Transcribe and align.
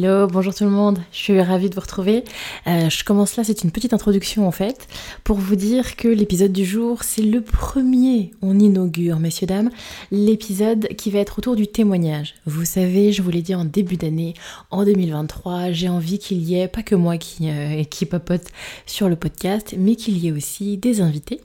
Hello, 0.00 0.28
bonjour 0.28 0.54
tout 0.54 0.62
le 0.62 0.70
monde, 0.70 1.00
je 1.10 1.18
suis 1.18 1.42
ravie 1.42 1.68
de 1.68 1.74
vous 1.74 1.80
retrouver. 1.80 2.22
Euh, 2.68 2.88
je 2.88 3.02
commence 3.02 3.34
là, 3.34 3.42
c'est 3.42 3.64
une 3.64 3.72
petite 3.72 3.92
introduction 3.92 4.46
en 4.46 4.52
fait, 4.52 4.86
pour 5.24 5.38
vous 5.38 5.56
dire 5.56 5.96
que 5.96 6.06
l'épisode 6.06 6.52
du 6.52 6.64
jour, 6.64 7.02
c'est 7.02 7.22
le 7.22 7.40
premier, 7.40 8.30
on 8.40 8.60
inaugure, 8.60 9.18
messieurs, 9.18 9.48
dames, 9.48 9.70
l'épisode 10.12 10.86
qui 10.96 11.10
va 11.10 11.18
être 11.18 11.40
autour 11.40 11.56
du 11.56 11.66
témoignage. 11.66 12.36
Vous 12.46 12.64
savez, 12.64 13.10
je 13.10 13.22
vous 13.22 13.30
l'ai 13.30 13.42
dit 13.42 13.56
en 13.56 13.64
début 13.64 13.96
d'année, 13.96 14.34
en 14.70 14.84
2023, 14.84 15.72
j'ai 15.72 15.88
envie 15.88 16.20
qu'il 16.20 16.42
y 16.42 16.60
ait, 16.60 16.68
pas 16.68 16.84
que 16.84 16.94
moi 16.94 17.18
qui, 17.18 17.50
euh, 17.50 17.82
qui 17.82 18.06
papote 18.06 18.46
sur 18.86 19.08
le 19.08 19.16
podcast, 19.16 19.74
mais 19.76 19.96
qu'il 19.96 20.16
y 20.18 20.28
ait 20.28 20.32
aussi 20.32 20.76
des 20.76 21.00
invités 21.00 21.40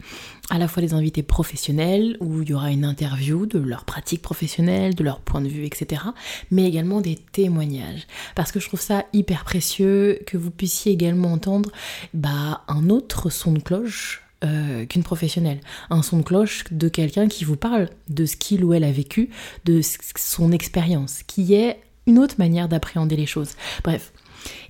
à 0.53 0.59
la 0.59 0.67
fois 0.67 0.83
des 0.83 0.93
invités 0.93 1.23
professionnels 1.23 2.15
où 2.19 2.43
il 2.43 2.49
y 2.49 2.53
aura 2.53 2.69
une 2.69 2.85
interview 2.85 3.47
de 3.47 3.57
leur 3.57 3.85
pratique 3.85 4.21
professionnelle, 4.21 4.93
de 4.93 5.03
leur 5.03 5.19
point 5.19 5.41
de 5.41 5.47
vue, 5.47 5.65
etc. 5.65 6.03
Mais 6.51 6.67
également 6.67 7.01
des 7.01 7.15
témoignages. 7.15 8.05
Parce 8.35 8.51
que 8.51 8.59
je 8.59 8.67
trouve 8.67 8.79
ça 8.79 9.03
hyper 9.13 9.45
précieux 9.45 10.19
que 10.27 10.37
vous 10.37 10.51
puissiez 10.51 10.91
également 10.91 11.33
entendre 11.33 11.71
bah, 12.13 12.61
un 12.67 12.91
autre 12.91 13.31
son 13.31 13.53
de 13.53 13.61
cloche 13.61 14.21
euh, 14.43 14.85
qu'une 14.85 15.01
professionnelle. 15.01 15.59
Un 15.89 16.03
son 16.03 16.17
de 16.17 16.23
cloche 16.23 16.65
de 16.69 16.87
quelqu'un 16.87 17.27
qui 17.27 17.45
vous 17.45 17.57
parle 17.57 17.89
de 18.09 18.27
ce 18.27 18.37
qu'il 18.37 18.63
ou 18.63 18.75
elle 18.75 18.83
a 18.83 18.91
vécu, 18.91 19.31
de 19.65 19.81
son 20.15 20.51
expérience, 20.51 21.23
qui 21.25 21.55
est 21.55 21.79
une 22.05 22.19
autre 22.19 22.35
manière 22.37 22.69
d'appréhender 22.69 23.15
les 23.15 23.25
choses. 23.25 23.53
Bref. 23.83 24.13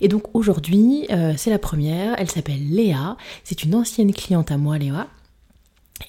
Et 0.00 0.08
donc 0.08 0.34
aujourd'hui, 0.34 1.06
euh, 1.10 1.34
c'est 1.36 1.50
la 1.50 1.58
première, 1.58 2.14
elle 2.18 2.30
s'appelle 2.30 2.70
Léa, 2.70 3.18
c'est 3.42 3.64
une 3.64 3.74
ancienne 3.74 4.14
cliente 4.14 4.50
à 4.50 4.56
moi, 4.56 4.78
Léa, 4.78 5.08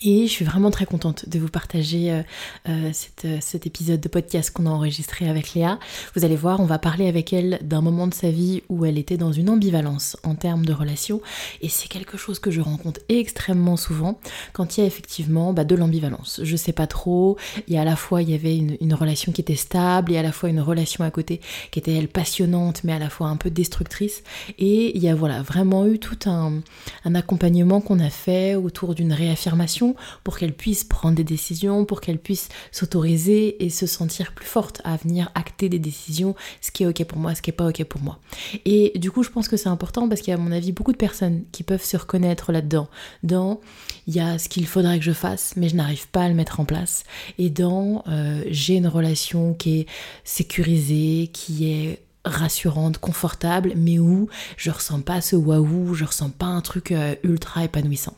et 0.01 0.27
je 0.27 0.31
suis 0.31 0.45
vraiment 0.45 0.71
très 0.71 0.85
contente 0.85 1.27
de 1.29 1.39
vous 1.39 1.47
partager 1.47 2.11
euh, 2.11 2.21
euh, 2.69 2.91
euh, 3.25 3.37
cet 3.39 3.65
épisode 3.65 3.99
de 3.99 4.07
podcast 4.07 4.51
qu'on 4.51 4.65
a 4.65 4.69
enregistré 4.69 5.29
avec 5.29 5.53
Léa. 5.53 5.79
Vous 6.15 6.25
allez 6.25 6.35
voir, 6.35 6.59
on 6.59 6.65
va 6.65 6.79
parler 6.79 7.07
avec 7.07 7.33
elle 7.33 7.59
d'un 7.61 7.81
moment 7.81 8.07
de 8.07 8.13
sa 8.13 8.29
vie 8.29 8.63
où 8.69 8.85
elle 8.85 8.97
était 8.97 9.17
dans 9.17 9.31
une 9.31 9.49
ambivalence 9.49 10.17
en 10.23 10.35
termes 10.35 10.65
de 10.65 10.73
relations. 10.73 11.21
Et 11.61 11.69
c'est 11.69 11.87
quelque 11.87 12.17
chose 12.17 12.39
que 12.39 12.51
je 12.51 12.61
rencontre 12.61 12.99
extrêmement 13.09 13.77
souvent 13.77 14.19
quand 14.53 14.77
il 14.77 14.81
y 14.81 14.83
a 14.83 14.87
effectivement 14.87 15.53
bah, 15.53 15.63
de 15.63 15.75
l'ambivalence. 15.75 16.41
Je 16.43 16.55
sais 16.55 16.73
pas 16.73 16.87
trop, 16.87 17.37
il 17.67 17.73
y 17.73 17.77
a 17.77 17.81
à 17.81 17.85
la 17.85 17.95
fois 17.95 18.21
il 18.21 18.29
y 18.29 18.33
avait 18.33 18.57
une, 18.57 18.93
relation 18.95 19.33
qui 19.33 19.41
était 19.41 19.55
stable 19.55 20.13
et 20.13 20.17
à 20.17 20.23
la 20.23 20.31
fois 20.31 20.47
une 20.47 20.61
relation 20.61 21.03
à 21.03 21.11
côté 21.11 21.41
qui 21.71 21.79
était 21.79 21.93
elle 21.93 22.07
passionnante 22.07 22.85
mais 22.85 22.93
à 22.93 22.99
la 22.99 23.09
fois 23.09 23.27
un 23.27 23.35
peu 23.35 23.49
destructrice. 23.49 24.23
Et 24.57 24.95
il 24.95 25.03
y 25.03 25.09
a 25.09 25.15
voilà 25.15 25.41
vraiment 25.41 25.85
eu 25.85 25.99
tout 25.99 26.29
un, 26.29 26.61
un 27.03 27.15
accompagnement 27.15 27.81
qu'on 27.81 27.99
a 27.99 28.09
fait 28.09 28.55
autour 28.55 28.95
d'une 28.95 29.11
réaffirmation 29.11 29.84
pour 30.23 30.37
qu'elle 30.37 30.53
puisse 30.53 30.83
prendre 30.83 31.15
des 31.15 31.23
décisions, 31.23 31.85
pour 31.85 32.01
qu'elle 32.01 32.19
puisse 32.19 32.49
s'autoriser 32.71 33.63
et 33.63 33.69
se 33.69 33.85
sentir 33.85 34.33
plus 34.33 34.47
forte 34.47 34.81
à 34.83 34.97
venir 34.97 35.29
acter 35.35 35.69
des 35.69 35.79
décisions, 35.79 36.35
ce 36.61 36.71
qui 36.71 36.83
est 36.83 36.87
ok 36.87 37.03
pour 37.05 37.17
moi, 37.17 37.35
ce 37.35 37.41
qui 37.41 37.49
est 37.49 37.53
pas 37.53 37.67
ok 37.67 37.83
pour 37.83 38.01
moi. 38.01 38.19
Et 38.65 38.93
du 38.95 39.11
coup, 39.11 39.23
je 39.23 39.29
pense 39.29 39.47
que 39.47 39.57
c'est 39.57 39.69
important 39.69 40.09
parce 40.09 40.21
qu'il 40.21 40.31
y 40.31 40.35
a 40.35 40.39
à 40.39 40.41
mon 40.41 40.51
avis 40.51 40.71
beaucoup 40.71 40.91
de 40.91 40.97
personnes 40.97 41.43
qui 41.51 41.63
peuvent 41.63 41.83
se 41.83 41.97
reconnaître 41.97 42.51
là-dedans. 42.51 42.87
Dans 43.23 43.59
il 44.07 44.15
y 44.15 44.19
a 44.19 44.37
ce 44.37 44.49
qu'il 44.49 44.67
faudrait 44.67 44.99
que 44.99 45.05
je 45.05 45.11
fasse, 45.11 45.53
mais 45.55 45.69
je 45.69 45.75
n'arrive 45.75 46.07
pas 46.09 46.23
à 46.23 46.29
le 46.29 46.35
mettre 46.35 46.59
en 46.59 46.65
place. 46.65 47.03
Et 47.37 47.49
dans 47.49 48.03
euh, 48.07 48.43
j'ai 48.47 48.75
une 48.75 48.87
relation 48.87 49.53
qui 49.53 49.79
est 49.81 49.87
sécurisée, 50.23 51.29
qui 51.33 51.71
est 51.71 52.01
rassurante, 52.23 52.97
confortable, 52.97 53.73
mais 53.75 53.99
où 53.99 54.27
je 54.57 54.71
ressens 54.71 55.01
pas 55.01 55.21
ce 55.21 55.35
waouh, 55.35 55.93
je 55.93 56.05
ressens 56.05 56.31
pas 56.31 56.47
un 56.47 56.61
truc 56.61 56.91
euh, 56.91 57.15
ultra 57.23 57.63
épanouissant. 57.63 58.15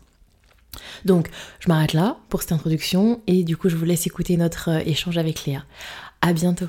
Donc, 1.06 1.30
je 1.60 1.68
m'arrête 1.70 1.94
là 1.94 2.18
pour 2.30 2.42
cette 2.42 2.52
introduction 2.52 3.22
et 3.28 3.44
du 3.44 3.58
coup, 3.58 3.70
je 3.70 3.76
vous 3.76 3.86
laisse 3.86 4.08
écouter 4.08 4.38
notre 4.38 4.70
euh, 4.70 4.84
échange 4.86 5.18
avec 5.18 5.46
Léa. 5.46 5.64
À 6.22 6.34
bientôt. 6.34 6.68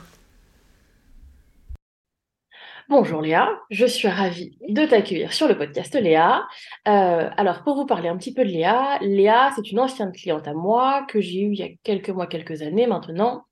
Bonjour 2.90 3.20
Léa, 3.20 3.50
je 3.68 3.84
suis 3.84 4.08
ravie 4.08 4.56
de 4.66 4.86
t'accueillir 4.86 5.34
sur 5.34 5.46
le 5.46 5.58
podcast 5.58 5.94
Léa. 5.94 6.46
Euh, 6.88 7.28
alors 7.36 7.62
pour 7.62 7.76
vous 7.76 7.84
parler 7.84 8.08
un 8.08 8.16
petit 8.16 8.32
peu 8.32 8.46
de 8.46 8.48
Léa, 8.48 8.96
Léa 9.02 9.50
c'est 9.54 9.70
une 9.70 9.78
ancienne 9.78 10.10
cliente 10.10 10.48
à 10.48 10.54
moi 10.54 11.04
que 11.06 11.20
j'ai 11.20 11.42
eue 11.42 11.52
il 11.52 11.58
y 11.58 11.62
a 11.62 11.68
quelques 11.82 12.08
mois, 12.08 12.26
quelques 12.26 12.62
années 12.62 12.86
maintenant. 12.86 13.44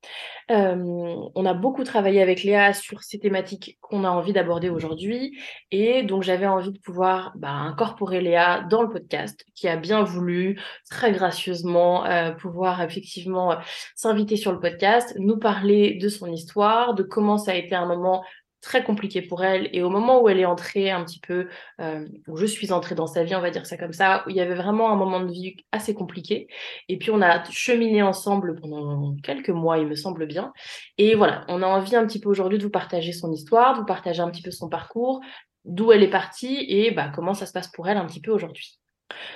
Euh, 0.49 1.15
on 1.35 1.45
a 1.45 1.53
beaucoup 1.53 1.83
travaillé 1.83 2.19
avec 2.19 2.41
Léa 2.41 2.73
sur 2.73 3.03
ces 3.03 3.19
thématiques 3.19 3.77
qu'on 3.79 4.05
a 4.05 4.09
envie 4.09 4.33
d'aborder 4.33 4.71
aujourd'hui 4.71 5.37
et 5.69 6.01
donc 6.01 6.23
j'avais 6.23 6.47
envie 6.47 6.71
de 6.71 6.79
pouvoir 6.79 7.33
bah, 7.35 7.51
incorporer 7.51 8.21
Léa 8.21 8.65
dans 8.71 8.81
le 8.81 8.89
podcast 8.89 9.45
qui 9.53 9.67
a 9.67 9.75
bien 9.75 10.01
voulu 10.01 10.59
très 10.89 11.11
gracieusement 11.11 12.07
euh, 12.07 12.31
pouvoir 12.31 12.81
effectivement 12.81 13.55
s'inviter 13.95 14.35
sur 14.35 14.51
le 14.51 14.59
podcast, 14.59 15.15
nous 15.19 15.37
parler 15.37 15.99
de 16.01 16.09
son 16.09 16.25
histoire, 16.25 16.95
de 16.95 17.03
comment 17.03 17.37
ça 17.37 17.51
a 17.51 17.55
été 17.55 17.75
un 17.75 17.85
moment 17.85 18.23
très 18.61 18.83
compliqué 18.83 19.21
pour 19.21 19.43
elle. 19.43 19.69
Et 19.73 19.81
au 19.81 19.89
moment 19.89 20.21
où 20.21 20.29
elle 20.29 20.39
est 20.39 20.45
entrée 20.45 20.89
un 20.89 21.03
petit 21.03 21.19
peu, 21.19 21.47
euh, 21.81 22.07
où 22.27 22.37
je 22.37 22.45
suis 22.45 22.71
entrée 22.71 22.95
dans 22.95 23.07
sa 23.07 23.23
vie, 23.23 23.35
on 23.35 23.41
va 23.41 23.49
dire 23.49 23.65
ça 23.65 23.77
comme 23.77 23.93
ça, 23.93 24.23
où 24.25 24.29
il 24.29 24.35
y 24.35 24.41
avait 24.41 24.55
vraiment 24.55 24.91
un 24.91 24.95
moment 24.95 25.19
de 25.19 25.31
vie 25.31 25.55
assez 25.71 25.93
compliqué. 25.93 26.47
Et 26.89 26.97
puis 26.97 27.11
on 27.11 27.21
a 27.21 27.43
cheminé 27.49 28.01
ensemble 28.01 28.59
pendant 28.59 29.15
quelques 29.23 29.49
mois, 29.49 29.77
il 29.77 29.87
me 29.87 29.95
semble 29.95 30.25
bien. 30.25 30.53
Et 30.97 31.15
voilà, 31.15 31.45
on 31.47 31.61
a 31.61 31.67
envie 31.67 31.95
un 31.95 32.05
petit 32.05 32.19
peu 32.19 32.29
aujourd'hui 32.29 32.57
de 32.57 32.63
vous 32.63 32.69
partager 32.69 33.11
son 33.13 33.31
histoire, 33.31 33.73
de 33.73 33.79
vous 33.79 33.85
partager 33.85 34.21
un 34.21 34.29
petit 34.29 34.41
peu 34.41 34.51
son 34.51 34.69
parcours, 34.69 35.21
d'où 35.65 35.91
elle 35.91 36.03
est 36.03 36.09
partie 36.09 36.65
et 36.67 36.91
bah, 36.91 37.11
comment 37.13 37.33
ça 37.33 37.45
se 37.45 37.53
passe 37.53 37.69
pour 37.69 37.87
elle 37.87 37.97
un 37.97 38.05
petit 38.05 38.21
peu 38.21 38.31
aujourd'hui. 38.31 38.79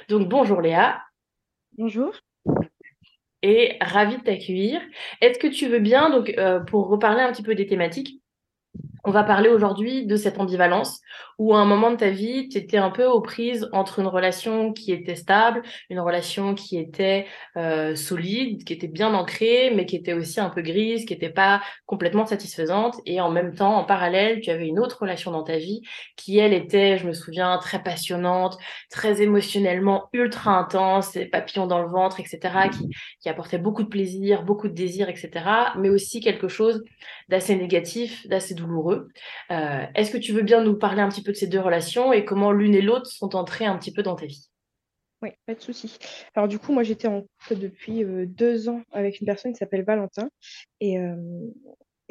Donc 0.09 0.27
bonjour 0.27 0.61
Léa. 0.61 1.01
Bonjour 1.77 2.13
et 3.43 3.77
ravie 3.81 4.17
de 4.17 4.23
t'accueillir. 4.23 4.81
Est-ce 5.19 5.39
que 5.39 5.47
tu 5.47 5.67
veux 5.67 5.79
bien, 5.79 6.09
donc, 6.09 6.33
euh, 6.37 6.59
pour 6.59 6.87
reparler 6.87 7.21
un 7.21 7.31
petit 7.31 7.43
peu 7.43 7.55
des 7.55 7.65
thématiques, 7.65 8.20
on 9.03 9.11
va 9.11 9.23
parler 9.23 9.49
aujourd'hui 9.49 10.05
de 10.05 10.15
cette 10.15 10.39
ambivalence 10.39 11.01
où 11.41 11.55
à 11.55 11.59
un 11.59 11.65
moment 11.65 11.89
de 11.89 11.95
ta 11.95 12.11
vie, 12.11 12.49
tu 12.49 12.59
étais 12.59 12.77
un 12.77 12.91
peu 12.91 13.05
aux 13.05 13.19
prises 13.19 13.67
entre 13.71 13.97
une 13.97 14.05
relation 14.05 14.73
qui 14.73 14.91
était 14.91 15.15
stable, 15.15 15.63
une 15.89 15.99
relation 15.99 16.53
qui 16.53 16.77
était 16.77 17.25
euh, 17.57 17.95
solide, 17.95 18.63
qui 18.63 18.73
était 18.73 18.87
bien 18.87 19.13
ancrée, 19.15 19.71
mais 19.75 19.87
qui 19.87 19.95
était 19.95 20.13
aussi 20.13 20.39
un 20.39 20.49
peu 20.49 20.61
grise, 20.61 21.05
qui 21.05 21.13
n'était 21.13 21.31
pas 21.31 21.63
complètement 21.87 22.27
satisfaisante. 22.27 22.97
Et 23.07 23.21
en 23.21 23.31
même 23.31 23.55
temps, 23.55 23.75
en 23.75 23.85
parallèle, 23.85 24.41
tu 24.41 24.51
avais 24.51 24.67
une 24.67 24.77
autre 24.77 24.99
relation 25.01 25.31
dans 25.31 25.41
ta 25.41 25.57
vie 25.57 25.81
qui, 26.15 26.37
elle, 26.37 26.53
était, 26.53 26.99
je 26.99 27.07
me 27.07 27.13
souviens, 27.13 27.57
très 27.57 27.81
passionnante, 27.81 28.59
très 28.91 29.23
émotionnellement 29.23 30.09
ultra 30.13 30.51
intense, 30.51 31.17
papillons 31.31 31.65
dans 31.65 31.81
le 31.81 31.89
ventre, 31.89 32.19
etc., 32.19 32.39
qui, 32.71 32.87
qui 33.19 33.29
apportait 33.29 33.57
beaucoup 33.57 33.81
de 33.81 33.89
plaisir, 33.89 34.43
beaucoup 34.43 34.67
de 34.67 34.75
désir, 34.75 35.09
etc., 35.09 35.31
mais 35.79 35.89
aussi 35.89 36.19
quelque 36.19 36.47
chose 36.47 36.83
d'assez 37.29 37.55
négatif, 37.55 38.27
d'assez 38.27 38.53
douloureux. 38.53 38.90
Euh, 38.93 39.85
est-ce 39.95 40.11
que 40.11 40.17
tu 40.17 40.33
veux 40.33 40.41
bien 40.41 40.63
nous 40.63 40.77
parler 40.77 41.01
un 41.01 41.09
petit 41.09 41.23
peu 41.23 41.31
de 41.31 41.37
ces 41.37 41.47
deux 41.47 41.59
relations 41.59 42.13
et 42.13 42.25
comment 42.25 42.51
l'une 42.51 42.75
et 42.75 42.81
l'autre 42.81 43.07
sont 43.07 43.35
entrées 43.35 43.65
un 43.65 43.77
petit 43.77 43.93
peu 43.93 44.03
dans 44.03 44.15
ta 44.15 44.25
vie? 44.25 44.49
Oui, 45.21 45.29
pas 45.45 45.53
de 45.53 45.61
souci. 45.61 45.97
Alors 46.35 46.47
du 46.47 46.57
coup, 46.57 46.73
moi 46.73 46.83
j'étais 46.83 47.07
en 47.07 47.21
couple 47.21 47.59
depuis 47.59 48.03
euh, 48.03 48.25
deux 48.25 48.69
ans 48.69 48.81
avec 48.91 49.21
une 49.21 49.27
personne 49.27 49.53
qui 49.53 49.59
s'appelle 49.59 49.83
Valentin 49.83 50.29
et, 50.79 50.99
euh, 50.99 51.15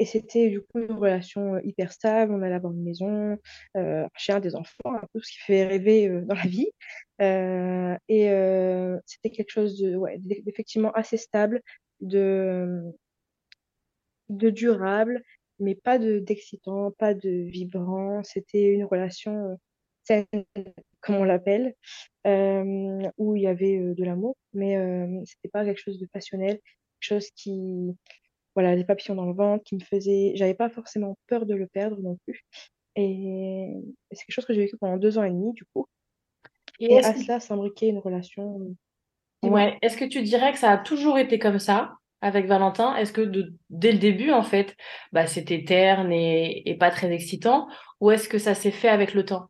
c'était 0.03 0.49
du 0.49 0.61
coup 0.61 0.79
une 0.79 0.93
relation 0.93 1.59
hyper 1.59 1.91
stable. 1.91 2.33
On 2.33 2.41
allait 2.41 2.55
avoir 2.55 2.73
une 2.73 2.81
maison, 2.81 3.37
un 3.75 4.07
chien, 4.15 4.39
des 4.39 4.55
enfants, 4.55 4.95
un 4.95 5.07
peu 5.13 5.19
ce 5.21 5.31
qui 5.31 5.37
fait 5.45 5.67
rêver 5.67 6.09
dans 6.25 6.33
la 6.33 6.41
vie. 6.41 6.71
et 7.19 8.97
c'était 9.05 9.29
quelque 9.29 9.51
chose 9.51 9.79
d'effectivement 10.17 10.91
assez 10.93 11.17
stable, 11.17 11.61
de 14.31 14.49
durable, 14.49 15.21
mais 15.61 15.75
pas 15.75 15.97
de 15.99 16.19
d'excitant, 16.19 16.91
pas 16.91 17.13
de 17.13 17.29
vibrant. 17.29 18.23
C'était 18.23 18.73
une 18.73 18.85
relation 18.85 19.51
euh, 19.51 19.55
saine, 20.03 20.25
comme 20.99 21.15
on 21.15 21.23
l'appelle, 21.23 21.75
euh, 22.27 23.09
où 23.17 23.35
il 23.35 23.43
y 23.43 23.47
avait 23.47 23.77
euh, 23.77 23.93
de 23.93 24.03
l'amour, 24.03 24.35
mais 24.53 24.75
c'était 25.25 25.49
pas 25.49 25.63
quelque 25.63 25.81
chose 25.81 25.99
de 25.99 26.07
passionnel, 26.07 26.59
quelque 26.99 27.19
chose 27.19 27.29
qui, 27.35 27.95
voilà, 28.55 28.75
des 28.75 28.83
papillons 28.83 29.15
dans 29.15 29.25
le 29.25 29.33
ventre, 29.33 29.63
qui 29.63 29.75
me 29.75 29.81
faisait, 29.81 30.33
j'avais 30.35 30.53
pas 30.53 30.69
forcément 30.69 31.17
peur 31.27 31.45
de 31.45 31.55
le 31.55 31.67
perdre 31.67 32.01
non 32.01 32.17
plus. 32.25 32.41
Et, 32.95 33.69
c'est 34.11 34.25
quelque 34.25 34.35
chose 34.35 34.45
que 34.45 34.53
j'ai 34.53 34.61
vécu 34.61 34.77
pendant 34.77 34.97
deux 34.97 35.17
ans 35.17 35.23
et 35.23 35.29
demi, 35.29 35.53
du 35.53 35.63
coup. 35.73 35.87
Et 36.79 36.97
à 36.97 37.13
que, 37.13 37.19
cela 37.19 37.39
s'imbriquait 37.39 37.89
une 37.89 37.99
relation. 37.99 38.75
euh, 39.45 39.47
ouais, 39.47 39.77
est-ce 39.81 39.97
que 39.97 40.05
tu 40.05 40.21
dirais 40.23 40.51
que 40.51 40.57
ça 40.57 40.71
a 40.71 40.77
toujours 40.77 41.17
été 41.17 41.39
comme 41.39 41.59
ça? 41.59 41.93
Avec 42.21 42.45
Valentin? 42.47 42.95
Est-ce 42.95 43.13
que 43.13 43.21
de- 43.21 43.53
dès 43.69 43.91
le 43.91 43.97
début, 43.99 44.31
en 44.31 44.43
fait, 44.43 44.75
bah, 45.11 45.27
c'était 45.27 45.63
terne 45.65 46.11
et, 46.11 46.69
et 46.69 46.77
pas 46.77 46.91
très 46.91 47.11
excitant? 47.11 47.67
Ou 48.01 48.11
est-ce 48.11 48.29
que 48.29 48.37
ça 48.39 48.55
s'est 48.55 48.71
fait 48.71 48.89
avec 48.89 49.13
le 49.13 49.25
temps? 49.25 49.49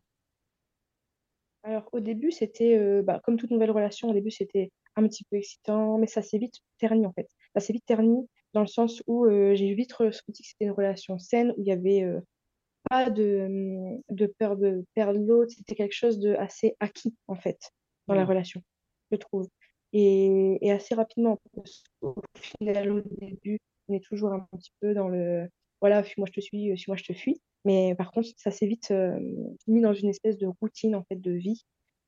Alors, 1.63 1.87
au 1.93 1.99
début, 1.99 2.31
c'était, 2.31 2.77
euh, 2.77 3.03
bah, 3.03 3.21
comme 3.23 3.37
toute 3.37 3.51
nouvelle 3.51 3.71
relation, 3.71 4.09
au 4.09 4.13
début, 4.13 4.31
c'était 4.31 4.71
un 4.95 5.07
petit 5.07 5.23
peu 5.25 5.37
excitant, 5.37 5.97
mais 5.97 6.07
ça 6.07 6.21
s'est 6.21 6.37
vite 6.39 6.55
terni, 6.79 7.05
en 7.05 7.13
fait. 7.13 7.27
Ça 7.55 7.59
s'est 7.61 7.73
vite 7.73 7.85
terni 7.85 8.27
dans 8.53 8.61
le 8.61 8.67
sens 8.67 9.03
où 9.07 9.25
euh, 9.25 9.53
j'ai 9.55 9.73
vite 9.73 9.93
ressenti 9.93 10.41
que 10.43 10.49
c'était 10.49 10.65
une 10.65 10.71
relation 10.71 11.17
saine, 11.19 11.53
où 11.57 11.61
il 11.61 11.67
y 11.67 11.71
avait 11.71 12.03
euh, 12.03 12.19
pas 12.89 13.09
de, 13.11 13.47
hum, 13.47 14.01
de 14.09 14.27
peur 14.39 14.57
de 14.57 14.85
perdre 14.95 15.19
l'autre. 15.19 15.53
C'était 15.57 15.75
quelque 15.75 15.93
chose 15.95 16.19
de 16.19 16.33
assez 16.35 16.75
acquis, 16.81 17.15
en 17.27 17.35
fait, 17.35 17.59
dans 18.07 18.15
la 18.15 18.25
Hmm. 18.25 18.27
relation, 18.27 18.63
je 19.11 19.17
trouve. 19.17 19.47
Et, 19.93 20.57
et 20.65 20.71
assez 20.71 20.95
rapidement, 20.95 21.39
parce 21.55 21.83
qu'au 21.99 22.15
final, 22.37 22.91
au 22.91 23.01
début, 23.01 23.59
on 23.87 23.93
est 23.93 24.03
toujours 24.03 24.31
un 24.31 24.47
petit 24.53 24.71
peu 24.79 24.93
dans 24.93 25.09
le, 25.09 25.49
voilà, 25.81 26.03
suis-moi, 26.03 26.27
je 26.27 26.33
te 26.33 26.41
suis, 26.41 26.71
euh, 26.71 26.75
suis-moi, 26.77 26.95
je 26.97 27.03
te 27.03 27.13
fuis. 27.13 27.41
Mais 27.65 27.93
par 27.95 28.11
contre, 28.11 28.29
ça 28.37 28.51
s'est 28.51 28.67
vite 28.67 28.91
euh, 28.91 29.19
mis 29.67 29.81
dans 29.81 29.93
une 29.93 30.09
espèce 30.09 30.37
de 30.37 30.47
routine, 30.61 30.95
en 30.95 31.03
fait, 31.03 31.17
de 31.17 31.31
vie, 31.31 31.63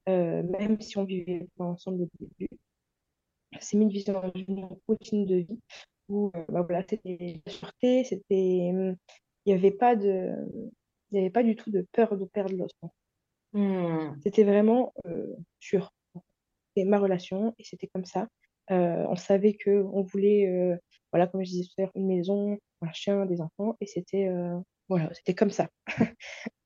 euh, 0.09 0.43
même 0.43 0.79
si 0.81 0.97
on 0.97 1.03
vivait 1.03 1.47
pas 1.57 1.65
ensemble 1.65 2.03
au 2.03 2.09
début. 2.19 2.49
Ça 3.53 3.61
s'est 3.61 3.77
mis 3.77 4.03
dans 4.05 4.31
une 4.33 4.67
routine 4.87 5.25
de 5.25 5.35
vie 5.35 5.59
où, 6.09 6.31
euh, 6.35 6.45
bah, 6.49 6.61
voilà, 6.61 6.83
c'était 6.89 7.41
la 7.45 7.51
sûreté, 7.51 8.03
c'était, 8.03 8.71
hum, 8.73 8.95
il 9.45 9.53
n'y 9.53 9.59
avait 9.59 9.71
pas 9.71 9.95
de, 9.95 10.33
il 11.11 11.17
y 11.17 11.19
avait 11.19 11.29
pas 11.29 11.43
du 11.43 11.55
tout 11.55 11.69
de 11.69 11.85
peur 11.91 12.17
de 12.17 12.25
perdre 12.25 12.55
l'autre. 12.55 12.75
Hmm. 13.53 14.15
C'était 14.23 14.43
vraiment 14.43 14.93
sûr. 15.59 15.91
C'était 16.75 16.87
ma 16.87 16.97
relation 16.99 17.53
et 17.59 17.63
c'était 17.63 17.87
comme 17.87 18.05
ça. 18.05 18.27
Euh, 18.71 19.05
on 19.09 19.15
savait 19.15 19.53
que 19.53 19.83
on 19.93 20.01
voulait, 20.01 20.47
euh, 20.47 20.75
voilà, 21.11 21.27
comme 21.27 21.43
je 21.43 21.49
disais 21.49 21.65
tout 21.65 21.73
à 21.79 21.81
l'heure, 21.83 21.91
une 21.95 22.07
maison, 22.07 22.57
un 22.81 22.91
chien, 22.93 23.25
des 23.25 23.41
enfants 23.41 23.75
et 23.81 23.85
c'était, 23.85 24.27
euh, 24.27 24.57
voilà, 24.89 25.13
c'était 25.13 25.35
comme 25.35 25.51
ça. 25.51 25.67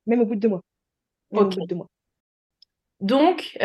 Même 0.05 0.21
au 0.21 0.25
bout 0.25 0.35
de 0.35 0.39
deux 0.41 0.49
mois. 0.49 0.61
Même 1.31 1.43
au 1.43 1.49
bout 1.49 1.61
de 1.61 1.65
deux 1.65 1.75
mois. 1.75 1.89
Donc, 3.01 3.57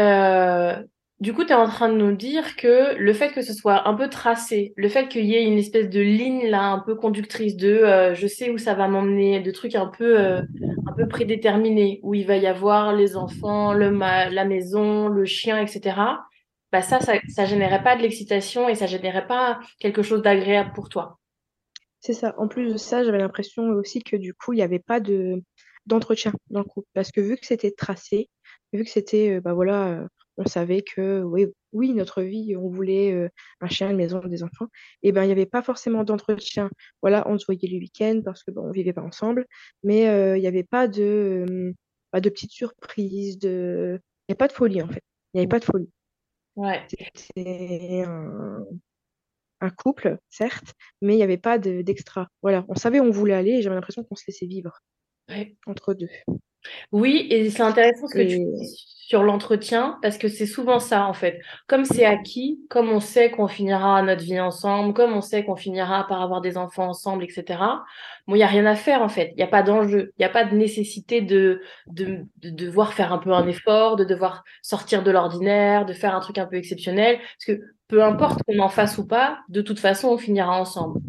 du 1.20 1.32
coup, 1.32 1.44
tu 1.44 1.52
es 1.52 1.54
en 1.54 1.68
train 1.68 1.88
de 1.88 1.94
nous 1.96 2.16
dire 2.16 2.56
que 2.56 2.94
le 2.96 3.12
fait 3.12 3.30
que 3.32 3.42
ce 3.42 3.52
soit 3.54 3.86
un 3.88 3.94
peu 3.94 4.08
tracé, 4.08 4.72
le 4.76 4.88
fait 4.88 5.08
qu'il 5.08 5.24
y 5.26 5.34
ait 5.34 5.44
une 5.44 5.58
espèce 5.58 5.88
de 5.88 6.00
ligne 6.00 6.48
là, 6.48 6.64
un 6.64 6.80
peu 6.80 6.96
conductrice 6.96 7.56
de 7.56 8.12
je 8.14 8.26
sais 8.26 8.50
où 8.50 8.58
ça 8.58 8.74
va 8.74 8.88
m'emmener, 8.88 9.40
de 9.40 9.50
trucs 9.52 9.74
un 9.76 9.86
peu, 9.86 10.18
un 10.18 10.92
peu 10.96 11.06
prédéterminés, 11.06 12.00
où 12.02 12.14
il 12.14 12.26
va 12.26 12.36
y 12.36 12.46
avoir 12.46 12.92
les 12.92 13.16
enfants, 13.16 13.72
le 13.72 13.90
ma- 13.90 14.28
la 14.30 14.44
maison, 14.44 15.08
le 15.08 15.24
chien, 15.24 15.58
etc. 15.60 16.24
Bah 16.72 16.82
ça, 16.82 17.00
ça, 17.00 17.14
ça 17.28 17.44
générait 17.44 17.82
pas 17.82 17.96
de 17.96 18.02
l'excitation 18.02 18.68
et 18.68 18.74
ça 18.74 18.86
générait 18.86 19.26
pas 19.26 19.60
quelque 19.78 20.02
chose 20.02 20.22
d'agréable 20.22 20.72
pour 20.74 20.88
toi. 20.88 21.18
C'est 22.00 22.14
ça. 22.14 22.34
En 22.38 22.48
plus 22.48 22.72
de 22.72 22.78
ça, 22.78 23.04
j'avais 23.04 23.18
l'impression 23.18 23.68
aussi 23.70 24.02
que 24.02 24.16
du 24.16 24.34
coup, 24.34 24.52
il 24.52 24.56
n'y 24.56 24.62
avait 24.62 24.78
pas 24.80 25.00
de 25.00 25.42
d'entretien 25.86 26.32
dans 26.50 26.60
le 26.60 26.64
couple. 26.64 26.88
Parce 26.94 27.10
que 27.12 27.20
vu 27.20 27.36
que 27.36 27.46
c'était 27.46 27.72
tracé, 27.72 28.28
vu 28.72 28.84
que 28.84 28.90
c'était, 28.90 29.36
euh, 29.36 29.40
bah 29.40 29.52
voilà, 29.52 29.88
euh, 29.88 30.08
on 30.36 30.46
savait 30.46 30.82
que 30.82 31.22
oui, 31.22 31.46
oui, 31.72 31.92
notre 31.92 32.22
vie, 32.22 32.56
on 32.56 32.68
voulait 32.68 33.12
euh, 33.12 33.28
un 33.60 33.68
chien, 33.68 33.90
une 33.90 33.96
maison, 33.96 34.20
des 34.20 34.42
enfants, 34.44 34.66
et 35.02 35.12
ben 35.12 35.24
il 35.24 35.26
n'y 35.26 35.32
avait 35.32 35.46
pas 35.46 35.62
forcément 35.62 36.04
d'entretien. 36.04 36.70
Voilà, 37.02 37.24
on 37.28 37.38
se 37.38 37.46
voyait 37.46 37.68
le 37.68 37.78
week-end 37.78 38.20
parce 38.24 38.42
que 38.44 38.50
bon, 38.52 38.62
on 38.68 38.70
vivait 38.72 38.92
pas 38.92 39.02
ensemble, 39.02 39.46
mais 39.82 40.02
il 40.36 40.40
n'y 40.40 40.46
avait 40.46 40.64
pas 40.64 40.88
de, 40.88 41.44
euh, 41.48 41.72
bah, 42.12 42.20
de 42.20 42.28
petites 42.30 42.52
surprises, 42.52 43.38
de... 43.38 44.00
il 44.28 44.32
n'y 44.32 44.34
a 44.34 44.36
pas 44.36 44.48
de 44.48 44.52
folie 44.52 44.82
en 44.82 44.88
fait. 44.88 45.02
Il 45.34 45.38
n'y 45.38 45.40
avait 45.42 45.48
pas 45.48 45.60
de 45.60 45.64
folie. 45.64 45.90
Ouais. 46.56 46.82
C'était 47.14 48.04
un, 48.06 48.64
un 49.60 49.70
couple, 49.70 50.18
certes, 50.28 50.74
mais 51.00 51.14
il 51.14 51.16
n'y 51.16 51.22
avait 51.22 51.38
pas 51.38 51.58
de- 51.58 51.82
d'extra. 51.82 52.28
Voilà, 52.42 52.64
on 52.68 52.74
savait 52.74 53.00
où 53.00 53.04
on 53.04 53.10
voulait 53.10 53.34
aller 53.34 53.52
et 53.52 53.62
j'avais 53.62 53.74
l'impression 53.76 54.04
qu'on 54.04 54.16
se 54.16 54.24
laissait 54.28 54.46
vivre 54.46 54.80
Ouais. 55.28 55.56
entre 55.66 55.94
deux. 55.94 56.08
Oui, 56.92 57.26
et 57.30 57.48
c'est 57.50 57.62
intéressant 57.62 58.06
ce 58.06 58.14
que 58.14 58.22
tu 58.22 58.38
dis 58.38 59.01
sur 59.12 59.22
l'entretien, 59.24 59.98
parce 60.00 60.16
que 60.16 60.26
c'est 60.26 60.46
souvent 60.46 60.78
ça, 60.78 61.04
en 61.04 61.12
fait. 61.12 61.38
Comme 61.66 61.84
c'est 61.84 62.06
acquis, 62.06 62.62
comme 62.70 62.88
on 62.88 62.98
sait 62.98 63.30
qu'on 63.30 63.46
finira 63.46 64.00
notre 64.00 64.22
vie 64.22 64.40
ensemble, 64.40 64.94
comme 64.94 65.12
on 65.12 65.20
sait 65.20 65.44
qu'on 65.44 65.54
finira 65.54 66.06
par 66.06 66.22
avoir 66.22 66.40
des 66.40 66.56
enfants 66.56 66.88
ensemble, 66.88 67.22
etc., 67.22 67.60
bon, 68.26 68.34
il 68.34 68.38
n'y 68.38 68.42
a 68.42 68.46
rien 68.46 68.64
à 68.64 68.74
faire, 68.74 69.02
en 69.02 69.10
fait. 69.10 69.28
Il 69.32 69.36
n'y 69.36 69.42
a 69.42 69.48
pas 69.48 69.62
d'enjeu. 69.62 70.12
Il 70.16 70.22
n'y 70.22 70.24
a 70.24 70.30
pas 70.30 70.46
de 70.46 70.56
nécessité 70.56 71.20
de, 71.20 71.60
de, 71.88 72.20
de 72.38 72.48
devoir 72.48 72.94
faire 72.94 73.12
un 73.12 73.18
peu 73.18 73.32
un 73.34 73.46
effort, 73.46 73.96
de 73.96 74.04
devoir 74.04 74.44
sortir 74.62 75.02
de 75.02 75.10
l'ordinaire, 75.10 75.84
de 75.84 75.92
faire 75.92 76.14
un 76.14 76.20
truc 76.20 76.38
un 76.38 76.46
peu 76.46 76.56
exceptionnel. 76.56 77.18
Parce 77.18 77.58
que 77.58 77.62
peu 77.88 78.02
importe 78.02 78.42
qu'on 78.44 78.60
en 78.60 78.70
fasse 78.70 78.96
ou 78.96 79.06
pas, 79.06 79.40
de 79.50 79.60
toute 79.60 79.78
façon, 79.78 80.08
on 80.08 80.16
finira 80.16 80.58
ensemble. 80.58 81.00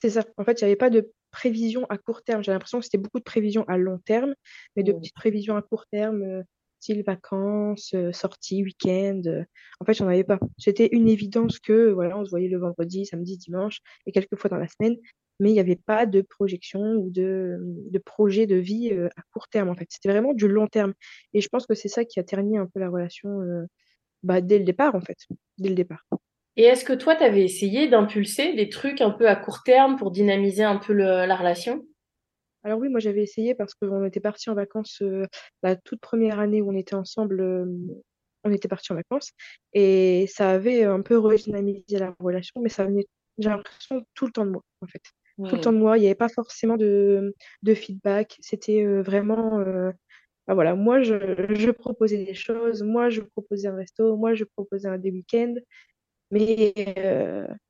c'est 0.00 0.08
ça. 0.08 0.24
En 0.38 0.44
fait, 0.44 0.62
il 0.62 0.64
n'y 0.64 0.70
avait 0.70 0.76
pas 0.76 0.88
de 0.88 1.12
prévision 1.30 1.84
à 1.90 1.98
court 1.98 2.22
terme. 2.22 2.42
J'ai 2.42 2.52
l'impression 2.52 2.78
que 2.78 2.86
c'était 2.86 2.96
beaucoup 2.96 3.18
de 3.18 3.24
prévisions 3.24 3.66
à 3.68 3.76
long 3.76 3.98
terme, 3.98 4.34
mais 4.76 4.82
de 4.82 4.92
Mm. 4.92 4.96
petites 5.00 5.14
prévisions 5.14 5.56
à 5.58 5.62
court 5.62 5.84
terme, 5.92 6.22
euh, 6.22 6.42
style 6.82 7.04
vacances, 7.06 7.92
euh, 7.94 8.12
sorties, 8.12 8.64
week-end. 8.64 9.22
euh, 9.26 9.44
en 9.80 9.84
fait, 9.84 9.94
j'en 9.94 10.08
avais 10.08 10.24
pas. 10.24 10.38
C'était 10.58 10.88
une 10.90 11.08
évidence 11.08 11.60
que, 11.60 11.92
voilà, 11.92 12.18
on 12.18 12.24
se 12.24 12.30
voyait 12.30 12.48
le 12.48 12.58
vendredi, 12.58 13.06
samedi, 13.06 13.36
dimanche, 13.36 13.78
et 14.06 14.12
quelques 14.12 14.36
fois 14.36 14.50
dans 14.50 14.56
la 14.56 14.66
semaine, 14.66 14.96
mais 15.38 15.50
il 15.50 15.52
n'y 15.52 15.60
avait 15.60 15.76
pas 15.76 16.06
de 16.06 16.22
projection 16.22 16.80
ou 16.80 17.10
de, 17.10 17.58
de 17.60 17.98
projet 17.98 18.46
de 18.46 18.56
vie 18.56 18.90
euh, 18.92 19.08
à 19.16 19.22
court 19.32 19.48
terme, 19.48 19.68
en 19.68 19.76
fait. 19.76 19.86
C'était 19.90 20.08
vraiment 20.08 20.34
du 20.34 20.48
long 20.48 20.66
terme. 20.66 20.92
Et 21.34 21.40
je 21.40 21.48
pense 21.48 21.66
que 21.66 21.74
c'est 21.74 21.88
ça 21.88 22.04
qui 22.04 22.18
a 22.18 22.24
terni 22.24 22.58
un 22.58 22.66
peu 22.66 22.80
la 22.80 22.90
relation 22.90 23.30
bah, 24.24 24.40
dès 24.40 24.58
le 24.58 24.64
départ, 24.64 24.94
en 24.94 25.00
fait. 25.00 25.18
Dès 25.58 25.68
le 25.68 25.74
départ. 25.76 26.04
Et 26.56 26.64
est-ce 26.64 26.84
que 26.84 26.92
toi, 26.92 27.16
tu 27.16 27.22
avais 27.22 27.44
essayé 27.44 27.88
d'impulser 27.88 28.54
des 28.54 28.68
trucs 28.68 29.00
un 29.00 29.10
peu 29.10 29.28
à 29.28 29.36
court 29.36 29.62
terme 29.64 29.96
pour 29.96 30.10
dynamiser 30.10 30.64
un 30.64 30.76
peu 30.76 30.92
la 30.92 31.36
relation? 31.36 31.82
Alors 32.64 32.78
oui, 32.78 32.88
moi 32.88 33.00
j'avais 33.00 33.22
essayé 33.22 33.54
parce 33.54 33.74
qu'on 33.74 34.04
était 34.04 34.20
partis 34.20 34.50
en 34.50 34.54
vacances 34.54 35.02
euh, 35.02 35.26
la 35.62 35.76
toute 35.76 36.00
première 36.00 36.38
année 36.38 36.62
où 36.62 36.70
on 36.70 36.76
était 36.76 36.94
ensemble, 36.94 37.40
euh, 37.40 37.66
on 38.44 38.52
était 38.52 38.68
partis 38.68 38.92
en 38.92 38.96
vacances 38.96 39.32
et 39.72 40.26
ça 40.28 40.50
avait 40.50 40.84
un 40.84 41.00
peu 41.02 41.18
redynamisé 41.18 41.98
la 41.98 42.14
relation, 42.20 42.60
mais 42.60 42.68
ça 42.68 42.84
venait, 42.84 43.06
j'ai 43.38 43.48
l'impression, 43.48 44.02
tout 44.14 44.26
le 44.26 44.32
temps 44.32 44.46
de 44.46 44.50
moi 44.50 44.62
en 44.80 44.86
fait. 44.86 45.02
Tout 45.48 45.56
le 45.56 45.60
temps 45.60 45.72
de 45.72 45.78
moi, 45.78 45.96
il 45.98 46.02
n'y 46.02 46.06
avait 46.06 46.14
pas 46.14 46.28
forcément 46.28 46.76
de, 46.76 47.34
de 47.62 47.74
feedback, 47.74 48.36
c'était 48.40 48.84
euh, 48.84 49.02
vraiment, 49.02 49.58
bah 50.46 50.54
voilà, 50.54 50.76
moi 50.76 51.02
je, 51.02 51.14
je 51.54 51.70
proposais 51.70 52.24
des 52.24 52.34
choses, 52.34 52.82
moi 52.82 53.08
je 53.10 53.22
proposais 53.22 53.66
un 53.66 53.74
resto, 53.74 54.16
moi 54.16 54.34
je 54.34 54.44
proposais 54.44 54.88
un 54.88 54.98
des 54.98 55.10
week-ends, 55.10 55.54
mais 56.30 56.74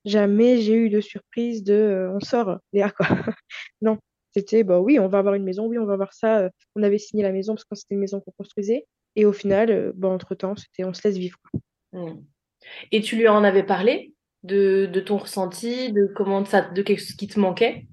jamais 0.05 0.59
j'ai 0.61 0.75
eu 0.75 0.91
de 0.91 1.01
surprise 1.01 1.63
de 1.63 2.11
on 2.13 2.21
sort, 2.21 2.59
Léa, 2.75 2.91
quoi. 2.91 3.07
Non, 3.81 3.99
c'était 4.35 4.65
bah 4.65 4.81
oui, 4.81 4.99
on 4.99 5.09
va 5.09 5.19
avoir 5.19 5.35
une 5.35 5.45
maison, 5.45 5.67
oui, 5.67 5.79
on 5.79 5.85
va 5.87 5.95
avoir 5.95 6.13
ça. 6.13 6.39
euh, 6.41 6.49
on 6.75 6.83
avait 6.83 6.99
signé 6.99 7.23
la 7.23 7.33
maison 7.33 7.55
parce 7.55 7.65
que 7.65 7.75
c'était 7.75 7.95
une 7.95 8.01
maison 8.01 8.21
qu'on 8.21 8.33
construisait. 8.33 8.87
Et 9.17 9.25
au 9.27 9.33
final, 9.33 9.71
euh, 9.71 9.93
bah, 9.95 10.09
entre-temps, 10.09 10.57
c'était 10.57 10.85
on 10.85 10.95
se 10.95 11.07
laisse 11.07 11.19
vivre. 11.19 11.39
Hmm. 11.93 12.23
Et 12.91 13.01
tu 13.01 13.17
lui 13.17 13.29
en 13.29 13.45
avais 13.45 13.65
parlé 13.65 14.15
de, 14.43 14.87
de 14.87 15.01
ton 15.01 15.19
ressenti, 15.19 15.93
de 15.93 16.07
comment 16.15 16.45
ça, 16.45 16.63
de 16.63 16.83
ce 16.97 17.15
qui 17.15 17.27
te 17.27 17.39
manquait? 17.39 17.87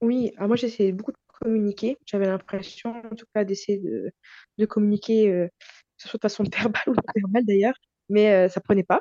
Oui, 0.00 0.32
alors 0.36 0.48
moi 0.48 0.56
j'essayais 0.56 0.92
beaucoup 0.92 1.12
de 1.12 1.16
communiquer. 1.40 1.96
J'avais 2.06 2.26
l'impression, 2.26 2.94
en 3.10 3.14
tout 3.14 3.26
cas, 3.34 3.44
d'essayer 3.44 3.78
de, 3.78 4.10
de 4.58 4.66
communiquer, 4.66 5.30
euh, 5.30 5.46
que 5.46 6.02
ce 6.02 6.08
soit 6.08 6.18
de 6.18 6.22
façon 6.22 6.44
verbale 6.52 6.82
ou 6.88 6.92
non 6.92 7.02
verbale 7.14 7.44
d'ailleurs, 7.44 7.74
mais 8.08 8.32
euh, 8.32 8.48
ça 8.48 8.60
prenait 8.60 8.84
pas. 8.84 9.00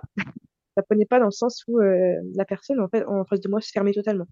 Ça 0.75 0.83
prenait 0.83 1.05
pas 1.05 1.19
dans 1.19 1.25
le 1.25 1.31
sens 1.31 1.63
où 1.67 1.79
euh, 1.79 2.15
la 2.35 2.45
personne, 2.45 2.79
en 2.79 2.87
fait, 2.87 3.05
en 3.05 3.25
face 3.25 3.41
de 3.41 3.49
moi, 3.49 3.61
se 3.61 3.69
fermait 3.71 3.93
totalement. 3.93 4.25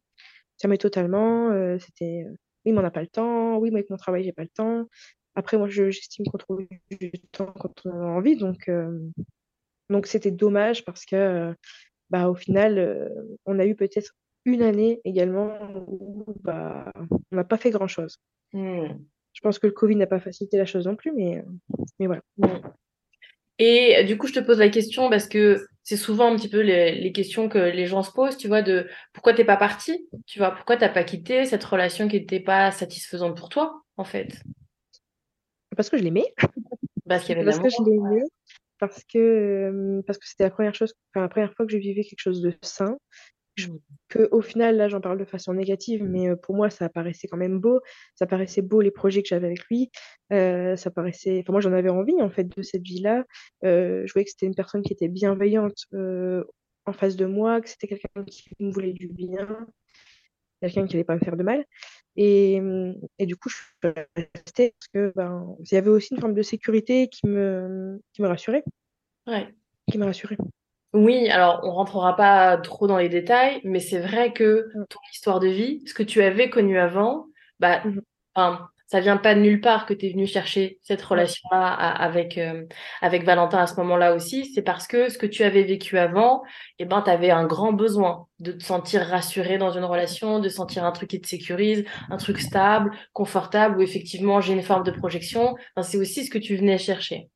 Ça 0.62 0.68
m'est 0.68 0.78
totalement. 0.78 1.50
euh, 1.52 1.80
c'était 1.80 2.26
oui, 2.66 2.72
mais 2.74 2.78
on 2.80 2.84
n'a 2.84 2.92
pas 2.92 3.02
le 3.02 3.08
temps. 3.08 3.58
Oui, 3.58 3.72
moi, 3.72 3.80
avec 3.80 3.90
mon 3.90 3.98
travail, 3.98 4.24
j'ai 4.24 4.32
pas 4.34 4.44
le 4.44 4.50
temps. 4.50 4.86
Après, 5.34 5.58
moi, 5.58 5.68
je- 5.68 5.90
j'estime 5.90 6.26
qu'on 6.28 6.38
trouve 6.38 6.68
du 6.92 7.12
temps 7.32 7.52
quand 7.60 7.74
on 7.86 7.90
a 7.92 8.06
envie. 8.06 8.36
Donc, 8.38 8.70
euh, 8.70 9.00
donc 9.90 10.06
c'était 10.06 10.30
dommage 10.30 10.86
parce 10.86 11.06
que, 11.06 11.56
bah, 12.12 12.30
au 12.30 12.36
final, 12.36 13.12
on 13.46 13.58
a 13.58 13.66
eu 13.66 13.76
peut-être 13.76 14.12
une 14.46 14.62
année 14.62 15.02
également 15.06 15.58
où 15.88 16.26
bah, 16.42 16.92
on 17.32 17.36
n'a 17.36 17.44
pas 17.44 17.58
fait 17.58 17.72
grand-chose. 17.72 18.18
Hmm. 18.54 18.88
Je 19.34 19.40
pense 19.42 19.58
que 19.58 19.66
le 19.66 19.74
Covid 19.74 19.96
n'a 19.96 20.08
pas 20.08 20.20
facilité 20.20 20.58
la 20.58 20.66
chose 20.68 20.86
non 20.86 20.96
plus, 20.96 21.12
mais, 21.14 21.44
mais 22.00 22.06
voilà. 22.06 22.22
Hmm. 22.38 22.46
Et 23.60 23.98
euh, 23.98 24.04
du 24.04 24.18
coup, 24.18 24.28
je 24.28 24.34
te 24.34 24.40
pose 24.40 24.60
la 24.60 24.70
question 24.70 25.10
parce 25.10 25.28
que 25.28 25.66
c'est 25.84 25.98
souvent 25.98 26.32
un 26.32 26.36
petit 26.36 26.50
peu 26.50 26.62
les, 26.62 26.96
les 26.96 27.12
questions 27.12 27.50
que 27.50 27.58
les 27.58 27.86
gens 27.86 28.04
se 28.04 28.12
posent, 28.12 28.38
tu 28.38 28.48
vois, 28.48 28.62
de 28.62 28.88
pourquoi 29.14 29.34
t'es 29.34 29.46
pas 29.46 29.58
parti, 29.58 30.08
tu 30.28 30.40
vois, 30.40 30.52
pourquoi 30.52 30.78
t'as 30.78 30.90
pas 30.90 31.04
quitté 31.04 31.46
cette 31.46 31.64
relation 31.64 32.08
qui 32.08 32.18
n'était 32.18 32.40
pas 32.40 32.72
satisfaisante 32.72 33.36
pour 33.36 33.50
toi, 33.50 33.82
en 33.98 34.04
fait, 34.04 34.42
Parce 35.76 35.90
que 35.90 35.98
je 35.98 36.04
l'aimais, 36.04 36.34
parce 37.08 37.24
qu'il 37.24 37.36
y 37.36 37.40
avait 37.40 37.42
de 37.42 37.58
parce 37.58 37.60
que 37.60 37.70
je 37.70 37.90
l'aimais, 37.90 38.24
parce 38.80 39.04
que, 39.06 39.18
euh, 39.18 40.02
parce 40.06 40.18
que 40.20 40.28
c'était 40.28 40.44
la 40.44 40.52
première 40.52 40.76
chose, 40.76 40.94
enfin, 41.14 41.22
la 41.22 41.30
première 41.30 41.54
fois 41.54 41.66
que 41.66 41.72
je 41.72 41.78
vivais 41.78 42.04
quelque 42.04 42.20
chose 42.20 42.42
de 42.42 42.54
sain. 42.62 42.98
Mmh. 43.60 43.78
Que, 44.10 44.30
au 44.32 44.42
final, 44.42 44.78
là, 44.78 44.88
j'en 44.88 45.02
parle 45.02 45.18
de 45.18 45.26
façon 45.26 45.54
négative, 45.54 46.04
mais 46.04 46.30
euh, 46.30 46.36
pour 46.36 46.56
moi, 46.56 46.70
ça 46.70 46.90
paraissait 46.90 47.28
quand 47.28 47.38
même 47.38 47.60
beau. 47.60 47.82
Ça 48.16 48.26
paraissait 48.26 48.62
beau 48.62 48.82
les 48.82 48.92
projets 48.92 49.22
que 49.22 49.28
j'avais 49.28 49.48
avec 49.48 49.64
lui. 49.66 49.92
Euh, 50.32 50.76
ça 50.76 50.92
paraissait. 50.92 51.40
Enfin, 51.40 51.54
moi, 51.54 51.62
j'en 51.62 51.74
avais 51.74 51.90
envie, 51.90 52.22
en 52.22 52.30
fait, 52.30 52.46
de 52.46 52.62
cette 52.62 52.84
vie-là. 52.84 53.26
Euh, 53.64 54.04
je 54.06 54.14
voyais 54.14 54.26
que 54.26 54.32
c'était 54.32 54.46
une 54.46 54.56
personne 54.56 54.82
qui 54.82 54.94
était 54.94 55.08
bienveillante 55.08 55.86
en 56.86 56.94
face 56.94 57.16
de 57.16 57.26
moi, 57.26 57.62
que 57.62 57.70
c'était 57.70 57.88
quelqu'un 57.88 58.24
qui 58.26 58.50
me 58.60 58.72
voulait 58.72 58.94
du 58.94 59.08
bien, 59.08 59.68
quelqu'un 60.62 60.88
qui 60.88 60.96
n'allait 60.96 61.04
pas 61.04 61.16
me 61.16 61.20
faire 61.20 61.38
de 61.38 61.44
mal. 61.44 61.64
Et, 62.16 62.60
et, 63.20 63.26
du 63.26 63.36
coup, 63.36 63.50
je 63.50 63.56
suis 63.56 64.04
restée 64.16 64.74
parce 64.80 64.88
que 64.94 65.14
ben, 65.16 65.56
il 65.60 65.74
y 65.74 65.78
avait 65.78 65.90
aussi 65.90 66.14
une 66.14 66.20
forme 66.20 66.34
de 66.34 66.42
sécurité 66.42 67.08
qui 67.08 67.28
me, 67.28 68.02
qui 68.14 68.22
me 68.22 68.28
rassurait. 68.28 68.64
Ouais. 69.28 69.54
Qui 69.90 69.98
me 69.98 70.06
rassurait. 70.06 70.38
Oui, 70.94 71.30
alors 71.30 71.62
on 71.64 71.72
rentrera 71.72 72.16
pas 72.16 72.58
trop 72.58 72.86
dans 72.86 72.98
les 72.98 73.08
détails, 73.08 73.62
mais 73.64 73.80
c'est 73.80 74.00
vrai 74.00 74.34
que 74.34 74.68
mm. 74.76 74.86
ton 74.90 75.00
histoire 75.14 75.40
de 75.40 75.48
vie, 75.48 75.82
ce 75.88 75.94
que 75.94 76.04
tu 76.04 76.22
avais 76.22 76.50
connu 76.50 76.78
avant, 76.78 77.28
bah, 77.60 77.82
mm. 77.86 78.02
enfin, 78.36 78.70
ça 78.88 79.00
vient 79.00 79.16
pas 79.16 79.36
de 79.36 79.40
nulle 79.40 79.62
part 79.62 79.86
que 79.86 79.94
tu 79.94 80.08
es 80.08 80.10
venu 80.10 80.28
chercher 80.28 80.80
cette 80.84 81.02
relation-là 81.02 81.66
avec, 81.66 82.38
euh, 82.38 82.66
avec 83.02 83.24
Valentin 83.24 83.60
à 83.60 83.68
ce 83.68 83.76
moment-là 83.76 84.14
aussi. 84.14 84.52
C'est 84.54 84.64
parce 84.64 84.86
que 84.86 85.08
ce 85.08 85.18
que 85.18 85.26
tu 85.26 85.44
avais 85.44 85.64
vécu 85.64 85.98
avant, 85.98 86.44
eh 86.78 86.84
ben, 86.84 87.02
tu 87.02 87.10
avais 87.10 87.32
un 87.32 87.46
grand 87.46 87.72
besoin 87.72 88.28
de 88.40 88.52
te 88.52 88.62
sentir 88.62 89.04
rassuré 89.04 89.58
dans 89.58 89.72
une 89.72 89.86
relation, 89.86 90.40
de 90.40 90.50
sentir 90.50 90.84
un 90.84 90.92
truc 90.92 91.12
qui 91.12 91.22
te 91.22 91.28
sécurise, 91.28 91.86
un 92.10 92.18
truc 92.18 92.40
stable, 92.42 92.92
confortable, 93.14 93.78
où 93.78 93.82
effectivement 93.82 94.42
j'ai 94.42 94.52
une 94.52 94.62
forme 94.62 94.84
de 94.84 94.92
projection. 94.92 95.56
Enfin, 95.74 95.88
c'est 95.88 95.98
aussi 95.98 96.26
ce 96.26 96.30
que 96.30 96.38
tu 96.38 96.58
venais 96.58 96.78
chercher. 96.78 97.30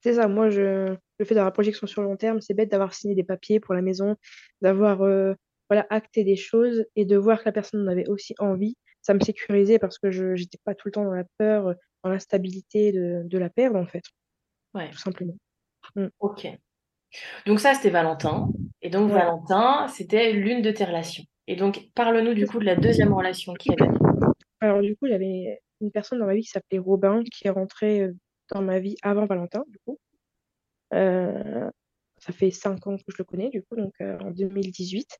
C'est 0.00 0.14
ça, 0.14 0.28
moi, 0.28 0.48
je, 0.50 0.96
le 1.18 1.24
fait 1.24 1.34
d'avoir 1.34 1.46
la 1.46 1.52
projection 1.52 1.86
sur 1.86 2.02
le 2.02 2.08
long 2.08 2.16
terme, 2.16 2.40
c'est 2.40 2.54
bête 2.54 2.70
d'avoir 2.70 2.94
signé 2.94 3.14
des 3.14 3.24
papiers 3.24 3.60
pour 3.60 3.74
la 3.74 3.82
maison, 3.82 4.16
d'avoir 4.62 5.02
euh, 5.02 5.34
voilà, 5.68 5.86
acté 5.90 6.24
des 6.24 6.36
choses 6.36 6.84
et 6.96 7.04
de 7.04 7.16
voir 7.16 7.40
que 7.40 7.46
la 7.46 7.52
personne 7.52 7.82
en 7.82 7.90
avait 7.90 8.08
aussi 8.08 8.34
envie. 8.38 8.76
Ça 9.02 9.14
me 9.14 9.20
sécurisait 9.20 9.78
parce 9.78 9.98
que 9.98 10.10
je 10.10 10.34
n'étais 10.34 10.58
pas 10.64 10.74
tout 10.74 10.88
le 10.88 10.92
temps 10.92 11.04
dans 11.04 11.14
la 11.14 11.24
peur, 11.38 11.74
dans 12.04 12.10
l'instabilité 12.10 12.92
de, 12.92 13.22
de 13.24 13.38
la 13.38 13.50
perdre, 13.50 13.78
en 13.78 13.86
fait. 13.86 14.04
Ouais. 14.74 14.90
Tout 14.90 14.98
simplement. 14.98 15.36
Mm. 15.96 16.08
Ok. 16.20 16.46
Donc 17.46 17.60
ça, 17.60 17.74
c'était 17.74 17.90
Valentin. 17.90 18.48
Et 18.82 18.90
donc 18.90 19.10
Valentin, 19.10 19.88
c'était 19.88 20.32
l'une 20.32 20.62
de 20.62 20.70
tes 20.70 20.84
relations. 20.84 21.24
Et 21.46 21.56
donc, 21.56 21.88
parle-nous 21.94 22.34
du 22.34 22.46
coup 22.46 22.58
de 22.58 22.64
la 22.64 22.76
deuxième 22.76 23.12
relation 23.12 23.54
qui 23.54 23.70
avait. 23.72 23.90
Alors 24.60 24.82
du 24.82 24.96
coup, 24.96 25.06
il 25.06 25.12
y 25.12 25.14
avait 25.14 25.60
une 25.80 25.90
personne 25.90 26.18
dans 26.18 26.26
ma 26.26 26.34
vie 26.34 26.42
qui 26.42 26.50
s'appelait 26.50 26.78
Robin, 26.78 27.22
qui 27.24 27.46
est 27.46 27.50
rentré 27.50 28.02
euh, 28.02 28.14
dans 28.50 28.62
ma 28.62 28.78
vie 28.78 28.96
avant 29.02 29.26
Valentin, 29.26 29.64
du 29.68 29.78
coup. 29.84 29.98
Euh, 30.94 31.70
ça 32.18 32.32
fait 32.32 32.50
cinq 32.50 32.86
ans 32.86 32.96
que 32.96 33.04
je 33.08 33.16
le 33.18 33.24
connais, 33.24 33.50
du 33.50 33.62
coup, 33.62 33.76
donc 33.76 33.92
euh, 34.00 34.18
en 34.20 34.30
2018. 34.30 35.18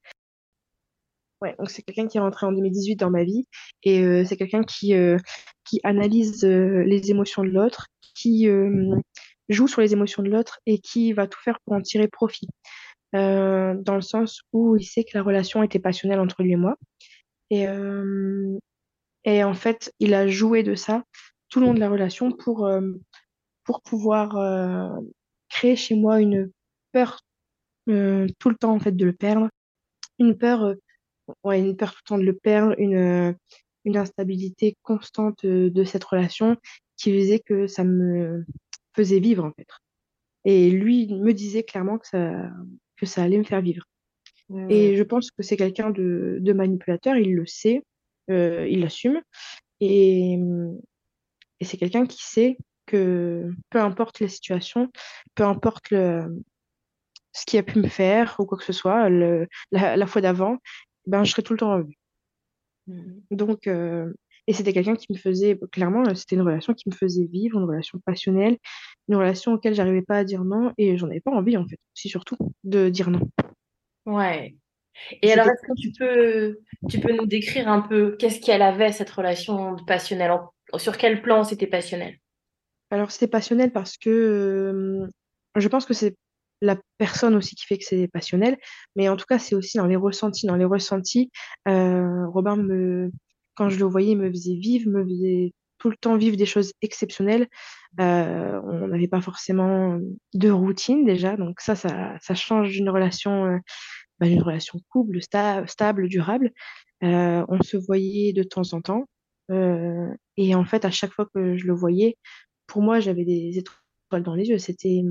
Ouais, 1.41 1.55
donc 1.59 1.71
c'est 1.71 1.83
quelqu'un 1.83 2.09
qui 2.09 2.19
est 2.19 2.21
rentré 2.21 2.47
en 2.47 2.53
2018 2.53 2.97
dans 2.97 3.11
ma 3.11 3.23
vie 3.23 3.47
et 3.85 4.03
euh, 4.03 4.25
c'est 4.25 4.37
quelqu'un 4.37 4.65
qui, 4.65 4.93
qui 5.65 5.81
analyse 5.85 6.45
les 6.45 7.11
émotions 7.13 7.45
de 7.45 7.51
l'autre, 7.51 7.87
qui 8.17 8.49
joue 9.49 9.69
sur 9.69 9.81
les 9.81 9.93
émotions 9.93 10.25
de 10.25 10.31
l'autre 10.31 10.59
et 10.67 10.81
qui 10.81 11.13
va 11.13 11.29
tout 11.29 11.39
faire 11.41 11.61
pour 11.61 11.75
en 11.75 11.81
tirer 11.81 12.09
profit. 12.09 12.49
dans 13.13 13.95
le 13.95 14.01
sens 14.01 14.43
où 14.53 14.75
il 14.77 14.85
sait 14.85 15.05
que 15.05 15.17
la 15.17 15.23
relation 15.23 15.63
était 15.63 15.79
passionnelle 15.79 16.19
entre 16.19 16.43
lui 16.43 16.55
et 16.55 16.57
moi. 16.57 16.75
Et, 17.51 17.67
et 19.25 19.45
en 19.45 19.55
fait, 19.55 19.95
il 20.01 20.15
a 20.15 20.27
joué 20.27 20.65
de 20.65 20.75
ça 20.75 21.05
tout 21.49 21.61
le 21.61 21.67
long 21.67 21.75
de 21.75 21.81
la 21.81 21.89
relation 21.89 22.31
pour, 22.33 22.71
pour 23.65 23.83
pouvoir 23.83 25.01
créer 25.49 25.77
chez 25.77 25.95
moi 25.95 26.21
une 26.21 26.51
peur 26.93 27.21
euh, 27.89 28.27
tout 28.39 28.51
le 28.51 28.57
temps 28.57 28.75
en 28.75 28.79
fait 28.79 28.93
de 28.93 29.05
le 29.07 29.15
perdre, 29.15 29.49
une 30.19 30.37
peur, 30.37 30.63
euh, 30.63 30.75
ouais, 31.43 31.59
une 31.59 31.77
peur 31.77 31.93
tout 31.93 32.01
le 32.05 32.09
temps 32.09 32.19
de 32.19 32.25
le 32.25 32.35
perdre, 32.35 32.75
une, 32.79 32.97
euh, 32.97 33.33
une 33.85 33.97
instabilité 33.97 34.77
constante 34.83 35.47
de 35.47 35.85
cette 35.85 36.05
relation 36.05 36.57
qui 36.97 37.17
faisait 37.19 37.39
que 37.39 37.67
ça 37.67 37.85
me 37.85 38.45
faisait 38.95 39.21
vivre 39.21 39.45
en 39.45 39.53
fait. 39.53 39.69
Et 40.45 40.71
lui 40.71 41.13
me 41.15 41.33
disait 41.33 41.63
clairement 41.63 41.99
que 41.99 42.07
ça, 42.07 42.51
que 42.97 43.07
ça 43.07 43.23
allait 43.23 43.39
me 43.39 43.45
faire 43.45 43.63
vivre. 43.63 43.85
Et 44.71 44.97
je 44.97 45.03
pense 45.03 45.31
que 45.31 45.43
c'est 45.43 45.59
quelqu'un 45.59 45.91
de, 45.91 46.39
de, 46.41 46.53
manipulateur, 46.55 47.17
il 47.17 47.35
le 47.35 47.45
sait, 47.45 47.83
il 48.29 48.81
l'assume. 48.81 49.21
Et, 49.81 50.39
et 51.61 51.65
c'est 51.65 51.77
quelqu'un 51.77 52.07
qui 52.07 52.25
sait 52.25 52.59
que 52.87 53.53
peu 53.71 53.81
importe 53.81 54.21
la 54.21 54.29
situation, 54.29 54.91
peu 55.35 55.45
importe 55.45 55.91
le, 55.91 56.43
ce 57.33 57.45
qui 57.47 57.59
a 57.59 57.63
pu 57.63 57.79
me 57.79 57.89
faire 57.89 58.37
ou 58.39 58.47
quoi 58.47 58.59
que 58.59 58.65
ce 58.65 58.73
soit, 58.73 59.09
le, 59.09 59.47
la, 59.71 60.07
fois 60.07 60.21
d'avant, 60.21 60.59
ben, 61.07 61.25
je 61.25 61.31
serai 61.31 61.43
tout 61.43 61.53
le 61.53 61.59
temps 61.59 61.75
revue. 61.75 61.99
Mmh. 62.87 63.21
Donc, 63.31 63.67
euh, 63.67 64.13
et 64.49 64.55
c'était 64.55 64.73
quelqu'un 64.73 64.97
qui 64.97 65.13
me 65.13 65.19
faisait, 65.19 65.59
clairement, 65.71 66.03
c'était 66.15 66.37
une 66.37 66.43
relation 66.43 66.73
qui 66.73 66.89
me 66.89 66.95
faisait 66.95 67.27
vivre, 67.27 67.59
une 67.59 67.67
relation 67.67 67.99
passionnelle, 68.07 68.57
une 69.09 69.17
relation 69.17 69.53
auquel 69.53 69.75
j'arrivais 69.75 70.03
pas 70.03 70.17
à 70.17 70.25
dire 70.25 70.43
non 70.43 70.73
et 70.79 70.97
j'en 70.97 71.09
avais 71.09 71.21
pas 71.21 71.33
envie, 71.33 71.59
en 71.59 71.69
fait, 71.69 71.79
aussi 71.95 72.09
surtout, 72.09 72.39
de 72.65 72.89
dire 72.89 73.11
non. 73.11 73.21
Ouais. 74.07 74.57
Et 75.21 75.33
alors, 75.33 75.47
est-ce 75.47 75.67
que 75.67 75.79
tu 75.79 75.93
peux, 75.93 76.59
tu 76.89 76.99
peux 76.99 77.15
nous 77.15 77.27
décrire 77.27 77.69
un 77.69 77.83
peu 77.83 78.17
qu'est-ce 78.17 78.41
qu'elle 78.41 78.63
avait, 78.63 78.91
cette 78.91 79.11
relation 79.11 79.77
passionnelle? 79.87 80.33
Sur 80.77 80.99
quel 80.99 81.23
plan 81.23 81.45
c'était 81.45 81.67
passionnel? 81.67 82.19
Alors, 82.91 83.11
c'était 83.11 83.29
passionnel 83.29 83.73
parce 83.73 83.97
que 83.97 84.11
euh, 84.11 85.07
je 85.57 85.69
pense 85.69 85.85
que 85.85 85.95
c'est 85.95 86.17
la 86.61 86.77
personne 86.97 87.35
aussi 87.37 87.55
qui 87.55 87.67
fait 87.67 87.79
que 87.79 87.85
c'est 87.85 88.09
passionnel, 88.09 88.57
mais 88.97 89.09
en 89.09 89.17
tout 89.17 89.27
cas, 89.29 89.39
c'est 89.39 89.55
aussi 89.55 89.77
dans 89.77 89.87
les 89.87 89.97
ressentis. 89.97 90.47
Dans 90.47 90.57
les 90.57 90.65
ressentis, 90.65 91.31
euh, 91.69 92.27
Robin, 92.29 92.57
me, 92.57 93.11
quand 93.55 93.69
je 93.69 93.79
le 93.79 93.85
voyais, 93.85 94.15
me 94.15 94.31
faisait 94.31 94.57
vivre, 94.57 94.91
me 94.91 95.05
faisait 95.05 95.53
tout 95.79 95.91
le 95.91 95.97
temps 95.97 96.17
vivre 96.17 96.37
des 96.37 96.47
choses 96.47 96.73
exceptionnelles. 96.83 97.47
Euh, 98.01 98.61
on 98.65 98.89
n'avait 98.89 99.09
pas 99.09 99.21
forcément 99.21 99.99
de 100.35 100.51
routine 100.51 101.05
déjà, 101.05 101.37
donc 101.37 101.61
ça, 101.61 101.77
ça, 101.77 102.35
change 102.35 102.71
d'une 102.71 102.91
relation, 102.91 103.61
bah, 104.19 104.27
d'une 104.27 104.43
relation 104.43 104.81
couple, 104.89 105.21
stable, 105.23 106.09
durable. 106.09 106.53
on 107.03 107.63
se 107.63 107.77
voyait 107.77 108.33
de 108.33 108.43
temps 108.43 108.73
en 108.73 108.81
temps. 108.81 109.05
Et 109.51 110.55
en 110.55 110.65
fait, 110.65 110.85
à 110.85 110.91
chaque 110.91 111.13
fois 111.13 111.27
que 111.35 111.57
je 111.57 111.67
le 111.67 111.75
voyais, 111.75 112.17
pour 112.67 112.83
moi, 112.83 113.01
j'avais 113.01 113.25
des 113.25 113.59
étoiles 113.59 114.23
dans 114.23 114.35
les 114.35 114.49
yeux. 114.49 114.59
C'était 114.59 115.03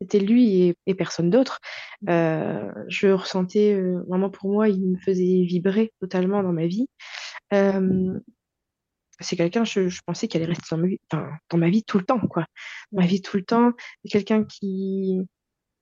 c'était 0.00 0.18
lui 0.18 0.74
et, 0.86 0.94
personne 0.94 1.30
d'autre. 1.30 1.60
Mmh. 2.02 2.10
Euh, 2.10 2.72
je 2.88 3.08
ressentais 3.08 3.74
euh, 3.74 4.02
vraiment 4.08 4.30
pour 4.30 4.50
moi, 4.50 4.68
il 4.68 4.90
me 4.90 4.98
faisait 4.98 5.44
vibrer 5.44 5.92
totalement 6.00 6.42
dans 6.42 6.52
ma 6.52 6.66
vie. 6.66 6.88
Euh, 7.52 8.18
c'est 9.20 9.36
quelqu'un, 9.36 9.64
je, 9.64 10.00
pensais 10.04 10.26
qu'il 10.28 10.42
allait 10.42 10.52
rester 10.52 10.66
dans 10.70 10.78
ma, 10.78 10.88
vie, 10.88 11.00
dans 11.10 11.58
ma 11.58 11.70
vie 11.70 11.84
tout 11.84 11.98
le 11.98 12.04
temps, 12.04 12.20
quoi. 12.20 12.46
ma 12.92 13.06
vie 13.06 13.22
tout 13.22 13.36
le 13.36 13.44
temps. 13.44 13.72
Quelqu'un 14.10 14.44
qui 14.44 15.20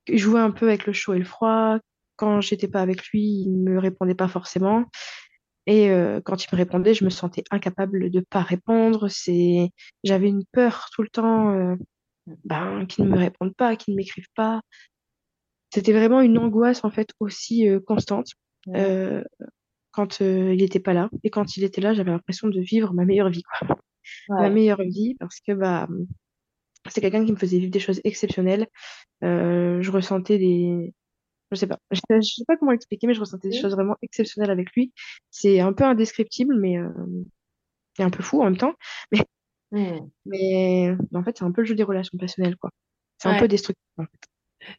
jouait 0.08 0.40
un 0.40 0.50
peu 0.50 0.68
avec 0.68 0.86
le 0.86 0.92
chaud 0.92 1.14
et 1.14 1.18
le 1.18 1.24
froid. 1.24 1.78
Quand 2.16 2.40
j'étais 2.40 2.68
pas 2.68 2.82
avec 2.82 3.04
lui, 3.08 3.42
il 3.46 3.56
me 3.56 3.78
répondait 3.78 4.14
pas 4.14 4.28
forcément. 4.28 4.84
Et 5.66 5.90
euh, 5.90 6.20
quand 6.24 6.44
il 6.44 6.48
me 6.52 6.56
répondait, 6.56 6.94
je 6.94 7.04
me 7.04 7.10
sentais 7.10 7.44
incapable 7.50 8.10
de 8.10 8.18
ne 8.18 8.24
pas 8.24 8.42
répondre. 8.42 9.08
C'est... 9.08 9.70
J'avais 10.02 10.28
une 10.28 10.44
peur 10.52 10.88
tout 10.92 11.02
le 11.02 11.08
temps 11.08 11.50
euh, 11.52 11.76
ben, 12.44 12.86
qu'il 12.86 13.04
ne 13.04 13.10
me 13.10 13.18
réponde 13.18 13.54
pas, 13.54 13.76
qu'il 13.76 13.94
ne 13.94 13.96
m'écrive 13.96 14.26
pas. 14.34 14.60
C'était 15.72 15.92
vraiment 15.92 16.20
une 16.20 16.38
angoisse 16.38 16.84
en 16.84 16.90
fait 16.90 17.10
aussi 17.20 17.68
euh, 17.68 17.80
constante 17.80 18.28
quand 19.92 20.20
il 20.20 20.56
n'était 20.56 20.80
pas 20.80 20.94
là. 20.94 21.10
Et 21.22 21.30
quand 21.30 21.56
il 21.56 21.64
était 21.64 21.80
là, 21.80 21.94
j'avais 21.94 22.10
l'impression 22.10 22.48
de 22.48 22.60
vivre 22.60 22.94
ma 22.94 23.04
meilleure 23.04 23.30
vie. 23.30 23.42
Quoi. 23.42 23.76
Ma 24.28 24.50
meilleure 24.50 24.82
vie 24.82 25.14
parce 25.20 25.38
que 25.46 25.52
bah, 25.52 25.86
c'est 26.88 27.00
quelqu'un 27.00 27.24
qui 27.24 27.32
me 27.32 27.36
faisait 27.36 27.58
vivre 27.58 27.70
des 27.70 27.78
choses 27.78 28.00
exceptionnelles. 28.04 28.66
je 29.20 29.90
ressentais 29.90 30.38
des, 30.38 30.94
je 31.52 31.56
sais 31.56 31.66
pas. 31.66 31.78
Je, 31.90 32.00
sais 32.20 32.44
pas 32.46 32.56
comment 32.56 32.72
expliquer, 32.72 33.06
mais 33.06 33.14
je 33.14 33.20
ressentais 33.20 33.50
des 33.50 33.60
choses 33.60 33.72
vraiment 33.72 33.96
exceptionnelles 34.02 34.50
avec 34.50 34.72
lui. 34.72 34.92
C'est 35.30 35.60
un 35.60 35.72
peu 35.72 35.84
indescriptible, 35.84 36.58
mais 36.58 36.78
euh, 36.78 36.90
et 37.98 38.02
un 38.02 38.10
peu 38.10 38.22
fou 38.22 38.40
en 38.40 38.44
même 38.44 38.56
temps. 38.56 38.74
Mais, 39.74 40.02
mais, 40.26 40.94
en 41.14 41.24
fait, 41.24 41.38
c'est 41.38 41.44
un 41.44 41.50
peu 41.50 41.62
le 41.62 41.66
jeu 41.66 41.74
des 41.74 41.82
relations 41.82 42.18
passionnelles, 42.18 42.58
quoi. 42.58 42.68
C'est 43.16 43.30
un 43.30 43.38
peu 43.38 43.48
destructif, 43.48 43.82
en 43.96 44.02
fait. 44.02 44.28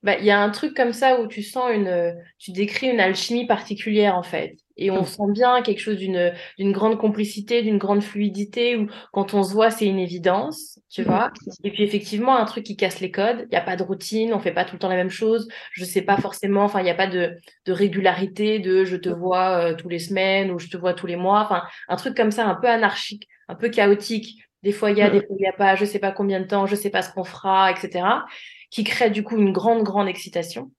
Bah, 0.01 0.17
il 0.17 0.25
y 0.25 0.31
a 0.31 0.39
un 0.39 0.49
truc 0.49 0.75
comme 0.75 0.93
ça 0.93 1.19
où 1.21 1.27
tu 1.27 1.43
sens 1.43 1.71
une, 1.73 2.15
tu 2.39 2.51
décris 2.51 2.89
une 2.89 2.99
alchimie 2.99 3.47
particulière 3.47 4.15
en 4.15 4.23
fait. 4.23 4.55
Et 4.75 4.89
on 4.91 5.01
mm. 5.01 5.05
sent 5.05 5.23
bien 5.33 5.61
quelque 5.61 5.79
chose 5.79 5.97
d'une, 5.97 6.33
d'une 6.57 6.71
grande 6.71 6.97
complicité, 6.97 7.61
d'une 7.61 7.77
grande 7.77 8.01
fluidité 8.01 8.75
où 8.75 8.87
quand 9.11 9.33
on 9.33 9.43
se 9.43 9.53
voit, 9.53 9.69
c'est 9.69 9.85
une 9.85 9.99
évidence, 9.99 10.79
tu 10.89 11.01
mm. 11.01 11.05
vois. 11.05 11.31
Et 11.63 11.71
puis 11.71 11.83
effectivement, 11.83 12.35
un 12.37 12.45
truc 12.45 12.63
qui 12.63 12.75
casse 12.75 12.99
les 12.99 13.11
codes. 13.11 13.41
Il 13.43 13.49
n'y 13.49 13.57
a 13.57 13.61
pas 13.61 13.75
de 13.75 13.83
routine, 13.83 14.33
on 14.33 14.39
fait 14.39 14.51
pas 14.51 14.65
tout 14.65 14.75
le 14.75 14.79
temps 14.79 14.89
la 14.89 14.95
même 14.95 15.09
chose. 15.09 15.47
Je 15.73 15.85
sais 15.85 16.01
pas 16.01 16.17
forcément, 16.17 16.63
enfin, 16.63 16.79
il 16.79 16.85
n'y 16.85 16.89
a 16.89 16.95
pas 16.95 17.07
de, 17.07 17.35
de 17.65 17.71
régularité 17.71 18.59
de 18.59 18.83
je 18.83 18.95
te 18.95 19.09
vois 19.09 19.59
euh, 19.59 19.75
tous 19.75 19.89
les 19.89 19.99
semaines 19.99 20.51
ou 20.51 20.59
je 20.59 20.67
te 20.67 20.77
vois 20.77 20.93
tous 20.93 21.07
les 21.07 21.15
mois. 21.15 21.41
Enfin, 21.41 21.63
un 21.87 21.95
truc 21.95 22.15
comme 22.15 22.31
ça, 22.31 22.45
un 22.45 22.55
peu 22.55 22.67
anarchique, 22.67 23.27
un 23.47 23.55
peu 23.55 23.69
chaotique. 23.69 24.39
Des 24.63 24.71
fois, 24.71 24.91
il 24.91 24.97
y 24.97 25.01
a, 25.01 25.09
des 25.09 25.19
fois, 25.19 25.35
il 25.37 25.41
n'y 25.41 25.47
a 25.47 25.53
pas, 25.53 25.75
je 25.75 25.83
sais 25.83 25.99
pas 25.99 26.13
combien 26.13 26.39
de 26.39 26.45
temps, 26.45 26.65
je 26.65 26.75
sais 26.75 26.89
pas 26.89 27.01
ce 27.01 27.13
qu'on 27.13 27.25
fera, 27.25 27.69
etc 27.69 28.01
qui 28.73 28.83
crée 28.83 29.11
du 29.11 29.23
coup 29.23 29.37
une 29.37 29.51
grande, 29.51 29.83
grande 29.83 30.07
excitation. 30.07 30.71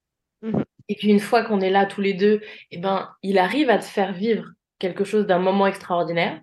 Mhm. 0.43 0.65
Et 0.89 0.97
puis 0.97 1.09
une 1.09 1.21
fois 1.21 1.45
qu'on 1.45 1.61
est 1.61 1.71
là 1.71 1.87
tous 1.87 2.01
les 2.01 2.13
deux, 2.13 2.41
eh 2.73 2.79
ben, 2.79 3.15
il 3.23 3.39
arrive 3.39 3.71
à 3.71 3.79
te 3.79 3.85
faire 3.85 4.13
vivre 4.13 4.51
quelque 4.81 5.05
chose 5.05 5.27
d'un 5.27 5.39
moment 5.39 5.69
extraordinaire. 5.69 6.41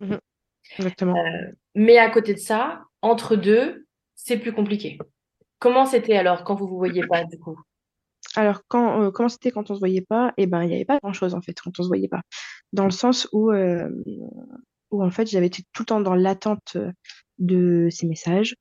Mhm. 0.00 0.18
Exactement. 0.78 1.16
Euh, 1.16 1.52
mais 1.76 1.96
à 1.96 2.10
côté 2.10 2.34
de 2.34 2.40
ça, 2.40 2.82
entre 3.02 3.36
deux, 3.36 3.86
c'est 4.16 4.36
plus 4.36 4.52
compliqué. 4.52 4.98
Comment 5.60 5.86
c'était 5.86 6.16
alors 6.16 6.42
quand 6.42 6.56
vous 6.56 6.66
vous 6.66 6.76
voyez 6.76 7.06
pas 7.06 7.24
du 7.24 7.38
coup? 7.38 7.56
Alors, 8.34 8.62
quand, 8.66 9.00
euh, 9.00 9.10
comment 9.12 9.28
c'était 9.28 9.52
quand 9.52 9.70
on 9.70 9.74
se 9.74 9.78
voyait 9.78 10.04
pas? 10.08 10.32
Eh 10.38 10.46
ben, 10.46 10.64
il 10.64 10.68
n'y 10.68 10.74
avait 10.74 10.84
pas 10.84 10.98
grand-chose, 10.98 11.34
en 11.34 11.40
fait, 11.40 11.54
quand 11.60 11.78
on 11.78 11.84
se 11.84 11.88
voyait 11.88 12.08
pas. 12.08 12.22
Dans 12.72 12.84
le 12.84 12.90
sens 12.90 13.28
où, 13.30 13.52
euh, 13.52 13.88
où 14.90 15.04
en 15.04 15.10
fait, 15.10 15.28
j'avais 15.30 15.46
été 15.46 15.62
tout 15.72 15.82
le 15.82 15.86
temps 15.86 16.00
dans 16.00 16.14
l'attente 16.16 16.76
de 17.38 17.88
ces 17.90 18.06
messages. 18.08 18.56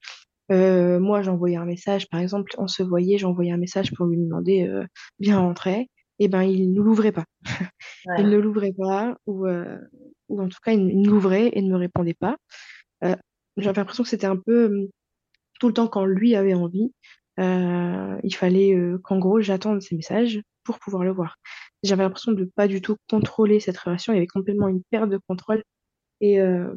Euh, 0.51 1.00
moi, 1.00 1.22
j'envoyais 1.22 1.58
un 1.58 1.65
message, 1.65 2.10
par 2.10 2.20
exemple, 2.20 2.51
on 2.58 2.67
se 2.67 2.84
voyait, 2.84 3.17
j'envoyais 3.17 3.51
un 3.51 3.58
message 3.58 3.93
pour 3.93 4.05
lui 4.05 4.17
demander 4.17 4.67
euh, 4.67 4.86
bien 5.20 5.39
rentrer. 5.39 5.89
Eh 6.20 6.27
ben, 6.27 6.43
il 6.43 6.74
ne 6.74 6.81
l'ouvrait 6.81 7.12
pas. 7.12 7.25
Il 8.20 8.29
ne 8.29 8.38
l'ouvrait 8.38 8.74
pas, 8.77 9.15
ou, 9.27 9.48
euh, 9.48 9.77
ou 10.29 10.41
en 10.41 10.48
tout 10.50 10.60
cas, 10.63 10.72
il, 10.74 10.81
il 10.89 11.08
l'ouvrait 11.08 11.50
et 11.53 11.62
ne 11.62 11.72
me 11.72 11.77
répondait 11.77 12.13
pas. 12.15 12.38
Euh, 13.03 13.15
j'avais 13.58 13.77
l'impression 13.81 14.03
que 14.03 14.10
c'était 14.10 14.27
un 14.27 14.38
peu 14.38 14.72
euh, 14.72 14.89
tout 15.60 15.67
le 15.67 15.74
temps 15.74 15.88
quand 15.88 16.05
lui 16.05 16.36
avait 16.36 16.53
envie. 16.55 16.93
euh, 17.39 18.17
il 18.24 18.36
fallait 18.36 18.74
euh, 18.75 19.00
qu'en 19.03 19.20
gros, 19.20 19.41
j'attende 19.41 19.81
ses 19.81 19.96
messages 19.96 20.41
pour 20.63 20.79
pouvoir 20.79 21.03
le 21.03 21.12
voir. 21.12 21.38
J'avais 21.84 22.03
l'impression 22.03 22.34
de 22.34 22.46
pas 22.55 22.67
du 22.67 22.81
tout 22.81 22.98
contrôler 23.10 23.60
cette 23.60 23.77
relation. 23.77 24.13
Il 24.13 24.17
y 24.17 24.20
avait 24.20 24.27
complètement 24.27 24.67
une 24.67 24.84
perte 24.91 25.10
de 25.10 25.20
contrôle. 25.27 25.63
Et, 26.22 26.39
euh, 26.41 26.74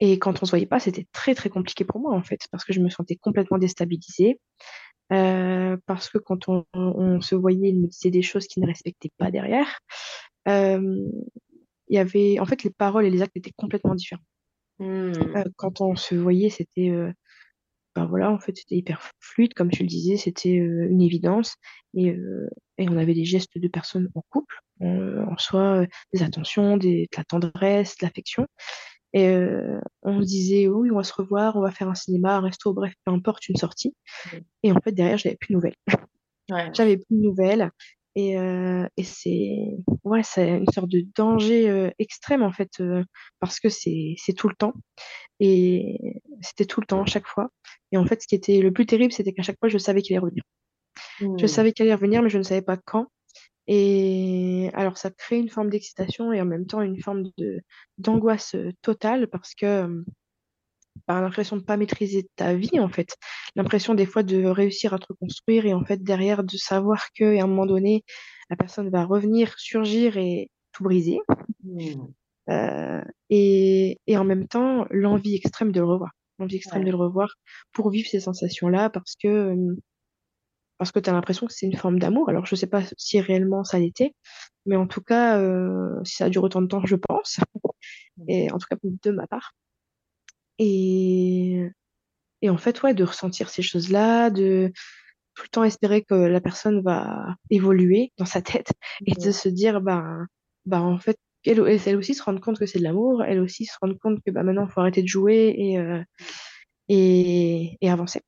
et 0.00 0.18
quand 0.18 0.42
on 0.42 0.46
se 0.46 0.50
voyait 0.50 0.66
pas, 0.66 0.80
c'était 0.80 1.06
très 1.12 1.34
très 1.34 1.50
compliqué 1.50 1.84
pour 1.84 2.00
moi 2.00 2.14
en 2.14 2.22
fait, 2.22 2.40
parce 2.50 2.64
que 2.64 2.72
je 2.72 2.80
me 2.80 2.90
sentais 2.90 3.16
complètement 3.16 3.58
déstabilisée. 3.58 4.38
Euh, 5.12 5.76
parce 5.84 6.08
que 6.08 6.16
quand 6.16 6.48
on, 6.48 6.64
on 6.72 7.20
se 7.20 7.34
voyait, 7.34 7.68
il 7.68 7.78
me 7.78 7.88
disait 7.88 8.10
des 8.10 8.22
choses 8.22 8.46
qui 8.46 8.58
ne 8.60 8.66
respectaient 8.66 9.12
pas 9.18 9.30
derrière. 9.30 9.78
Euh, 10.48 11.06
il 11.88 11.94
y 11.94 11.98
avait, 11.98 12.38
en 12.40 12.46
fait, 12.46 12.62
les 12.62 12.70
paroles 12.70 13.04
et 13.04 13.10
les 13.10 13.20
actes 13.20 13.36
étaient 13.36 13.52
complètement 13.54 13.94
différents. 13.94 14.24
Hmm. 14.78 15.12
Euh, 15.36 15.44
quand 15.56 15.82
on 15.82 15.94
se 15.94 16.14
voyait, 16.14 16.48
c'était, 16.48 16.88
euh, 16.88 17.12
ben 17.94 18.06
voilà, 18.06 18.30
en 18.30 18.38
fait, 18.38 18.56
c'était 18.56 18.76
hyper 18.76 19.10
fluide, 19.20 19.52
comme 19.52 19.70
tu 19.70 19.82
le 19.82 19.88
disais, 19.88 20.16
c'était 20.16 20.54
une 20.54 21.02
évidence. 21.02 21.56
Et, 21.92 22.16
et 22.78 22.88
on 22.88 22.96
avait 22.96 23.14
des 23.14 23.26
gestes 23.26 23.58
de 23.58 23.68
personnes 23.68 24.08
en 24.14 24.22
couple, 24.30 24.56
en, 24.80 25.32
en 25.32 25.36
soi, 25.36 25.86
des 26.14 26.22
attentions, 26.22 26.78
des, 26.78 27.08
de 27.12 27.16
la 27.18 27.24
tendresse, 27.24 27.98
de 27.98 28.06
l'affection. 28.06 28.46
Et 29.14 29.28
euh, 29.28 29.80
on 30.02 30.20
se 30.22 30.26
disait, 30.26 30.68
oui, 30.68 30.90
on 30.90 30.96
va 30.96 31.04
se 31.04 31.14
revoir, 31.14 31.56
on 31.56 31.62
va 31.62 31.70
faire 31.72 31.88
un 31.88 31.94
cinéma, 31.94 32.36
un 32.36 32.40
resto, 32.42 32.74
bref, 32.74 32.92
peu 33.06 33.12
importe, 33.12 33.48
une 33.48 33.56
sortie. 33.56 33.94
Et 34.62 34.72
en 34.72 34.80
fait, 34.82 34.92
derrière, 34.92 35.18
j'avais 35.18 35.36
plus 35.36 35.48
de 35.48 35.54
nouvelles. 35.54 35.76
Ouais. 36.50 36.70
J'avais 36.74 36.96
plus 36.98 37.16
de 37.16 37.22
nouvelles. 37.22 37.70
Et, 38.16 38.38
euh, 38.38 38.86
et 38.96 39.04
c'est 39.04 39.56
ouais, 40.04 40.22
une 40.36 40.66
sorte 40.72 40.88
de 40.88 41.04
danger 41.16 41.68
euh, 41.70 41.90
extrême, 41.98 42.42
en 42.42 42.52
fait, 42.52 42.70
parce 43.40 43.60
que 43.60 43.68
c'est 43.68 44.16
tout 44.36 44.48
le 44.48 44.56
temps. 44.56 44.74
Et 45.40 45.98
c'était 46.42 46.66
tout 46.66 46.80
le 46.80 46.86
temps, 46.86 47.06
chaque 47.06 47.26
fois. 47.26 47.50
Et 47.92 47.98
en 47.98 48.06
fait, 48.06 48.22
ce 48.22 48.26
qui 48.28 48.34
était 48.36 48.60
le 48.60 48.72
plus 48.72 48.86
terrible, 48.86 49.12
c'était 49.12 49.32
qu'à 49.32 49.42
chaque 49.42 49.58
fois, 49.60 49.68
je 49.68 49.78
savais 49.78 50.02
qu'il 50.02 50.16
allait 50.16 50.24
revenir. 50.24 50.44
Je 51.38 51.46
Hmm. 51.46 51.48
savais 51.48 51.72
qu'il 51.72 51.84
allait 51.84 51.94
revenir, 51.94 52.22
mais 52.22 52.30
je 52.30 52.38
ne 52.38 52.42
savais 52.42 52.62
pas 52.62 52.76
quand. 52.76 53.06
Et 53.66 54.70
alors, 54.74 54.98
ça 54.98 55.10
crée 55.10 55.38
une 55.38 55.48
forme 55.50 55.70
d'excitation 55.70 56.32
et 56.32 56.40
en 56.40 56.44
même 56.44 56.66
temps 56.66 56.82
une 56.82 57.00
forme 57.00 57.24
de 57.38 57.60
d'angoisse 57.98 58.54
euh, 58.54 58.72
totale 58.82 59.28
parce 59.28 59.54
que 59.54 60.04
bah, 61.08 61.20
l'impression 61.20 61.56
de 61.56 61.62
pas 61.62 61.76
maîtriser 61.76 62.28
ta 62.36 62.54
vie, 62.54 62.78
en 62.80 62.88
fait. 62.88 63.16
L'impression 63.56 63.94
des 63.94 64.06
fois 64.06 64.22
de 64.22 64.44
réussir 64.44 64.94
à 64.94 64.98
te 64.98 65.06
reconstruire 65.08 65.66
et 65.66 65.74
en 65.74 65.84
fait 65.84 66.02
derrière 66.02 66.44
de 66.44 66.56
savoir 66.56 67.08
que 67.18 67.38
à 67.38 67.42
un 67.44 67.46
moment 67.46 67.66
donné, 67.66 68.04
la 68.50 68.56
personne 68.56 68.90
va 68.90 69.04
revenir, 69.04 69.54
surgir 69.58 70.16
et 70.16 70.50
tout 70.72 70.84
briser. 70.84 71.18
Hmm. 71.62 72.06
Euh, 72.50 73.02
et, 73.30 74.00
et 74.06 74.16
en 74.18 74.24
même 74.24 74.46
temps, 74.48 74.86
l'envie 74.90 75.34
extrême 75.36 75.72
de 75.72 75.80
le 75.80 75.86
revoir. 75.86 76.12
L'envie 76.38 76.56
extrême 76.56 76.82
Ouais. 76.82 76.84
de 76.84 76.90
le 76.90 76.96
revoir 76.96 77.34
pour 77.72 77.90
vivre 77.90 78.08
ces 78.08 78.20
sensations-là 78.20 78.90
parce 78.90 79.14
que, 79.16 79.28
euh, 79.28 79.76
parce 80.78 80.92
que 80.92 81.00
tu 81.00 81.10
as 81.10 81.12
l'impression 81.12 81.46
que 81.46 81.52
c'est 81.52 81.66
une 81.66 81.76
forme 81.76 81.98
d'amour. 81.98 82.28
Alors, 82.28 82.46
je 82.46 82.54
sais 82.56 82.66
pas 82.66 82.82
si 82.98 83.20
réellement 83.20 83.64
ça 83.64 83.78
l'était, 83.78 84.14
mais 84.66 84.76
en 84.76 84.86
tout 84.86 85.02
cas, 85.02 85.38
euh, 85.40 85.90
si 86.04 86.16
ça 86.16 86.28
dure 86.30 86.44
autant 86.44 86.62
de 86.62 86.68
temps, 86.68 86.84
je 86.86 86.96
pense. 86.96 87.38
Et 88.28 88.50
en 88.52 88.58
tout 88.58 88.66
cas, 88.70 88.76
de 88.82 89.10
ma 89.12 89.26
part. 89.26 89.52
Et, 90.58 91.62
et 92.42 92.50
en 92.50 92.58
fait, 92.58 92.82
ouais, 92.82 92.94
de 92.94 93.04
ressentir 93.04 93.50
ces 93.50 93.62
choses-là, 93.62 94.30
de 94.30 94.72
tout 95.34 95.44
le 95.44 95.50
temps 95.50 95.64
espérer 95.64 96.02
que 96.04 96.14
la 96.14 96.40
personne 96.40 96.82
va 96.82 97.36
évoluer 97.50 98.12
dans 98.18 98.26
sa 98.26 98.42
tête 98.42 98.72
et 99.06 99.14
de 99.14 99.30
Hmm. 99.30 99.32
se 99.32 99.48
dire, 99.50 99.80
bah, 99.82 100.04
bah 100.66 100.82
en 100.82 100.98
fait, 100.98 101.18
elle, 101.46 101.60
elle 101.86 101.96
aussi 101.96 102.14
se 102.14 102.22
rendre 102.24 102.40
compte 102.40 102.58
que 102.58 102.66
c'est 102.66 102.78
de 102.80 102.84
l'amour, 102.84 103.24
elle 103.24 103.40
aussi 103.40 103.66
se 103.66 103.76
rendre 103.80 103.98
compte 104.00 104.20
que 104.24 104.30
bah, 104.32 104.42
maintenant, 104.44 104.66
il 104.66 104.72
faut 104.72 104.80
arrêter 104.80 105.02
de 105.02 105.08
jouer 105.08 105.54
et, 105.58 105.78
euh, 105.78 106.02
et, 106.88 107.78
et 107.80 107.90
avancer. 107.90 108.22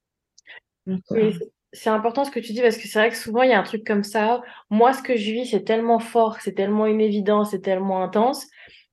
Donc, 0.87 1.03
euh, 1.13 1.33
Et 1.33 1.33
c'est 1.77 1.91
important 1.91 2.25
ce 2.25 2.31
que 2.31 2.41
tu 2.41 2.53
dis 2.53 2.61
parce 2.63 2.77
que 2.77 2.89
c'est 2.89 2.99
vrai 2.99 3.11
que 3.11 3.17
souvent 3.17 3.43
il 3.43 3.51
y 3.51 3.53
a 3.53 3.61
un 3.61 3.63
truc 3.63 3.85
comme 3.87 4.05
ça. 4.05 4.43
Moi, 4.71 4.93
ce 4.93 5.03
que 5.03 5.17
je 5.17 5.31
vis, 5.33 5.47
c'est 5.47 5.65
tellement 5.65 5.99
fort, 5.99 6.41
c'est 6.41 6.55
tellement 6.55 6.87
une 6.87 7.01
évidence, 7.01 7.51
c'est 7.51 7.61
tellement 7.63 8.03
intense. 8.03 8.47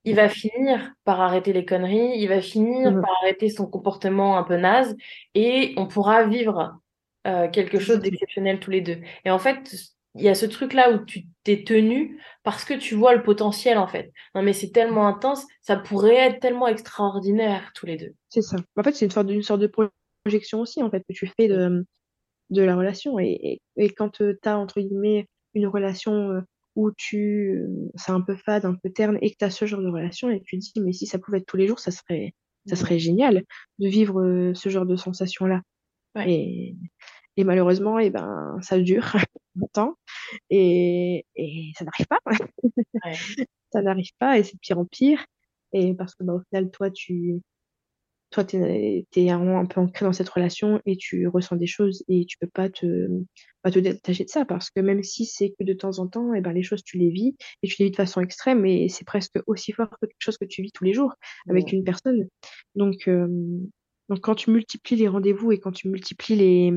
Il 0.04 0.16
va 0.16 0.28
finir 0.28 0.92
par 1.04 1.20
arrêter 1.20 1.52
les 1.52 1.64
conneries, 1.64 2.18
il 2.18 2.28
va 2.28 2.40
finir 2.42 2.92
mhm, 2.92 3.00
par 3.00 3.10
arrêter 3.22 3.48
son 3.48 3.66
comportement 3.66 4.36
un 4.38 4.42
peu 4.44 4.56
naze 4.56 4.96
et 5.34 5.74
on 5.78 5.86
pourra 5.86 6.24
vivre 6.24 6.78
euh, 7.26 7.48
quelque 7.48 7.78
chose 7.80 8.00
d'exceptionnel 8.00 8.60
tous 8.60 8.70
les 8.70 8.82
deux. 8.82 9.00
Et 9.24 9.30
en 9.30 9.38
fait, 9.38 9.74
il 10.14 10.22
y 10.22 10.28
a 10.28 10.34
ce 10.34 10.46
truc-là 10.46 10.92
où 10.92 11.04
tu 11.04 11.24
t'es 11.42 11.64
tenu 11.64 12.20
parce 12.42 12.64
que 12.64 12.74
tu 12.74 12.94
vois 12.94 13.14
le 13.14 13.22
potentiel 13.22 13.78
en 13.78 13.86
fait. 13.88 14.12
Non, 14.34 14.42
mais 14.42 14.52
c'est 14.52 14.70
tellement 14.70 15.06
intense, 15.08 15.44
ça 15.62 15.76
pourrait 15.76 16.16
être 16.16 16.40
tellement 16.40 16.68
extraordinaire 16.68 17.72
tous 17.74 17.86
les 17.86 17.96
deux. 17.96 18.14
C'est 18.28 18.42
ça. 18.42 18.56
En 18.76 18.82
fait, 18.82 18.92
c'est 18.94 19.06
une 19.06 19.10
sorte, 19.10 19.26
de- 19.26 19.32
une 19.34 19.42
sorte 19.42 19.60
de 19.60 19.70
projection 20.24 20.60
aussi, 20.60 20.82
en 20.82 20.90
fait, 20.90 21.00
que 21.00 21.12
tu 21.14 21.26
fais 21.38 21.48
de, 21.48 21.84
de 22.54 22.62
la 22.62 22.76
relation. 22.76 23.18
Et, 23.18 23.60
et, 23.76 23.84
et 23.84 23.90
quand 23.90 24.10
tu 24.10 24.38
as, 24.44 24.58
entre 24.58 24.80
guillemets, 24.80 25.28
une 25.54 25.66
relation 25.66 26.42
où 26.76 26.90
tu, 26.96 27.62
c'est 27.94 28.12
un 28.12 28.20
peu 28.20 28.36
fade, 28.36 28.64
un 28.64 28.74
peu 28.74 28.90
terne, 28.90 29.18
et 29.22 29.30
que 29.30 29.36
tu 29.38 29.44
as 29.44 29.50
ce 29.50 29.66
genre 29.66 29.80
de 29.82 29.88
relation, 29.88 30.30
et 30.30 30.40
tu 30.42 30.58
te 30.58 30.64
dis, 30.64 30.80
mais 30.80 30.92
si 30.92 31.06
ça 31.06 31.18
pouvait 31.18 31.38
être 31.38 31.46
tous 31.46 31.56
les 31.56 31.66
jours, 31.68 31.78
ça 31.78 31.90
serait, 31.90 32.34
ça 32.66 32.76
serait 32.76 32.98
génial 32.98 33.44
de 33.78 33.88
vivre 33.88 34.52
ce 34.54 34.68
genre 34.68 34.86
de 34.86 34.96
sensation-là. 34.96 35.62
Ouais. 36.16 36.30
Et, 36.32 36.76
et 37.36 37.44
malheureusement, 37.44 37.98
et 37.98 38.10
ben, 38.10 38.58
ça 38.62 38.78
dure 38.80 39.04
longtemps, 39.56 39.94
et, 40.50 41.26
et 41.36 41.72
ça 41.78 41.84
n'arrive 41.84 42.06
pas. 42.06 42.18
Ouais. 42.26 43.14
Ça 43.72 43.82
n'arrive 43.82 44.12
pas, 44.20 44.38
et 44.38 44.44
c'est 44.44 44.54
de 44.54 44.60
pire 44.60 44.78
en 44.78 44.84
pire. 44.84 45.26
Et 45.72 45.94
parce 45.94 46.14
que 46.14 46.22
bah, 46.22 46.34
au 46.34 46.40
final, 46.48 46.70
toi, 46.70 46.92
tu 46.92 47.40
toi, 48.34 48.44
tu 48.44 48.56
es, 48.56 49.30
un 49.30 49.64
peu 49.64 49.80
ancré 49.80 50.04
dans 50.04 50.12
cette 50.12 50.28
relation 50.28 50.80
et 50.86 50.96
tu 50.96 51.28
ressens 51.28 51.54
des 51.54 51.68
choses 51.68 52.02
et 52.08 52.26
tu 52.26 52.36
peux 52.36 52.48
pas 52.48 52.68
te, 52.68 53.06
pas 53.62 53.70
te 53.70 53.78
détacher 53.78 54.24
de 54.24 54.28
ça 54.28 54.44
parce 54.44 54.70
que 54.70 54.80
même 54.80 55.04
si 55.04 55.24
c'est 55.24 55.50
que 55.50 55.62
de 55.62 55.72
temps 55.72 56.00
en 56.00 56.08
temps, 56.08 56.34
et 56.34 56.40
ben, 56.40 56.52
les 56.52 56.64
choses, 56.64 56.82
tu 56.82 56.98
les 56.98 57.10
vis 57.10 57.36
et 57.62 57.68
tu 57.68 57.76
les 57.78 57.84
vis 57.86 57.90
de 57.92 57.96
façon 57.96 58.20
extrême 58.20 58.66
et 58.66 58.88
c'est 58.88 59.04
presque 59.04 59.38
aussi 59.46 59.70
fort 59.70 59.88
que 59.88 60.06
quelque 60.06 60.16
chose 60.18 60.36
que 60.36 60.46
tu 60.46 60.62
vis 60.62 60.72
tous 60.72 60.82
les 60.82 60.92
jours 60.92 61.14
avec 61.48 61.70
une 61.70 61.84
personne. 61.84 62.26
Donc, 62.74 63.06
euh, 63.06 63.28
donc 64.08 64.20
quand 64.20 64.34
tu 64.34 64.50
multiplies 64.50 64.96
les 64.96 65.06
rendez-vous 65.06 65.52
et 65.52 65.60
quand 65.60 65.70
tu 65.70 65.88
multiplies 65.88 66.34
les, 66.34 66.72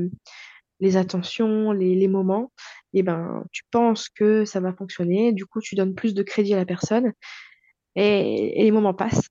les 0.79 0.95
attentions, 0.95 1.71
les, 1.71 1.95
les 1.95 2.07
moments, 2.07 2.51
et 2.93 3.01
ben, 3.01 3.43
tu 3.51 3.63
penses 3.71 4.09
que 4.09 4.45
ça 4.45 4.59
va 4.59 4.73
fonctionner. 4.73 5.33
Du 5.33 5.47
coup, 5.47 5.59
tu 5.59 5.73
donnes 5.73 5.95
plus 5.95 6.13
de 6.13 6.21
crédit 6.21 6.53
à 6.53 6.57
la 6.57 6.65
personne 6.65 7.13
et, 7.95 8.61
et 8.61 8.63
les 8.63 8.71
moments 8.71 8.93
passent 8.93 9.29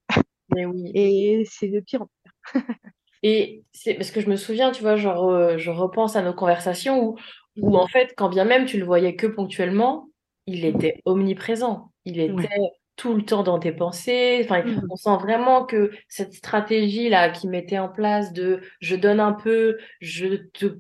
Mais 0.55 0.65
oui. 0.67 0.91
et 0.95 1.45
c'est 1.51 1.69
de 1.69 1.81
pire 1.81 2.03
en 2.03 2.09
Et 3.23 3.65
c'est 3.73 3.95
parce 3.95 4.11
que 4.11 4.21
je 4.21 4.29
me 4.29 4.37
souviens, 4.37 4.71
tu 4.73 4.83
vois, 4.83 4.97
genre, 4.97 5.29
euh, 5.31 5.59
je 5.59 5.71
repense 5.71 6.17
à 6.17 6.23
nos 6.23 6.35
conversations 6.35 7.03
où, 7.03 7.17
où, 7.57 7.77
en 7.77 7.87
fait, 7.89 8.13
quand 8.17 8.29
bien 8.29 8.45
même 8.45 8.67
tu 8.67 8.79
le 8.79 8.85
voyais 8.85 9.17
que 9.17 9.27
ponctuellement, 9.27 10.09
il 10.47 10.65
pire. 10.71 10.77
était 10.77 11.01
omniprésent. 11.05 11.93
Il 12.05 12.21
était 12.21 12.49
Ouais. 12.49 12.49
tout 12.97 13.15
le 13.15 13.25
temps 13.25 13.43
dans 13.43 13.59
tes 13.59 13.73
pensées. 13.73 14.43
Enfin, 14.45 14.63
Mhm. 14.63 14.83
on 14.91 14.97
sent 14.97 15.17
vraiment 15.21 15.65
que 15.65 15.91
cette 16.09 16.35
stratégie-là 16.35 17.31
qui 17.31 17.49
mettait 17.49 17.79
en 17.79 17.89
place 17.89 18.33
de 18.33 18.61
je 18.81 18.97
donne 18.97 19.21
un 19.21 19.33
peu, 19.33 19.79
je 20.01 20.37
te, 20.53 20.79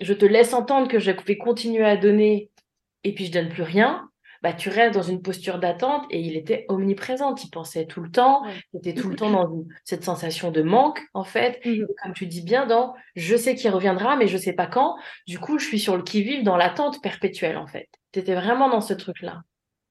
je 0.00 0.12
te 0.12 0.26
laisse 0.26 0.52
entendre 0.54 0.88
que 0.88 0.98
je 0.98 1.10
vais 1.12 1.38
continuer 1.38 1.84
à 1.84 1.96
donner 1.96 2.50
et 3.04 3.14
puis 3.14 3.26
je 3.26 3.32
donne 3.32 3.48
plus 3.48 3.62
rien. 3.62 4.08
Bah, 4.46 4.52
tu 4.52 4.68
restes 4.68 4.94
dans 4.94 5.02
une 5.02 5.20
posture 5.22 5.58
d'attente 5.58 6.04
et 6.10 6.20
il 6.20 6.36
était 6.36 6.66
omniprésent. 6.68 7.34
Tu 7.34 7.48
pensais 7.48 7.84
tout 7.84 8.00
le 8.00 8.12
temps, 8.12 8.44
Ouais. 8.44 8.52
tu 8.70 8.76
étais 8.78 8.94
tout 8.94 9.08
le 9.08 9.16
temps 9.16 9.28
dans 9.30 9.52
une- 9.52 9.66
cette 9.82 10.04
sensation 10.04 10.52
de 10.52 10.62
manque, 10.62 11.00
en 11.14 11.24
fait 11.24 11.60
Mhm. 11.64 11.88
comme 12.00 12.12
tu 12.12 12.28
dis 12.28 12.42
bien, 12.42 12.64
dans 12.64 12.94
je 13.16 13.34
sais 13.34 13.56
qu'il 13.56 13.70
reviendra, 13.70 14.14
mais 14.14 14.28
je 14.28 14.36
sais 14.36 14.52
pas 14.52 14.68
quand. 14.68 14.94
Du 15.26 15.40
coup, 15.40 15.58
je 15.58 15.66
suis 15.66 15.80
sur 15.80 15.96
le 15.96 16.04
qui-vive 16.04 16.44
dans 16.44 16.56
l'attente 16.56 17.02
perpétuelle, 17.02 17.56
en 17.56 17.66
fait. 17.66 17.88
Tu 18.12 18.20
étais 18.20 18.36
vraiment 18.36 18.68
dans 18.68 18.80
ce 18.80 18.94
truc-là. 18.94 19.42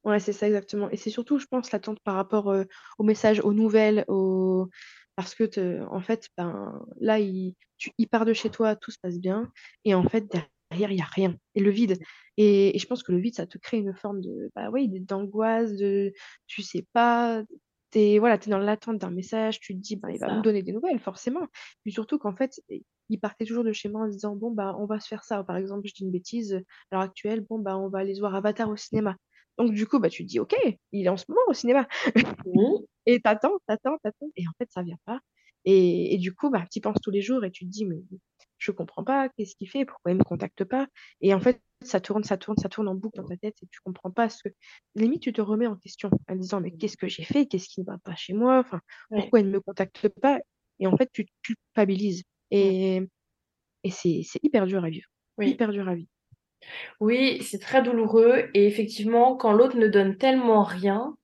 Ouais, 0.06 0.20
c'est 0.22 0.32
ça 0.32 0.48
exactement. 0.48 0.90
Et 0.90 0.96
c'est 0.96 1.10
surtout, 1.10 1.38
je 1.38 1.48
pense, 1.48 1.74
l'attente 1.74 2.00
par 2.06 2.16
rapport 2.16 2.50
euh, 2.50 2.64
aux 2.98 3.04
messages, 3.04 3.42
aux 3.42 3.52
nouvelles, 3.54 4.06
aux... 4.08 4.70
parce 5.18 5.36
que, 5.36 5.84
en 5.92 6.00
fait, 6.00 6.30
ben, 6.38 6.80
là, 7.02 7.20
il, 7.20 7.56
tu, 7.78 7.92
il 7.98 8.08
part 8.08 8.24
de 8.24 8.32
chez 8.32 8.50
toi, 8.50 8.78
tout 8.78 8.92
se 8.92 9.00
passe 9.02 9.20
bien. 9.20 9.52
Et 9.84 9.94
en 9.96 10.04
fait, 10.08 10.32
derrière, 10.32 10.48
il 10.92 10.96
n'y 10.96 11.02
a 11.02 11.06
rien. 11.06 11.36
Et 11.56 11.62
le 11.62 11.72
vide. 11.72 11.98
Et, 12.38 12.76
et 12.76 12.80
je 12.80 12.88
pense 12.88 13.04
que 13.04 13.12
le 13.12 13.20
vide, 13.20 13.36
ça 13.36 13.48
te 13.48 13.58
crée 13.58 13.78
une 13.78 13.94
forme 13.96 14.22
de, 14.22 14.52
bah 14.56 14.70
oui, 14.72 14.90
d'angoisse, 14.90 15.74
de, 15.74 16.14
tu 16.48 16.62
sais 16.62 16.86
pas, 16.94 17.44
t'es, 17.92 18.20
voilà, 18.20 18.38
t'es 18.38 18.50
dans 18.50 18.58
l'attente 18.58 18.98
d'un 18.98 19.12
message, 19.12 19.60
tu 19.60 19.74
te 19.74 19.80
dis, 19.80 19.96
bah, 19.96 20.10
il 20.12 20.20
va 20.20 20.28
me 20.28 20.36
Ça. 20.36 20.42
donner 20.42 20.64
des 20.64 20.74
nouvelles, 20.74 21.00
forcément. 21.00 21.48
Puis 21.84 21.94
surtout 21.94 22.18
qu'en 22.18 22.36
fait, 22.36 22.60
il 23.10 23.20
partait 23.20 23.46
toujours 23.46 23.64
de 23.64 23.72
chez 23.72 23.88
moi 23.90 24.02
en 24.02 24.08
se 24.08 24.12
disant, 24.14 24.36
bon, 24.36 24.52
bah, 24.52 24.76
on 24.80 24.86
va 24.86 25.00
se 25.00 25.08
faire 25.08 25.24
ça. 25.24 25.44
Par 25.44 25.58
exemple, 25.58 25.88
je 25.88 25.94
dis 25.94 26.04
une 26.04 26.12
bêtise, 26.12 26.54
à 26.56 26.96
l'heure 26.96 27.02
actuelle, 27.02 27.42
bon, 27.50 27.60
bah, 27.60 27.78
on 27.78 27.88
va 27.90 28.00
aller 28.00 28.20
voir 28.20 28.36
Avatar 28.36 28.70
au 28.70 28.76
cinéma. 28.76 29.16
Donc, 29.58 29.72
du 29.72 29.88
coup, 29.88 30.00
bah, 30.00 30.10
tu 30.10 30.24
te 30.24 30.28
dis, 30.28 30.40
OK, 30.40 30.54
il 30.92 31.06
est 31.06 31.10
en 31.10 31.16
ce 31.18 31.26
moment 31.30 31.42
au 31.48 31.54
cinéma. 31.54 31.88
Oui. 32.46 32.66
Et 33.06 33.22
t'attends, 33.22 33.60
t'attends, 33.68 33.98
t'attends. 34.04 34.30
Et 34.36 34.44
en 34.48 34.52
fait, 34.58 34.68
ça 34.72 34.82
vient 34.82 34.98
pas. 35.06 35.20
Et, 35.66 36.14
et 36.14 36.18
du 36.18 36.34
coup, 36.34 36.50
bah, 36.50 36.66
tu 36.72 36.80
y 36.80 36.82
penses 36.82 37.02
tous 37.02 37.12
les 37.12 37.22
jours 37.22 37.44
et 37.44 37.52
tu 37.52 37.66
te 37.66 37.70
dis, 37.70 37.86
mais 37.86 37.98
je 38.58 38.72
comprends 38.72 39.04
pas, 39.04 39.30
qu'est-ce 39.30 39.56
qu'il 39.56 39.70
fait, 39.70 39.86
pourquoi 39.86 40.12
il 40.12 40.18
me 40.18 40.24
contacte 40.24 40.64
pas? 40.64 40.88
Et 41.22 41.34
en 41.34 41.40
fait, 41.40 41.62
ça 41.82 42.00
tourne, 42.00 42.24
ça 42.24 42.38
tourne, 42.38 42.58
ça 42.58 42.70
tourne 42.70 42.88
en 42.88 42.96
boucle 42.96 43.18
dans 43.18 43.28
ta 43.28 43.38
tête 43.38 43.56
et 43.62 43.68
tu 43.68 43.80
comprends 43.84 44.12
pas 44.12 44.30
ce 44.30 44.44
que. 44.44 44.50
Limite, 44.96 45.22
tu 45.22 45.34
te 45.34 45.42
remets 45.42 45.68
en 45.68 45.76
question 45.76 46.10
en 46.30 46.36
disant, 46.36 46.62
mais 46.62 46.72
qu'est-ce 46.72 46.98
que 46.98 47.08
j'ai 47.08 47.24
fait? 47.24 47.48
Qu'est-ce 47.48 47.68
qui 47.68 47.82
ne 47.82 47.86
va 47.86 47.98
pas 47.98 48.16
chez 48.16 48.34
moi? 48.34 48.60
Enfin, 48.60 48.80
pourquoi 49.10 49.42
il 49.42 49.48
ne 49.48 49.52
me 49.52 49.60
contacte 49.60 50.08
pas? 50.08 50.40
Et 50.80 50.88
en 50.88 50.96
fait, 50.96 51.10
tu 51.12 51.26
te 51.26 51.32
culpabilises. 51.44 52.24
Et, 52.52 53.02
et 53.84 53.92
c'est 53.92 54.22
c'est 54.24 54.44
hyper 54.44 54.66
dur 54.68 54.84
à 54.84 54.90
vivre. 54.90 55.10
Oui. 55.38 55.50
Hyper 55.50 55.72
dur 55.72 55.88
à 55.90 55.96
vivre. 55.96 56.10
Oui, 57.00 57.44
c'est 57.44 57.60
très 57.60 57.84
douloureux 57.84 58.50
et 58.54 58.66
effectivement, 58.66 59.36
quand 59.36 59.52
l'autre 59.52 59.78
ne 59.78 59.88
donne 59.88 60.18
tellement 60.18 60.64
rien, 60.64 61.16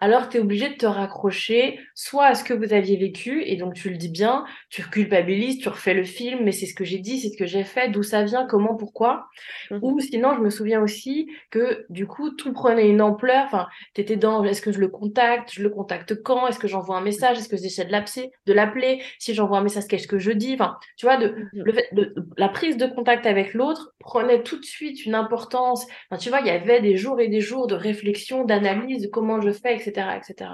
alors 0.00 0.28
tu 0.28 0.38
es 0.38 0.40
obligé 0.40 0.70
de 0.70 0.74
te 0.74 0.86
raccrocher 0.86 1.78
soit 1.94 2.26
à 2.26 2.34
ce 2.34 2.44
que 2.44 2.54
vous 2.54 2.72
aviez 2.72 2.96
vécu, 2.96 3.42
et 3.44 3.56
donc 3.56 3.74
tu 3.74 3.90
le 3.90 3.96
dis 3.96 4.08
bien, 4.08 4.44
tu 4.70 4.82
culpabilises, 4.82 5.58
tu 5.58 5.68
refais 5.68 5.92
le 5.92 6.04
film, 6.04 6.40
mais 6.42 6.52
c'est 6.52 6.66
ce 6.66 6.74
que 6.74 6.84
j'ai 6.84 6.98
dit, 6.98 7.20
c'est 7.20 7.28
ce 7.28 7.36
que 7.36 7.46
j'ai 7.46 7.64
fait, 7.64 7.90
d'où 7.90 8.02
ça 8.02 8.24
vient, 8.24 8.46
comment, 8.46 8.74
pourquoi. 8.74 9.28
Mhm. 9.70 9.80
Ou 9.82 10.00
sinon, 10.00 10.34
je 10.34 10.40
me 10.40 10.50
souviens 10.50 10.80
aussi 10.80 11.30
que 11.50 11.84
du 11.90 12.06
coup, 12.06 12.30
tout 12.30 12.52
prenait 12.52 12.88
une 12.88 13.02
ampleur. 13.02 13.44
Enfin, 13.44 13.68
tu 13.94 14.00
étais 14.00 14.16
dans 14.16 14.42
est-ce 14.44 14.62
que 14.62 14.72
je 14.72 14.80
le 14.80 14.88
contacte 14.88 15.52
Je 15.52 15.62
le 15.62 15.68
contacte 15.70 16.22
quand 16.22 16.46
Est-ce 16.46 16.58
que 16.58 16.68
j'envoie 16.68 16.96
un 16.96 17.02
message 17.02 17.38
Est-ce 17.38 17.48
que 17.48 17.58
j'essaie 17.58 17.84
de 17.84 18.52
l'appeler 18.52 19.02
Si 19.18 19.34
j'envoie 19.34 19.58
un 19.58 19.62
message, 19.62 19.84
qu'est-ce 19.86 20.08
que 20.08 20.18
je 20.18 20.32
dis 20.32 20.54
Enfin, 20.54 20.78
tu 20.96 21.04
vois, 21.04 21.18
de, 21.18 21.34
le 21.52 21.72
fait 21.72 21.88
de, 21.92 22.14
la 22.38 22.48
prise 22.48 22.76
de 22.76 22.86
contact 22.86 23.26
avec 23.26 23.52
l'autre 23.52 23.92
prenait 23.98 24.42
tout 24.42 24.58
de 24.58 24.64
suite 24.64 25.04
une 25.04 25.14
importance. 25.14 25.86
Enfin, 26.10 26.18
tu 26.18 26.30
vois, 26.30 26.40
il 26.40 26.46
y 26.46 26.50
avait 26.50 26.80
des 26.80 26.96
jours 26.96 27.20
et 27.20 27.28
des 27.28 27.40
jours 27.40 27.66
de 27.66 27.74
réflexion, 27.74 28.44
d'analyse 28.44 29.02
de 29.02 29.08
comment 29.08 29.40
je 29.40 29.50
fais, 29.50 29.74
etc., 29.74 29.89
etc. 29.98 30.50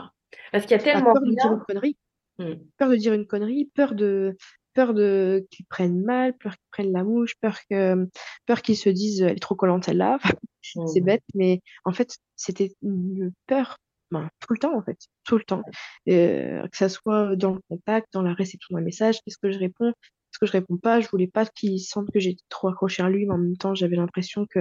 Parce 0.52 0.64
qu'il 0.66 0.72
y 0.76 0.80
a 0.80 0.82
Bah, 0.92 1.02
tellement 1.02 1.12
peur 1.12 1.22
de 1.22 1.32
dire 1.34 1.52
une 1.52 1.60
connerie. 1.60 1.96
Hmm. 2.38 2.54
peur 2.78 2.88
de 2.90 2.96
dire 2.96 3.14
une 3.14 3.26
connerie, 3.26 3.70
peur 3.74 3.94
de 3.94 4.36
peur 4.74 4.94
de 4.94 5.46
qu'ils 5.50 5.66
prennent 5.66 6.02
mal, 6.02 6.36
peur 6.36 6.52
qu'ils 6.54 6.68
prennent 6.70 6.92
la 6.92 7.04
mouche, 7.04 7.34
peur 7.40 7.58
que 7.70 8.08
peur 8.46 8.62
qu'ils 8.62 8.76
se 8.76 8.88
disent 8.90 9.22
elle 9.22 9.36
est 9.36 9.40
trop 9.40 9.54
collante 9.54 9.84
celle-là. 9.84 10.18
c'est 10.84 11.00
Hmm. 11.00 11.00
bête, 11.00 11.22
mais 11.34 11.60
en 11.84 11.92
fait 11.92 12.16
c'était 12.36 12.72
une 12.82 13.32
peur 13.46 13.78
ben, 14.12 14.28
tout 14.40 14.52
le 14.52 14.58
temps 14.58 14.76
en 14.76 14.82
fait, 14.82 14.98
tout 15.24 15.36
le 15.38 15.44
temps. 15.44 15.62
Euh, 16.08 16.62
que 16.68 16.76
ça 16.76 16.88
soit 16.88 17.34
dans 17.36 17.54
le 17.54 17.60
contact, 17.68 18.08
dans 18.12 18.22
la 18.22 18.34
réception 18.34 18.76
d'un 18.76 18.82
message, 18.82 19.20
qu'est-ce 19.24 19.38
que 19.38 19.50
je 19.50 19.58
réponds, 19.58 19.92
que 20.38 20.46
je 20.46 20.52
réponds 20.52 20.76
pas. 20.76 21.00
Je 21.00 21.08
voulais 21.08 21.26
pas 21.26 21.46
qu'il 21.46 21.80
sente 21.80 22.10
que 22.12 22.20
j'étais 22.20 22.42
trop 22.48 22.68
accrochée 22.68 23.02
à 23.02 23.08
lui, 23.10 23.26
mais 23.26 23.34
en 23.34 23.38
même 23.38 23.56
temps 23.56 23.74
j'avais 23.74 23.96
l'impression 23.96 24.46
que 24.46 24.60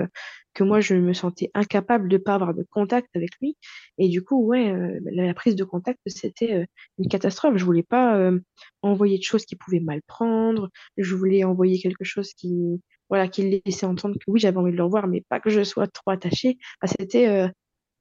que 0.54 0.64
moi 0.64 0.80
je 0.80 0.96
me 0.96 1.14
sentais 1.14 1.52
incapable 1.54 2.08
de 2.10 2.18
pas 2.18 2.36
avoir 2.36 2.54
de 2.54 2.64
contact 2.64 3.10
avec 3.16 3.30
lui. 3.42 3.58
Et 3.98 4.10
du 4.10 4.24
coup 4.24 4.46
ouais, 4.46 4.72
euh, 4.72 5.00
la, 5.06 5.34
prise 5.34 5.56
de 5.56 5.64
contact 5.64 6.00
c'était 6.08 6.54
euh, 6.54 6.66
une 6.98 7.08
catastrophe. 7.08 7.58
Je 7.58 7.66
voulais 7.66 7.84
pas 7.84 8.18
euh, 8.18 8.40
envoyer 8.82 9.18
de 9.18 9.24
choses 9.24 9.46
qui 9.46 9.56
pouvaient 9.56 9.80
mal 9.80 10.02
prendre. 10.08 10.70
Je 10.98 11.16
voulais 11.16 11.44
envoyer 11.44 11.80
quelque 11.80 12.04
chose 12.04 12.34
qui, 12.34 12.82
voilà, 13.10 13.28
qui 13.28 13.62
laissait 13.66 13.86
entendre 13.86 14.16
que 14.16 14.24
oui, 14.32 14.40
j'avais 14.40 14.58
envie 14.58 14.72
de 14.72 14.78
le 14.78 14.84
revoir, 14.84 15.08
mais 15.08 15.24
pas 15.30 15.40
que 15.40 15.50
je 15.50 15.64
sois 15.64 15.88
trop 15.88 16.12
attachée. 16.12 16.58
Ah, 16.82 16.88
c'était, 16.88 17.50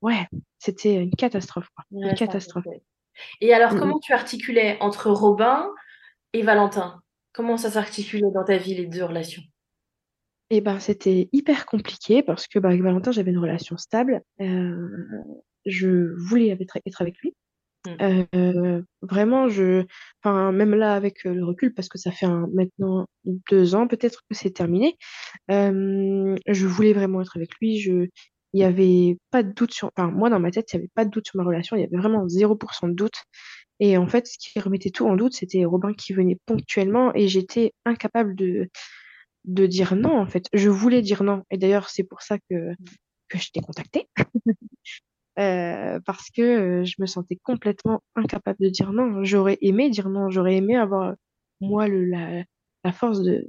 ouais, 0.02 0.26
c'était 0.58 0.96
une 0.96 1.10
catastrophe, 1.10 1.68
quoi. 1.74 1.84
Une 1.90 2.08
Ouais, 2.08 2.14
catastrophe. 2.14 2.64
Et 3.40 3.52
alors, 3.52 3.72
Mm, 3.72 3.76
mm. 3.76 3.80
comment 3.80 3.98
tu 3.98 4.12
articulais 4.12 4.76
entre 4.80 5.10
Robin 5.10 5.70
et 6.32 6.42
Valentin? 6.42 7.00
Comment 7.34 7.56
ça 7.56 7.70
s'articulait 7.70 8.30
dans 8.32 8.44
ta 8.44 8.56
vie, 8.56 8.74
les 8.74 8.86
deux 8.86 9.04
relations? 9.04 9.42
Et 10.50 10.60
ben, 10.60 10.78
c'était 10.78 11.28
hyper 11.32 11.66
compliqué 11.66 12.22
parce 12.22 12.46
que 12.46 12.60
bah, 12.60 12.68
avec 12.68 12.80
Valentin, 12.80 13.10
j'avais 13.10 13.32
une 13.32 13.38
relation 13.38 13.76
stable. 13.76 14.22
Euh, 14.40 14.88
je 15.66 16.14
voulais 16.16 16.48
être, 16.48 17.00
avec 17.00 17.18
lui. 17.18 17.34
Hmm. 17.86 18.26
Euh, 18.34 18.82
vraiment, 19.02 19.48
je, 19.48 19.84
enfin, 20.22 20.52
même 20.52 20.74
là, 20.74 20.94
avec 20.94 21.26
euh, 21.26 21.34
le 21.34 21.44
recul, 21.44 21.74
parce 21.74 21.88
que 21.88 21.98
ça 21.98 22.12
fait 22.12 22.26
un- 22.26 22.46
maintenant 22.54 23.06
deux 23.50 23.74
ans, 23.74 23.88
peut-être 23.88 24.20
que 24.30 24.36
c'est 24.36 24.52
terminé, 24.52 24.96
euh, 25.50 26.36
je 26.46 26.66
voulais 26.66 26.92
vraiment 26.92 27.20
être 27.20 27.36
avec 27.36 27.50
lui. 27.60 27.80
Je, 27.80 28.06
il 28.52 28.60
y 28.60 28.64
avait 28.64 29.18
pas 29.32 29.42
de 29.42 29.50
doute 29.52 29.72
sur, 29.72 29.90
enfin, 29.96 30.08
moi, 30.10 30.30
dans 30.30 30.38
ma 30.38 30.52
tête, 30.52 30.72
il 30.72 30.76
y 30.76 30.78
avait 30.78 30.90
pas 30.94 31.04
de 31.04 31.10
doute 31.10 31.26
sur 31.26 31.36
ma 31.36 31.44
relation. 31.44 31.76
Il 31.76 31.80
y 31.80 31.84
avait 31.84 31.96
vraiment 31.96 32.28
0% 32.28 32.88
de 32.88 32.94
doute. 32.94 33.24
Et 33.80 33.98
en 33.98 34.06
fait, 34.06 34.26
ce 34.26 34.38
qui 34.38 34.58
remettait 34.60 34.90
tout 34.90 35.06
en 35.06 35.16
doute, 35.16 35.34
c'était 35.34 35.64
Robin 35.64 35.92
qui 35.94 36.12
venait 36.12 36.38
ponctuellement 36.46 37.12
et 37.14 37.28
j'étais 37.28 37.72
incapable 37.84 38.34
de, 38.36 38.68
dire 39.44 39.96
non, 39.96 40.18
en 40.18 40.26
fait. 40.26 40.46
Je 40.52 40.68
voulais 40.68 41.02
dire 41.02 41.24
non. 41.24 41.42
Et 41.50 41.58
d'ailleurs, 41.58 41.88
c'est 41.88 42.04
pour 42.04 42.22
ça 42.22 42.38
que, 42.38 42.72
que 43.28 43.38
je 43.38 43.50
t'ai 43.50 43.60
contacté. 43.60 44.08
Euh, 45.36 45.98
parce 46.06 46.30
que 46.30 46.42
euh, 46.42 46.84
je 46.84 46.94
me 47.00 47.06
sentais 47.06 47.34
complètement 47.34 48.04
incapable 48.14 48.56
de 48.60 48.68
dire 48.68 48.92
non. 48.92 49.24
J'aurais 49.24 49.58
aimé 49.62 49.90
dire 49.90 50.08
non, 50.08 50.30
j'aurais 50.30 50.54
aimé 50.54 50.76
avoir 50.76 51.14
moi 51.60 51.88
la, 51.88 52.44
force 52.92 53.20
de, 53.20 53.44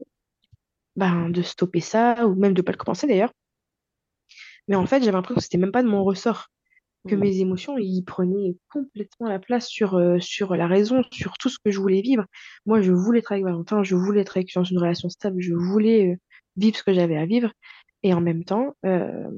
ben, 0.96 1.30
de 1.30 1.44
stopper 1.44 1.82
ça 1.82 2.26
ou 2.26 2.34
même 2.34 2.56
de 2.56 2.64
pas 2.64 2.72
le 2.72 2.78
commencer 2.80 3.06
d'ailleurs. 3.06 3.32
Mais 4.68 4.76
en 4.76 4.88
fait, 4.88 5.02
j'avais 5.02 5.12
l'impression 5.12 5.36
que 5.36 5.44
c'était 5.44 5.60
même 5.60 5.72
pas 5.72 5.84
de 5.84 5.88
mon 5.88 6.04
ressort, 6.04 6.50
que 7.08 7.16
Hmm. 7.16 7.20
mes 7.22 7.40
émotions, 7.40 7.78
ils 7.78 8.04
prenaient 8.04 8.58
complètement 8.70 9.28
la 9.30 9.40
place 9.40 9.68
sur, 9.68 9.96
euh, 9.96 10.20
sur 10.20 10.56
la 10.56 10.68
raison, 10.68 11.04
sur 11.12 11.38
tout 11.38 11.50
ce 11.50 11.58
que 11.64 11.72
je 11.72 11.80
voulais 11.80 12.02
vivre. 12.02 12.26
Moi, 12.66 12.82
je 12.82 12.92
voulais 12.92 13.20
être 13.20 13.32
avec 13.32 13.44
Valentin, 13.46 13.84
je 13.84 13.96
voulais 13.96 14.22
être 14.22 14.38
avec, 14.38 14.54
dans 14.56 14.64
une 14.64 14.80
relation 14.80 15.10
stable, 15.10 15.42
je 15.42 15.54
voulais 15.54 16.14
euh, 16.14 16.16
vivre 16.58 16.78
ce 16.78 16.84
que 16.84 16.94
j'avais 16.94 17.18
à 17.18 17.26
vivre. 17.26 17.52
Et 18.04 18.14
en 18.14 18.22
même 18.22 18.44
temps, 18.46 18.76
euh, 18.86 19.30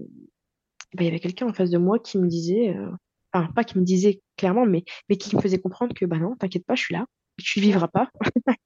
ben, 0.93 1.03
il 1.03 1.05
y 1.05 1.07
avait 1.09 1.19
quelqu'un 1.19 1.47
en 1.47 1.53
face 1.53 1.69
de 1.69 1.77
moi 1.77 1.99
qui 1.99 2.17
me 2.17 2.27
disait, 2.27 2.75
euh, 2.75 2.89
enfin, 3.33 3.51
pas 3.53 3.63
qui 3.63 3.77
me 3.77 3.83
disait 3.83 4.21
clairement, 4.37 4.65
mais, 4.65 4.83
mais 5.09 5.17
qui 5.17 5.35
me 5.35 5.41
faisait 5.41 5.59
comprendre 5.59 5.93
que, 5.93 6.05
bah 6.05 6.17
non, 6.17 6.35
t'inquiète 6.35 6.65
pas, 6.65 6.75
je 6.75 6.83
suis 6.83 6.93
là, 6.95 7.05
tu 7.37 7.59
vivras 7.59 7.87
pas. 7.87 8.09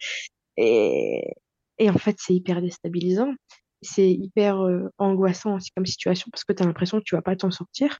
Et, 0.58 1.34
et 1.80 1.90
en 1.90 1.98
fait, 1.98 2.18
c'est 2.20 2.36
hyper 2.36 2.62
déstabilisant, 2.62 3.34
c'est 3.82 4.12
hyper 4.12 4.62
euh, 4.62 4.90
angoissant 4.98 5.56
aussi 5.56 5.72
comme 5.72 5.86
situation 5.86 6.30
parce 6.32 6.44
que 6.44 6.54
tu 6.54 6.62
as 6.64 6.66
l'impression 6.66 7.00
que 7.00 7.04
tu 7.06 7.16
vas 7.16 7.22
pas 7.22 7.36
t'en 7.36 7.52
sortir. 7.52 8.00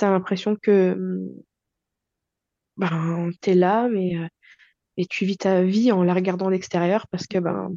Tu 0.00 0.06
as 0.06 0.10
l'impression 0.10 0.56
que 0.56 0.94
hum, 0.94 1.28
ben, 2.78 3.30
tu 3.42 3.50
es 3.50 3.54
là, 3.54 3.86
mais, 3.90 4.16
euh, 4.16 4.26
mais 4.96 5.04
tu 5.04 5.26
vis 5.26 5.36
ta 5.36 5.62
vie 5.62 5.92
en 5.92 6.02
la 6.02 6.14
regardant 6.14 6.50
d'extérieur 6.50 7.06
parce 7.08 7.26
que 7.26 7.38
ben, 7.38 7.76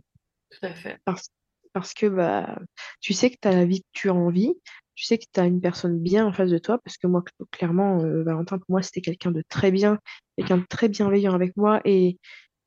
Tout 0.50 0.66
à 0.66 0.74
fait. 0.74 1.00
parce, 1.04 1.28
parce 1.74 1.94
que 1.94 2.06
bah, 2.06 2.58
tu 3.02 3.12
sais 3.12 3.30
que 3.30 3.36
tu 3.42 3.48
as 3.50 3.52
la 3.52 3.66
vie 3.66 3.82
que 3.82 3.88
tu 3.92 4.10
as 4.10 4.14
envie, 4.14 4.54
tu 4.96 5.04
sais 5.04 5.18
que 5.18 5.26
tu 5.34 5.38
as 5.38 5.46
une 5.46 5.60
personne 5.60 6.00
bien 6.00 6.26
en 6.26 6.32
face 6.32 6.50
de 6.50 6.58
toi, 6.60 6.80
parce 6.86 6.98
que 6.98 7.08
moi, 7.08 7.22
cl- 7.22 7.46
clairement, 7.52 8.02
euh, 8.02 8.24
Valentin, 8.24 8.58
pour 8.58 8.70
moi, 8.70 8.82
c'était 8.82 9.02
quelqu'un 9.02 9.32
de 9.32 9.44
très 9.50 9.72
bien, 9.72 10.00
quelqu'un 10.38 10.60
de 10.60 10.66
très 10.70 10.88
bienveillant 10.88 11.34
avec 11.34 11.58
moi, 11.58 11.82
et, 11.84 12.20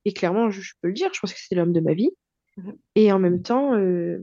et 0.05 0.13
clairement, 0.13 0.51
je, 0.51 0.61
je 0.61 0.75
peux 0.83 0.89
le 0.89 0.95
dire, 0.95 1.09
je 1.15 1.21
pense 1.21 1.33
que 1.33 1.39
c'est 1.41 1.55
l'homme 1.55 1.73
de 1.73 1.81
ma 1.81 1.95
vie. 1.95 2.11
Mhm. 2.59 2.77
Et 2.95 3.11
en 3.11 3.19
même 3.19 3.41
temps, 3.41 3.75
euh, 3.75 4.19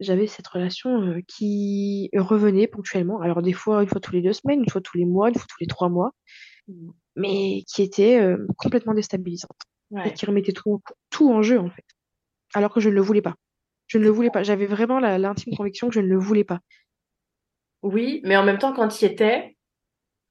j'avais 0.00 0.26
cette 0.26 0.46
relation 0.46 1.02
euh, 1.02 1.20
qui 1.26 2.10
revenait 2.14 2.66
ponctuellement, 2.66 3.20
alors 3.20 3.42
des 3.42 3.52
fois, 3.52 3.82
une 3.82 3.88
fois 3.88 4.00
tous 4.00 4.12
les 4.12 4.22
deux 4.22 4.32
semaines, 4.32 4.60
une 4.60 4.68
fois 4.68 4.80
tous 4.80 4.96
les 4.98 5.04
mois, 5.06 5.28
une 5.28 5.34
fois 5.34 5.46
tous 5.48 5.60
les 5.60 5.66
trois 5.66 5.88
mois, 5.88 6.12
Hmm. 6.68 6.90
mais 7.14 7.62
qui 7.72 7.82
était 7.82 8.18
euh, 8.20 8.44
complètement 8.56 8.92
déstabilisante, 8.92 9.56
et 10.04 10.12
qui 10.12 10.26
remettait 10.26 10.50
tout, 10.50 10.82
tout 11.10 11.30
en 11.32 11.40
jeu, 11.40 11.60
en 11.60 11.70
fait, 11.70 11.84
alors 12.54 12.74
que 12.74 12.80
je 12.80 12.88
ne 12.88 12.94
le 12.96 13.00
voulais 13.00 13.22
pas. 13.22 13.36
Je 13.86 13.98
ne 13.98 14.02
le 14.02 14.10
voulais 14.10 14.30
pas. 14.30 14.42
J'avais 14.42 14.66
vraiment 14.66 14.98
l'intime 14.98 15.54
conviction 15.56 15.86
que 15.88 15.94
je 15.94 16.00
ne 16.00 16.08
le 16.08 16.18
voulais 16.18 16.42
pas. 16.42 16.58
Oui, 17.82 18.20
mais 18.24 18.36
en 18.36 18.42
même 18.42 18.58
temps, 18.58 18.72
quand 18.72 18.88
tu 18.88 19.04
y 19.04 19.06
étais, 19.06 19.56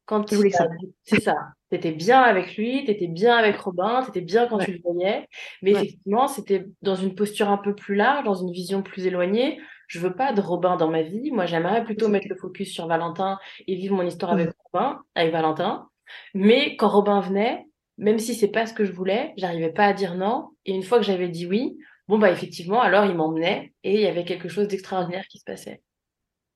quand 0.06 0.28
Je 0.30 0.34
il 0.34 0.38
voulais 0.38 0.52
ça. 0.52 0.68
c'est 1.06 1.22
ça, 1.22 1.36
tu 1.70 1.78
étais 1.78 1.92
bien 1.92 2.22
avec 2.22 2.56
lui, 2.56 2.86
tu 2.86 2.92
étais 2.92 3.08
bien 3.08 3.36
avec 3.36 3.58
Robin, 3.58 4.02
tu 4.04 4.10
étais 4.10 4.22
bien 4.22 4.48
quand 4.48 4.58
Ouais, 4.58 4.66
tu 4.66 4.74
le 4.74 4.80
voyais, 4.84 5.28
mais 5.62 5.74
ouais, 5.74 5.78
effectivement, 5.78 6.28
c'était 6.28 6.66
dans 6.82 6.96
une 6.96 7.16
posture 7.16 7.50
un 7.50 7.58
peu 7.58 7.76
plus 7.76 7.96
large, 7.96 8.24
dans 8.24 8.36
une 8.36 8.52
vision 8.52 8.82
plus 8.82 9.06
éloignée. 9.08 9.60
Je 9.88 10.00
veux 10.00 10.16
pas 10.16 10.34
de 10.34 10.42
Robin 10.42 10.78
dans 10.78 10.90
ma 10.90 11.02
vie. 11.04 11.32
Moi, 11.32 11.46
j'aimerais 11.46 11.84
plutôt 11.84 12.08
mettre 12.08 12.28
le 12.30 12.36
focus 12.36 12.72
sur 12.74 12.88
Valentin 12.88 13.40
et 13.68 13.76
vivre 13.76 13.96
mon 13.96 14.06
histoire 14.06 14.32
avec. 14.32 14.50
Robin, 14.72 15.02
avec 15.14 15.32
Valentin. 15.32 15.88
Mais 16.34 16.76
quand 16.76 16.90
Robin 16.90 17.20
venait, 17.20 17.66
même 17.98 18.20
si 18.20 18.36
c'est 18.36 18.48
pas 18.48 18.66
ce 18.66 18.74
que 18.74 18.86
je 18.86 18.92
voulais, 18.92 19.34
j'arrivais 19.38 19.72
pas 19.72 19.86
à 19.86 19.94
dire 19.94 20.16
non. 20.16 20.50
Et 20.66 20.74
une 20.74 20.84
fois 20.84 21.00
que 21.00 21.06
j'avais 21.06 21.30
dit 21.30 21.46
oui, 21.46 21.78
bon 22.08 22.18
bah 22.18 22.32
effectivement, 22.32 22.82
alors 22.82 23.06
il 23.06 23.16
m'emmenait 23.16 23.74
et 23.84 23.96
il 23.96 24.02
y 24.02 24.08
avait 24.08 24.26
quelque 24.26 24.50
chose 24.50 24.68
d'extraordinaire 24.68 25.28
qui 25.28 25.40
se 25.40 25.44
passait. 25.46 25.82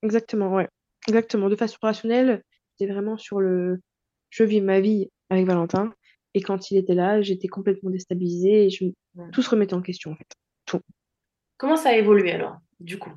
Exactement, 0.02 0.54
ouais. 0.54 0.68
Exactement. 1.08 1.50
De 1.50 1.56
façon 1.56 1.78
rationnelle, 1.82 2.44
j'étais 2.78 2.92
vraiment 2.92 3.18
sur 3.18 3.40
le 3.40 3.80
je 4.30 4.44
vis 4.44 4.62
ma 4.62 4.80
vie 4.80 5.10
avec 5.30 5.46
Valentin. 5.46 5.94
Et 6.34 6.42
quand 6.42 6.72
il 6.72 6.78
était 6.78 6.96
là, 6.96 7.22
j'étais 7.22 7.48
complètement 7.48 7.90
déstabilisée 7.90 8.66
et 8.66 8.70
je... 8.70 8.86
Ouais. 9.16 9.30
tout 9.34 9.42
se 9.42 9.50
remettait 9.50 9.74
en 9.74 9.82
question, 9.82 10.12
en 10.12 10.16
fait. 10.16 10.28
Tout. 10.66 10.82
Comment 11.58 11.76
ça 11.76 11.90
a 11.90 11.94
évolué 11.94 12.32
alors? 12.32 12.58
du 12.80 12.98
coup? 12.98 13.12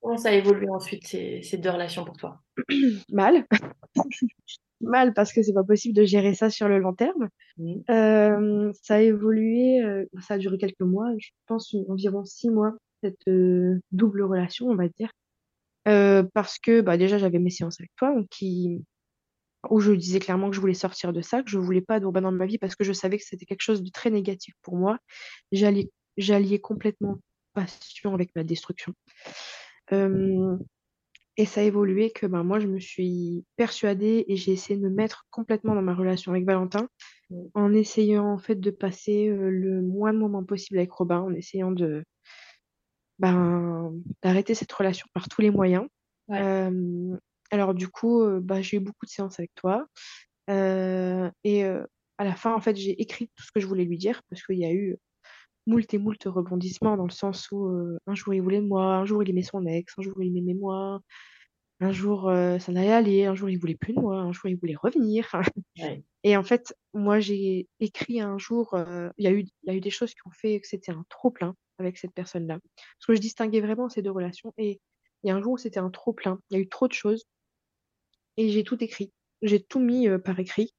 Comment 0.00 0.16
ça 0.16 0.28
a 0.28 0.32
évolué 0.32 0.68
ensuite 0.68 1.06
ces, 1.06 1.42
ces 1.42 1.58
deux 1.58 1.70
relations 1.70 2.04
pour 2.04 2.16
toi? 2.16 2.40
Mal. 3.10 3.46
Mal 4.80 5.14
parce 5.14 5.32
que 5.32 5.42
c'est 5.42 5.54
pas 5.54 5.64
possible 5.64 5.94
de 5.94 6.04
gérer 6.04 6.34
ça 6.34 6.50
sur 6.50 6.68
le 6.68 6.78
long 6.78 6.94
terme. 6.94 7.28
Mmh. 7.56 7.74
Euh, 7.90 8.72
ça 8.82 8.96
a 8.96 9.00
évolué, 9.00 9.82
euh, 9.82 10.04
ça 10.20 10.34
a 10.34 10.38
duré 10.38 10.58
quelques 10.58 10.80
mois, 10.80 11.08
je 11.18 11.30
pense 11.46 11.74
environ 11.88 12.24
six 12.24 12.50
mois, 12.50 12.74
cette 13.02 13.26
euh, 13.28 13.80
double 13.90 14.22
relation, 14.22 14.66
on 14.66 14.76
va 14.76 14.88
dire. 14.88 15.10
Parce 16.34 16.58
que 16.58 16.82
bah, 16.82 16.98
déjà, 16.98 17.16
j'avais 17.16 17.38
mes 17.38 17.50
séances 17.50 17.80
avec 17.80 17.90
toi, 17.96 18.12
donc 18.14 18.28
qui, 18.28 18.84
où 19.70 19.80
je 19.80 19.92
disais 19.92 20.18
clairement 20.18 20.50
que 20.50 20.56
je 20.56 20.60
voulais 20.60 20.74
sortir 20.74 21.12
de 21.12 21.20
ça, 21.20 21.42
que 21.42 21.50
je 21.50 21.58
voulais 21.58 21.80
pas 21.80 22.00
d'Urbain 22.00 22.22
dans 22.22 22.32
ma 22.32 22.46
vie 22.46 22.58
parce 22.58 22.76
que 22.76 22.84
je 22.84 22.92
savais 22.92 23.18
que 23.18 23.24
c'était 23.24 23.46
quelque 23.46 23.62
chose 23.62 23.82
de 23.82 23.90
très 23.90 24.10
négatif 24.10 24.54
pour 24.62 24.76
moi. 24.76 24.98
J'alliais, 25.52 25.90
j'alliais 26.16 26.60
complètement 26.60 27.18
passion 27.52 28.14
avec 28.14 28.30
la 28.34 28.44
destruction. 28.44 28.92
Euh, 29.92 30.56
et 31.36 31.46
ça 31.46 31.60
a 31.60 31.64
évolué 31.64 32.10
que 32.10 32.26
ben, 32.26 32.42
moi, 32.42 32.58
je 32.60 32.66
me 32.66 32.78
suis 32.78 33.44
persuadée 33.56 34.24
et 34.28 34.36
j'ai 34.36 34.52
essayé 34.52 34.78
de 34.78 34.84
me 34.84 34.90
mettre 34.90 35.26
complètement 35.30 35.74
dans 35.74 35.82
ma 35.82 35.94
relation 35.94 36.32
avec 36.32 36.44
Valentin 36.44 36.88
Mm. 37.30 37.46
en 37.54 37.72
essayant 37.72 38.32
en 38.32 38.38
fait 38.38 38.56
de 38.56 38.70
passer 38.70 39.28
euh, 39.28 39.50
le 39.50 39.82
moins 39.82 40.12
de 40.12 40.18
moments 40.18 40.44
possible 40.44 40.78
avec 40.78 40.92
Robin, 40.92 41.20
en 41.20 41.34
essayant 41.34 41.72
de 41.72 42.04
ben, 43.18 43.92
d'arrêter 44.22 44.54
cette 44.54 44.72
relation 44.72 45.06
par 45.12 45.28
tous 45.28 45.40
les 45.40 45.50
moyens. 45.50 45.86
Ouais. 46.28 46.40
Euh, 46.40 47.16
alors 47.50 47.74
du 47.74 47.88
coup, 47.88 48.22
euh, 48.22 48.40
bah, 48.40 48.62
j'ai 48.62 48.78
eu 48.78 48.80
beaucoup 48.80 49.06
de 49.06 49.10
séances 49.10 49.38
avec 49.38 49.54
toi. 49.54 49.86
Euh, 50.50 51.30
et 51.44 51.64
euh, 51.64 51.84
à 52.18 52.24
la 52.24 52.34
fin, 52.34 52.54
en 52.54 52.60
fait, 52.60 52.76
j'ai 52.76 53.00
écrit 53.00 53.28
tout 53.34 53.44
ce 53.44 53.52
que 53.52 53.60
je 53.60 53.66
voulais 53.66 53.84
lui 53.84 53.98
dire 53.98 54.22
parce 54.30 54.42
qu'il 54.44 54.58
y 54.58 54.64
a 54.64 54.72
eu 54.72 54.96
moult 55.66 55.92
et 55.92 55.98
moult 55.98 56.22
rebondissements 56.24 56.96
dans 56.96 57.04
le 57.04 57.10
sens 57.10 57.50
où 57.50 57.68
un 58.06 58.14
jour 58.14 58.34
il 58.34 58.40
voulait 58.40 58.60
moi, 58.60 58.96
un 58.96 59.04
jour 59.04 59.22
il 59.22 59.30
aimait 59.30 59.42
son 59.42 59.66
ex, 59.66 59.92
un 59.98 60.02
jour 60.02 60.14
il 60.22 60.32
m'aimait 60.32 60.54
moi, 60.54 61.00
un 61.80 61.92
jour 61.92 62.30
ça 62.60 62.72
n'allait 62.72 62.92
aller, 62.92 63.24
un 63.26 63.34
jour 63.34 63.50
il 63.50 63.58
voulait 63.58 63.74
plus 63.74 63.92
de 63.92 64.00
moi, 64.00 64.20
un 64.20 64.32
jour 64.32 64.46
il 64.46 64.56
voulait 64.56 64.76
revenir. 64.76 65.28
Ouais. 65.78 66.04
Et 66.22 66.36
en 66.36 66.44
fait, 66.44 66.72
moi 66.94 67.18
j'ai 67.18 67.68
écrit 67.80 68.20
un 68.20 68.38
jour, 68.38 68.78
il 69.18 69.24
y 69.24 69.26
a 69.26 69.32
eu, 69.32 69.44
y 69.64 69.70
a 69.70 69.74
eu 69.74 69.80
des 69.80 69.90
choses 69.90 70.14
qui 70.14 70.20
ont 70.24 70.30
fait 70.30 70.60
que 70.60 70.68
c'était 70.68 70.92
un 70.92 71.04
trop 71.08 71.30
plein 71.30 71.56
avec 71.78 71.98
cette 71.98 72.12
personne-là. 72.12 72.58
Parce 72.76 73.06
que 73.06 73.14
je 73.14 73.20
distinguais 73.20 73.60
vraiment 73.60 73.88
ces 73.88 74.02
deux 74.02 74.10
relations. 74.10 74.52
Et 74.58 74.80
il 75.22 75.28
y 75.28 75.30
a 75.30 75.36
un 75.36 75.42
jour 75.42 75.54
où 75.54 75.58
c'était 75.58 75.80
un 75.80 75.90
trop 75.90 76.12
plein, 76.12 76.38
il 76.50 76.56
y 76.56 76.60
a 76.60 76.62
eu 76.62 76.68
trop 76.68 76.88
de 76.88 76.92
choses. 76.92 77.24
Et 78.36 78.50
j'ai 78.50 78.64
tout 78.64 78.82
écrit. 78.82 79.12
J'ai 79.42 79.62
tout 79.62 79.80
mis 79.80 80.08
euh, 80.08 80.18
par 80.18 80.38
écrit. 80.38 80.72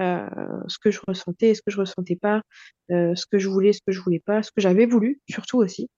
Euh, 0.00 0.28
ce 0.66 0.78
que 0.78 0.90
je 0.90 1.00
ressentais, 1.06 1.54
ce 1.54 1.62
que 1.62 1.70
je 1.70 1.78
ressentais 1.78 2.16
pas, 2.16 2.42
euh, 2.90 3.14
ce 3.14 3.26
que 3.26 3.38
je 3.38 3.48
voulais, 3.48 3.72
ce 3.72 3.80
que 3.86 3.92
je 3.92 4.00
voulais 4.00 4.20
pas, 4.20 4.42
ce 4.42 4.50
que 4.50 4.60
j'avais 4.60 4.86
voulu, 4.86 5.20
surtout 5.30 5.58
aussi. 5.58 5.88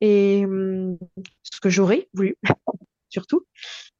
Et 0.00 0.44
hum, 0.46 0.98
ce 1.42 1.60
que 1.60 1.68
j'aurais 1.68 2.08
voulu, 2.14 2.36
surtout. 3.10 3.44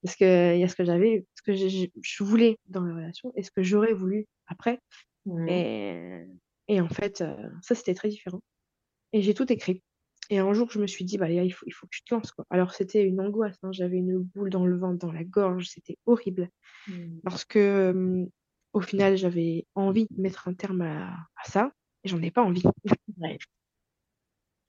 Parce 0.02 0.16
qu'il 0.16 0.26
y 0.26 0.64
a 0.64 0.68
ce 0.68 0.74
que 0.74 0.84
j'avais, 0.84 1.26
ce 1.34 1.42
que 1.42 1.54
je 1.54 2.24
voulais 2.24 2.56
dans 2.66 2.82
la 2.82 2.94
relation 2.94 3.32
et 3.36 3.42
ce 3.42 3.50
que 3.50 3.62
j'aurais 3.62 3.92
voulu 3.92 4.26
après. 4.46 4.78
Mm. 5.26 5.48
Et, 5.48 6.26
et 6.68 6.80
en 6.80 6.88
fait, 6.88 7.22
ça, 7.62 7.74
c'était 7.74 7.94
très 7.94 8.08
différent. 8.08 8.40
Et 9.12 9.20
j'ai 9.20 9.34
tout 9.34 9.52
écrit. 9.52 9.82
Et 10.32 10.38
un 10.38 10.52
jour, 10.52 10.70
je 10.70 10.78
me 10.78 10.86
suis 10.86 11.04
dit, 11.04 11.18
bah, 11.18 11.28
Léa, 11.28 11.42
il 11.42 11.50
faut, 11.50 11.66
il 11.66 11.72
faut 11.72 11.86
que 11.86 11.90
tu 11.92 12.04
te 12.04 12.14
lances, 12.14 12.30
quoi. 12.30 12.46
Alors, 12.50 12.72
c'était 12.72 13.02
une 13.02 13.20
angoisse, 13.20 13.58
hein. 13.64 13.72
J'avais 13.72 13.96
une 13.96 14.18
boule 14.18 14.48
dans 14.48 14.64
le 14.64 14.78
ventre, 14.78 14.98
dans 14.98 15.12
la 15.12 15.24
gorge, 15.24 15.66
c'était 15.66 15.98
horrible. 16.06 16.48
Mm. 16.86 17.18
Parce 17.24 17.44
que, 17.44 17.58
euh, 17.58 18.24
au 18.72 18.80
final, 18.80 19.16
j'avais 19.16 19.66
envie 19.74 20.06
de 20.08 20.22
mettre 20.22 20.46
un 20.46 20.54
terme 20.54 20.82
à, 20.82 21.08
à 21.10 21.44
ça, 21.44 21.72
et 22.04 22.08
j'en 22.08 22.22
ai 22.22 22.30
pas 22.30 22.42
envie. 22.42 22.62
Ouais. 23.18 23.38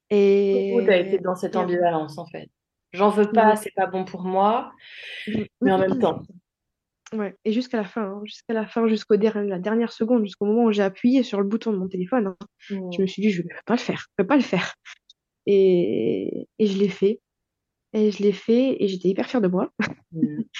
Et... 0.09 0.75
Tu 0.83 0.89
as 0.89 0.97
été 0.97 1.19
dans 1.19 1.35
cette 1.35 1.53
et- 1.53 1.57
ambivalence 1.57 2.17
en 2.17 2.25
fait. 2.25 2.49
J'en 2.91 3.09
veux 3.09 3.31
pas, 3.31 3.55
c'est 3.55 3.71
pas 3.73 3.85
bon 3.85 4.03
pour 4.03 4.23
moi, 4.23 4.73
mais 5.61 5.71
en 5.71 5.77
même 5.77 5.97
temps. 5.99 6.21
Ouais, 7.13 7.35
et 7.45 7.51
jusqu'à 7.53 7.77
la 7.77 7.85
fin, 7.85 8.03
hein, 8.03 8.21
jusqu'à 8.25 8.53
la 8.53 8.65
fin, 8.65 8.87
jusqu'au 8.87 9.15
der- 9.15 9.43
la 9.43 9.59
dernière 9.59 9.93
seconde, 9.93 10.23
jusqu'au 10.23 10.45
moment 10.45 10.65
où 10.65 10.71
j'ai 10.71 10.81
appuyé 10.81 11.23
sur 11.23 11.39
le 11.39 11.47
bouton 11.47 11.71
de 11.71 11.77
mon 11.77 11.87
téléphone, 11.87 12.27
hein, 12.27 12.37
je 12.69 13.01
me 13.01 13.07
suis 13.07 13.21
dit, 13.21 13.31
je 13.31 13.43
ne 13.43 13.47
peux 13.47 13.55
pas 13.65 13.75
le 13.75 13.79
faire, 13.79 14.07
je 14.09 14.13
peux 14.17 14.27
pas 14.27 14.35
le 14.35 14.41
faire. 14.41 14.73
Et, 15.45 16.47
et 16.59 16.67
je 16.67 16.77
l'ai 16.77 16.89
fait. 16.89 17.21
Et 17.93 18.11
je 18.11 18.23
l'ai 18.23 18.31
fait 18.33 18.77
et 18.83 18.87
j'étais 18.87 19.09
hyper 19.09 19.27
fière 19.29 19.41
de 19.41 19.47
moi. 19.47 19.71
Mm. 20.11 20.41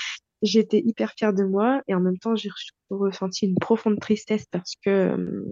J'étais 0.44 0.80
hyper 0.84 1.12
fière 1.15 1.34
de 1.34 1.44
moi 1.44 1.84
et 1.88 1.94
en 1.94 2.00
même 2.00 2.17
temps, 2.17 2.36
j'ai 2.36 2.50
re- 2.50 2.72
ressenti 2.89 3.46
une 3.46 3.56
profonde 3.60 4.00
tristesse 4.00 4.46
parce 4.50 4.74
que, 4.84 4.89
euh, 4.89 5.46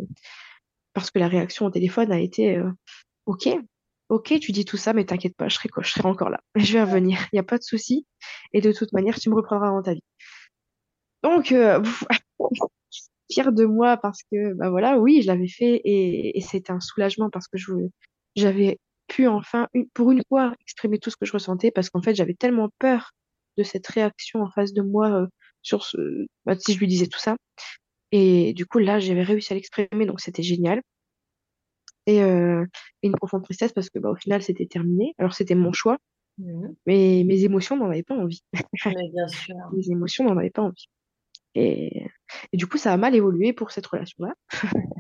parce 0.94 1.12
que 1.12 1.20
la 1.20 1.28
réaction 1.28 1.68
au 1.68 1.70
téléphone 1.70 2.12
a 2.12 2.20
été 2.20 2.58
euh, 2.58 2.72
Ok, 3.28 3.48
ok, 4.10 4.40
tu 4.40 4.52
dis 4.52 4.66
tout 4.66 4.78
ça, 4.78 4.94
mais 4.94 5.06
t'inquiète 5.06 5.36
pas, 5.36 5.48
je 5.48 5.56
serai, 5.56 5.70
quoi, 5.70 5.84
je 5.84 5.92
serai 5.92 6.08
encore 6.10 6.32
là. 6.32 6.40
Je 6.56 6.74
vais 6.74 6.82
revenir, 6.84 7.20
il 7.32 7.36
n'y 7.36 7.40
a 7.40 7.44
pas 7.44 7.60
de 7.60 7.64
souci. 7.64 8.08
Et 8.54 8.62
de 8.62 8.72
toute 8.72 8.92
manière, 8.94 9.20
tu 9.20 9.30
me 9.30 9.36
reprendras 9.36 9.70
dans 9.70 9.84
ta 9.84 9.94
vie. 9.94 10.04
Donc, 11.24 11.52
euh, 11.52 11.84
fière 13.32 13.52
de 13.52 13.66
moi 13.66 13.98
parce 13.98 14.24
que, 14.32 14.54
bah 14.54 14.70
voilà, 14.70 14.98
oui, 15.00 15.22
je 15.22 15.28
l'avais 15.28 15.48
fait 15.48 15.82
et, 15.84 16.38
et 16.38 16.42
c'était 16.42 16.72
un 16.72 16.80
soulagement 16.80 17.30
parce 17.30 17.48
que 17.48 17.58
je, 17.58 17.72
j'avais 18.36 18.80
pu 19.10 19.28
enfin, 19.28 19.68
une- 19.74 19.90
pour 19.90 20.12
une 20.12 20.22
fois, 20.30 20.54
exprimer 20.62 21.00
tout 21.00 21.10
ce 21.10 21.18
que 21.18 21.26
je 21.26 21.34
ressentais 21.34 21.72
parce 21.72 21.90
qu'en 21.90 22.02
fait, 22.02 22.16
j'avais 22.16 22.36
tellement 22.36 22.70
peur 22.80 23.12
de 23.58 23.64
cette 23.64 23.88
réaction 23.88 24.42
en 24.42 24.50
face 24.52 24.74
de 24.74 24.82
moi 24.82 25.10
euh, 25.12 25.28
sur 25.62 25.84
ce, 25.84 25.98
bah, 26.46 26.56
si 26.58 26.74
je 26.74 26.80
lui 26.80 26.88
disais 26.88 27.08
tout 27.08 27.20
ça. 27.20 27.36
Et 28.12 28.54
du 28.54 28.66
coup, 28.66 28.80
là, 28.80 29.00
j'avais 29.00 29.24
réussi 29.24 29.54
à 29.54 29.56
l'exprimer, 29.56 30.06
donc 30.06 30.22
c'était 30.22 30.44
génial. 30.44 30.82
Et, 32.06 32.24
euh, 32.24 32.66
et 33.04 33.08
une 33.08 33.16
profonde 33.16 33.44
tristesse 33.44 33.74
parce 33.74 33.90
que, 33.90 34.00
bah, 34.00 34.10
au 34.12 34.16
final, 34.16 34.42
c'était 34.42 34.66
terminé. 34.66 35.14
Alors, 35.18 35.34
c'était 35.34 35.56
mon 35.56 35.74
choix, 35.74 35.98
Mm. 36.38 36.70
mais 36.88 37.24
mes 37.26 37.44
émotions 37.44 37.76
n'en 37.76 37.90
avaient 37.90 38.02
pas 38.04 38.16
envie. 38.16 38.42
Mais 38.98 39.10
bien 39.12 39.28
sûr. 39.28 39.56
Mes 39.74 39.92
émotions 39.92 40.24
n'en 40.24 40.38
avaient 40.38 40.50
pas 40.50 40.62
envie. 40.62 40.88
Et, 41.56 42.06
et 42.54 42.58
du 42.58 42.66
coup, 42.66 42.78
ça 42.78 42.94
a 42.94 42.98
mal 42.98 43.14
évolué 43.14 43.52
pour 43.54 43.72
cette 43.72 43.86
relation-là. 43.88 44.34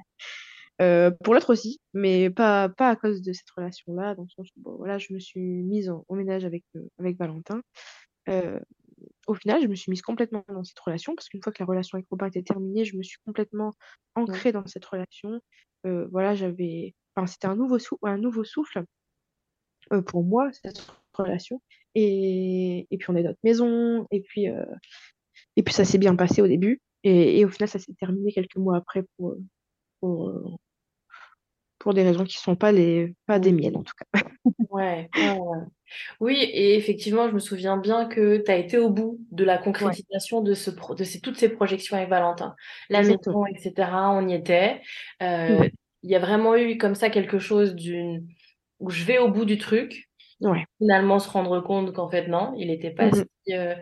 Euh, 0.82 1.12
pour 1.24 1.34
l'autre 1.34 1.52
aussi, 1.52 1.80
mais 1.94 2.30
pas, 2.30 2.70
pas 2.70 2.90
à 2.90 2.96
cause 2.96 3.22
de 3.22 3.34
cette 3.34 3.50
relation-là, 3.50 4.16
dans 4.16 4.24
le 4.24 4.30
sens 4.30 4.48
où 4.56 4.62
bon, 4.62 4.76
voilà, 4.78 4.98
je 4.98 5.14
me 5.14 5.20
suis 5.20 5.42
mise 5.42 5.90
en, 5.90 6.06
en 6.08 6.16
ménage 6.16 6.46
avec, 6.46 6.64
euh, 6.76 6.88
avec 7.00 7.18
Valentin. 7.18 7.62
Euh, 8.30 8.60
au 9.28 9.34
final, 9.34 9.62
je 9.62 9.68
me 9.68 9.76
suis 9.76 9.90
mise 9.90 10.02
complètement 10.02 10.44
dans 10.48 10.64
cette 10.64 10.80
relation, 10.80 11.16
parce 11.16 11.28
qu'une 11.30 11.42
fois 11.44 11.52
que 11.52 11.62
la 11.62 11.66
relation 11.66 11.98
avec 11.98 12.08
Robin 12.10 12.28
était 12.28 12.44
terminée, 12.44 12.86
je 12.86 12.96
me 12.98 13.04
suis 13.04 13.18
complètement 13.26 13.74
ancrée 14.16 14.52
dans 14.52 14.66
cette 14.68 14.86
relation. 14.86 15.40
Voilà, 15.84 16.36
j'avais. 16.36 16.96
Enfin, 17.16 17.28
c'était 17.28 17.48
un 17.48 17.56
nouveau, 17.56 17.80
sou- 17.80 17.98
un 18.04 18.18
nouveau 18.18 18.44
souffle 18.44 18.84
pour 20.08 20.24
moi, 20.24 20.52
cette 20.52 20.86
relation. 21.14 21.62
Et, 21.96 22.88
et 22.92 22.98
puis, 22.98 23.10
on 23.10 23.16
est 23.16 23.24
notre 23.24 23.40
maison, 23.44 24.06
et 24.12 24.22
puis, 24.22 24.46
et 25.56 25.64
puis 25.64 25.74
ça 25.74 25.86
s'est 25.86 25.98
bien 25.98 26.16
passé 26.16 26.42
au 26.42 26.48
début. 26.48 26.82
Et, 27.04 27.40
et 27.40 27.46
au 27.46 27.50
final, 27.50 27.70
ça 27.70 27.80
s'est 27.80 27.94
terminé 27.94 28.32
quelques 28.34 28.58
mois 28.58 28.78
après 28.78 29.04
pour, 29.18 29.38
pour, 30.02 30.60
pour 31.80 31.94
des 31.94 32.04
raisons 32.04 32.24
qui 32.26 32.38
sont 32.38 32.56
pas 32.56 32.72
les 32.72 33.16
pas 33.26 33.40
des 33.40 33.52
miennes 33.52 33.78
en 33.78 33.84
tout 33.84 33.94
cas. 33.98 34.22
Ouais. 34.70 35.10
Oui, 36.20 36.36
et 36.36 36.76
effectivement, 36.78 37.28
je 37.28 37.34
me 37.34 37.40
souviens 37.40 37.78
bien 37.78 38.06
que 38.06 38.38
tu 38.38 38.52
as 38.52 38.58
été 38.58 38.78
au 38.78 38.92
bout 38.92 39.20
de 39.32 39.44
la 39.44 39.58
concrétisation 39.58 40.42
de, 40.42 40.54
ce 40.54 40.70
pro- 40.70 40.94
de 40.94 41.04
ces, 41.04 41.20
toutes 41.22 41.38
ces 41.38 41.50
projections 41.50 41.98
avec 41.98 42.10
Valentin. 42.10 42.56
La 42.90 43.02
maison, 43.02 43.46
etc., 43.48 43.90
on 44.12 44.28
y 44.28 44.36
était. 44.36 44.82
Euh. 45.24 45.68
Il 46.04 46.12
y 46.12 46.16
a 46.16 46.20
vraiment 46.20 46.56
eu 46.56 46.78
comme 46.78 46.94
ça 46.96 47.10
quelque 47.10 47.40
chose 47.40 47.74
d'une... 47.76 48.28
où 48.80 48.90
je 48.92 49.04
vais 49.04 49.18
au 49.18 49.30
bout 49.30 49.46
du 49.46 49.58
truc, 49.58 50.08
Ouais. 50.40 50.64
finalement 50.78 51.18
se 51.20 51.30
rendre 51.30 51.60
compte 51.62 51.92
qu'en 51.94 52.10
fait, 52.10 52.28
non, 52.28 52.54
il 52.58 52.68
n'était 52.68 52.92
pas 52.92 53.08
Mhm. 53.08 53.26
si, 53.48 53.54
euh, 53.58 53.76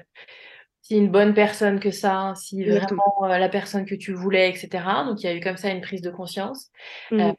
si 0.81 0.95
une 0.97 1.11
bonne 1.11 1.33
personne 1.33 1.79
que 1.79 1.91
ça, 1.91 2.33
si 2.35 2.63
Exactement. 2.63 3.03
vraiment 3.19 3.33
euh, 3.35 3.37
la 3.37 3.49
personne 3.49 3.85
que 3.85 3.93
tu 3.95 4.13
voulais, 4.13 4.49
etc. 4.49 4.83
Donc, 5.05 5.21
il 5.21 5.25
y 5.25 5.29
a 5.29 5.35
eu 5.35 5.41
comme 5.41 5.57
ça 5.57 5.69
une 5.69 5.81
prise 5.81 6.01
de 6.01 6.09
conscience. 6.09 6.71
Euh, 7.11 7.17
Mhm. 7.17 7.35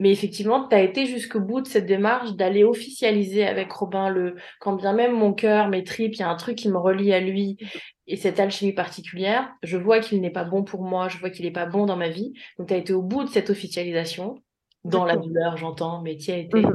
Mais 0.00 0.10
effectivement, 0.10 0.66
tu 0.66 0.74
as 0.74 0.80
été 0.80 1.04
jusqu'au 1.04 1.40
bout 1.40 1.60
de 1.60 1.66
cette 1.66 1.84
démarche 1.84 2.32
d'aller 2.32 2.64
officialiser 2.64 3.46
avec 3.46 3.70
Robin 3.70 4.08
le, 4.08 4.36
quand 4.58 4.74
bien 4.74 4.94
même 4.94 5.12
mon 5.12 5.34
cœur, 5.34 5.68
mes 5.68 5.84
tripes, 5.84 6.14
il 6.14 6.20
y 6.20 6.22
a 6.22 6.30
un 6.30 6.36
truc 6.36 6.56
qui 6.56 6.70
me 6.70 6.78
relie 6.78 7.12
à 7.12 7.20
lui 7.20 7.58
et 8.06 8.16
cette 8.16 8.40
alchimie 8.40 8.72
particulière, 8.72 9.52
je 9.62 9.76
vois 9.76 10.00
qu'il 10.00 10.20
n'est 10.22 10.30
pas 10.30 10.44
bon 10.44 10.64
pour 10.64 10.82
moi, 10.82 11.08
je 11.08 11.18
vois 11.18 11.28
qu'il 11.28 11.44
n'est 11.44 11.52
pas 11.52 11.66
bon 11.66 11.84
dans 11.84 11.96
ma 11.96 12.08
vie. 12.08 12.32
Donc, 12.58 12.68
tu 12.68 12.74
as 12.74 12.78
été 12.78 12.94
au 12.94 13.02
bout 13.02 13.24
de 13.24 13.28
cette 13.28 13.50
officialisation, 13.50 14.42
dans 14.84 15.04
la 15.04 15.16
douleur, 15.16 15.56
j'entends, 15.58 16.00
mais 16.00 16.16
tu 16.16 16.30
as 16.30 16.38
été. 16.38 16.62
Mhm. 16.62 16.74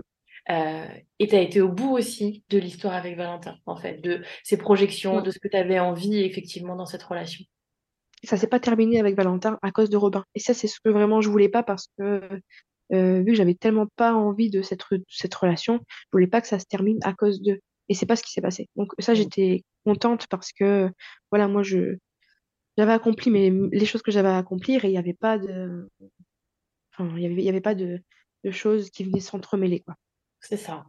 Euh, 0.51 0.85
et 1.17 1.27
tu 1.27 1.35
as 1.35 1.41
été 1.41 1.59
au 1.59 1.69
bout 1.69 1.97
aussi 1.97 2.43
de 2.49 2.59
l'histoire 2.59 2.93
avec 2.93 3.17
Valentin, 3.17 3.57
en 3.65 3.75
fait, 3.75 3.99
de 4.01 4.21
ses 4.43 4.57
projections, 4.57 5.21
de 5.21 5.31
ce 5.31 5.39
que 5.39 5.47
tu 5.47 5.57
avais 5.57 5.79
envie 5.79 6.19
effectivement 6.19 6.75
dans 6.75 6.85
cette 6.85 7.01
relation. 7.01 7.43
Ça 8.25 8.37
s'est 8.37 8.47
pas 8.47 8.59
terminé 8.59 8.99
avec 8.99 9.15
Valentin 9.15 9.57
à 9.61 9.71
cause 9.71 9.89
de 9.89 9.97
Robin. 9.97 10.23
Et 10.35 10.39
ça, 10.39 10.53
c'est 10.53 10.67
ce 10.67 10.79
que 10.83 10.89
vraiment 10.89 11.21
je 11.21 11.29
voulais 11.29 11.49
pas 11.49 11.63
parce 11.63 11.87
que 11.97 12.21
euh, 12.93 13.19
vu 13.19 13.25
que 13.25 13.35
j'avais 13.35 13.55
tellement 13.55 13.87
pas 13.95 14.13
envie 14.13 14.49
de 14.49 14.61
cette, 14.61 14.83
cette 15.09 15.35
relation, 15.35 15.79
je 15.89 16.09
voulais 16.13 16.27
pas 16.27 16.41
que 16.41 16.47
ça 16.47 16.59
se 16.59 16.65
termine 16.65 16.99
à 17.03 17.13
cause 17.13 17.41
d'eux. 17.41 17.59
Et 17.89 17.93
c'est 17.93 18.05
pas 18.05 18.15
ce 18.15 18.23
qui 18.23 18.31
s'est 18.31 18.41
passé. 18.41 18.67
Donc 18.75 18.91
ça, 18.99 19.13
j'étais 19.13 19.63
contente 19.85 20.27
parce 20.27 20.51
que 20.51 20.89
voilà, 21.31 21.47
moi 21.47 21.63
je 21.63 21.97
j'avais 22.77 22.91
accompli 22.91 23.31
les 23.31 23.85
choses 23.85 24.01
que 24.01 24.11
j'avais 24.11 24.27
à 24.27 24.37
accomplir 24.37 24.83
et 24.83 24.89
il 24.89 24.91
n'y 24.91 24.97
avait 24.97 25.13
pas 25.13 25.37
de 25.37 25.87
enfin, 26.91 27.09
il 27.15 27.23
y 27.23 27.25
avait, 27.25 27.43
y 27.43 27.49
avait 27.49 27.61
pas 27.61 27.75
de, 27.75 28.01
de 28.43 28.51
choses 28.51 28.89
qui 28.89 29.03
venaient 29.05 29.21
s'entremêler 29.21 29.79
quoi. 29.81 29.95
C'est 30.41 30.57
ça. 30.57 30.85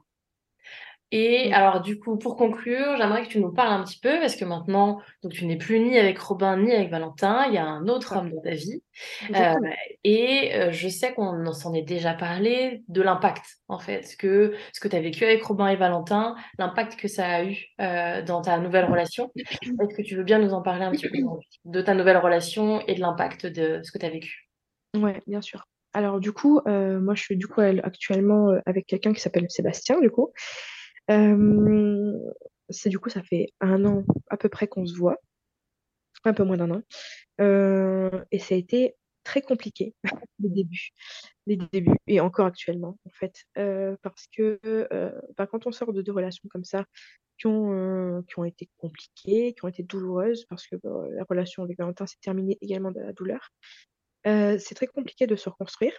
Et 1.12 1.44
Oui, 1.46 1.52
alors, 1.52 1.82
du 1.82 2.00
coup, 2.00 2.18
pour 2.18 2.36
conclure, 2.36 2.96
j'aimerais 2.96 3.22
que 3.22 3.28
tu 3.28 3.40
nous 3.40 3.52
parles 3.52 3.80
un 3.80 3.84
petit 3.84 4.00
peu, 4.00 4.18
parce 4.18 4.34
que 4.34 4.44
maintenant, 4.44 5.00
donc, 5.22 5.32
tu 5.32 5.46
n'es 5.46 5.56
plus 5.56 5.78
ni 5.78 5.96
avec 5.98 6.18
Robin 6.18 6.56
ni 6.56 6.72
avec 6.72 6.90
Valentin, 6.90 7.46
il 7.46 7.54
y 7.54 7.58
a 7.58 7.64
un 7.64 7.86
autre 7.86 8.16
homme 8.16 8.30
dans 8.30 8.40
ta 8.40 8.50
vie. 8.50 8.82
Euh, 9.34 9.54
et 10.02 10.54
euh, 10.54 10.72
je 10.72 10.88
sais 10.88 11.14
qu'on 11.14 11.52
s'en 11.52 11.74
est 11.74 11.82
déjà 11.82 12.12
parlé 12.14 12.82
de 12.88 13.02
l'impact, 13.02 13.44
en 13.68 13.78
fait, 13.78 14.02
ce 14.02 14.16
que, 14.16 14.54
ce 14.72 14.80
que 14.80 14.88
tu 14.88 14.96
as 14.96 15.00
vécu 15.00 15.24
avec 15.24 15.42
Robin 15.44 15.68
et 15.68 15.76
Valentin, 15.76 16.34
l'impact 16.58 16.96
que 16.96 17.06
ça 17.06 17.26
a 17.26 17.44
eu 17.44 17.56
euh, 17.80 18.22
dans 18.22 18.42
ta 18.42 18.58
nouvelle 18.58 18.86
relation. 18.86 19.30
Est-ce 19.36 19.94
que 19.94 20.02
tu 20.02 20.16
veux 20.16 20.24
bien 20.24 20.40
nous 20.40 20.54
en 20.54 20.62
parler 20.62 20.84
un 20.84 20.90
petit 20.90 21.08
peu 21.08 21.18
de 21.66 21.82
ta 21.82 21.94
nouvelle 21.94 22.18
relation 22.18 22.80
et 22.86 22.94
de 22.94 23.00
l'impact 23.00 23.46
de 23.46 23.80
ce 23.84 23.92
que 23.92 23.98
tu 23.98 24.06
as 24.06 24.10
vécu? 24.10 24.48
Ouais, 24.96 25.22
bien 25.28 25.40
sûr. 25.40 25.68
Alors 25.92 26.20
du 26.20 26.32
coup, 26.32 26.60
moi 26.66 27.14
je 27.14 27.22
suis 27.22 27.38
du 27.38 27.46
coup 27.46 27.62
elle- 27.62 27.80
actuellement 27.82 28.50
avec 28.66 28.86
quelqu'un 28.86 29.14
qui 29.14 29.20
s'appelle 29.20 29.46
Sébastien 29.48 29.98
du 29.98 30.10
coup. 30.10 30.30
C'est 31.08 32.88
du 32.88 32.98
coup 32.98 33.10
ça 33.10 33.22
fait 33.22 33.46
un 33.60 33.84
an 33.84 34.04
à 34.28 34.36
peu 34.36 34.48
près 34.48 34.66
qu'on 34.66 34.86
se 34.86 34.96
voit, 34.96 35.18
un 36.24 36.34
peu 36.34 36.44
moins 36.44 36.56
d'un 36.56 36.70
an. 36.70 36.82
Et 38.30 38.38
ça 38.38 38.54
a 38.54 38.58
été 38.58 38.96
très 39.24 39.42
compliqué 39.42 39.94
les 40.38 40.48
débuts, 40.48 40.90
les 41.46 41.56
débuts 41.56 41.98
et 42.06 42.20
encore 42.20 42.46
actuellement 42.46 42.98
en 43.04 43.10
fait, 43.10 43.44
parce 44.02 44.26
que 44.36 44.58
bah, 45.36 45.46
quand 45.46 45.66
on 45.66 45.72
sort 45.72 45.92
de 45.92 46.02
deux 46.02 46.12
relations 46.12 46.48
comme 46.50 46.64
ça 46.64 46.84
qui 47.38 47.46
ont, 47.46 48.44
été 48.46 48.68
compliquées, 48.78 49.54
qui 49.54 49.64
ont 49.64 49.68
été 49.68 49.82
douloureuses, 49.82 50.46
parce 50.48 50.66
que 50.66 50.76
la 50.82 51.24
relation 51.28 51.62
avec 51.62 51.78
Valentin 51.78 52.06
s'est 52.06 52.16
terminée 52.20 52.58
également 52.60 52.90
de 52.90 53.00
la 53.00 53.12
douleur, 53.12 53.50
c'est 54.24 54.74
très 54.74 54.86
compliqué 54.86 55.26
de 55.26 55.36
se 55.36 55.48
reconstruire. 55.48 55.92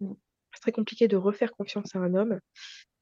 C'est 0.00 0.60
très 0.60 0.72
compliqué 0.72 1.08
de 1.08 1.16
refaire 1.16 1.52
confiance 1.52 1.94
à 1.94 1.98
un 1.98 2.14
homme. 2.14 2.38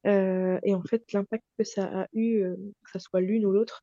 Et 0.04 0.74
en 0.74 0.82
fait, 0.88 1.04
l'impact 1.12 1.44
que 1.58 1.64
ça 1.64 1.84
a 2.02 2.06
eu, 2.12 2.42
que 2.84 2.90
ce 2.92 2.98
soit 2.98 3.20
l'une 3.20 3.46
ou 3.46 3.52
l'autre 3.52 3.82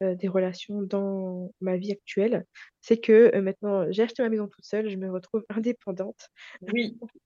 des 0.00 0.28
relations 0.28 0.82
dans 0.82 1.52
ma 1.60 1.76
vie 1.76 1.92
actuelle, 1.92 2.44
c'est 2.80 2.98
que 2.98 3.36
maintenant, 3.40 3.90
j'ai 3.92 4.02
acheté 4.04 4.22
ma 4.22 4.28
maison 4.30 4.48
toute 4.48 4.64
seule, 4.64 4.88
je 4.90 4.96
me 4.96 5.10
retrouve 5.10 5.44
indépendante 5.50 6.28
Oui. 6.60 6.98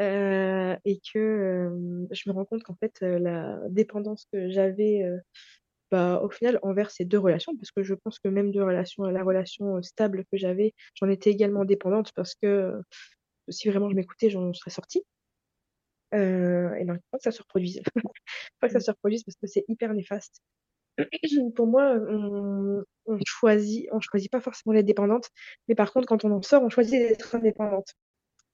et 0.00 1.00
que 1.12 1.70
je 2.10 2.28
me 2.28 2.32
rends 2.34 2.44
compte 2.44 2.62
qu'en 2.64 2.76
fait, 2.76 3.00
la 3.00 3.58
dépendance 3.70 4.26
que 4.32 4.50
j'avais 4.50 5.02
bah, 5.90 6.20
au 6.22 6.30
final 6.30 6.58
envers 6.62 6.90
ces 6.90 7.04
deux 7.04 7.18
relations, 7.18 7.56
parce 7.56 7.70
que 7.70 7.82
je 7.82 7.94
pense 7.94 8.18
que 8.18 8.28
même 8.28 8.50
de 8.52 8.60
relation, 8.60 9.04
la 9.04 9.22
relation 9.22 9.82
stable 9.82 10.24
que 10.32 10.38
j'avais, 10.38 10.74
j'en 10.94 11.08
étais 11.08 11.30
également 11.30 11.64
dépendante 11.64 12.12
parce 12.14 12.34
que 12.34 12.72
si 13.48 13.68
vraiment 13.70 13.90
je 13.90 13.96
m'écoutais, 13.96 14.30
j'en 14.30 14.52
serais 14.54 14.70
sortie. 14.70 15.04
Euh, 16.14 16.74
et 16.74 16.84
ben, 16.84 16.94
faut 16.94 17.00
pas 17.12 17.18
que 17.18 17.24
ça 17.24 17.32
se 17.32 17.42
reproduise. 17.42 17.82
faut 17.94 18.10
pas 18.60 18.68
que 18.68 18.72
ça 18.72 18.80
se 18.80 18.90
reproduise 18.90 19.24
parce 19.24 19.36
que 19.36 19.46
c'est 19.46 19.64
hyper 19.68 19.92
néfaste. 19.94 20.40
Pour 21.56 21.66
moi, 21.66 21.96
on, 22.08 22.84
on 23.06 23.18
choisit, 23.26 23.88
on 23.92 24.00
choisit 24.00 24.30
pas 24.30 24.40
forcément 24.40 24.74
d'être 24.74 24.86
dépendante, 24.86 25.28
mais 25.68 25.74
par 25.74 25.92
contre, 25.92 26.06
quand 26.06 26.24
on 26.24 26.30
en 26.30 26.42
sort, 26.42 26.62
on 26.62 26.68
choisit 26.68 26.94
d'être 26.94 27.34
indépendante. 27.34 27.94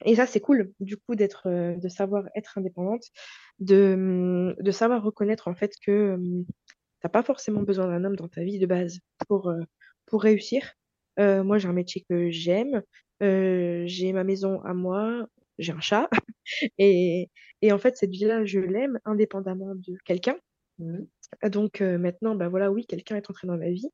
Et 0.05 0.15
ça, 0.17 0.27
c'est 0.27 0.41
cool, 0.41 0.73
du 0.81 0.97
coup, 0.97 1.15
d'être, 1.15 1.47
euh, 1.47 1.75
de 1.77 1.89
savoir 1.89 2.25
être 2.35 2.57
indépendante, 2.57 3.05
de, 3.59 4.55
de 4.59 4.71
savoir 4.71 5.03
reconnaître 5.03 5.49
en 5.49 5.55
fait 5.55 5.75
que 5.85 5.91
euh, 5.91 6.45
t'as 7.01 7.11
pas 7.11 7.23
forcément 7.23 7.63
besoin 7.63 7.87
d'un 7.89 8.05
homme 8.05 8.17
dans 8.17 8.29
ta 8.29 8.43
vie 8.43 8.59
de 8.59 8.67
base 8.67 9.01
pour, 9.29 9.51
euh, 9.51 9.61
pour 10.07 10.23
réussir. 10.23 10.73
Moi, 11.19 11.59
j'ai 11.59 11.69
un 11.69 11.75
métier 11.75 12.07
que 12.09 12.31
j'aime, 12.31 12.83
j'ai 13.21 14.13
ma 14.15 14.25
maison 14.25 14.63
à 14.63 14.73
moi, 14.73 15.27
j'ai 15.61 15.73
un 15.73 15.81
chat, 15.81 16.09
et, 16.79 17.31
et 17.63 17.73
en 17.73 17.79
fait, 17.79 17.97
cette 17.97 18.11
vie-là, 18.11 18.45
je 18.45 18.61
l'aime 18.61 18.99
indépendamment 19.05 19.75
de 19.75 19.97
quelqu'un. 20.05 20.37
Mm. 20.79 21.05
Donc 21.51 21.81
euh, 21.81 21.99
maintenant, 21.99 22.35
bah 22.35 22.49
voilà, 22.49 22.71
oui, 22.73 22.87
quelqu'un 22.87 23.17
est 23.17 23.31
entré 23.31 23.47
dans 23.47 23.57
ma 23.57 23.71
vie, 23.71 23.89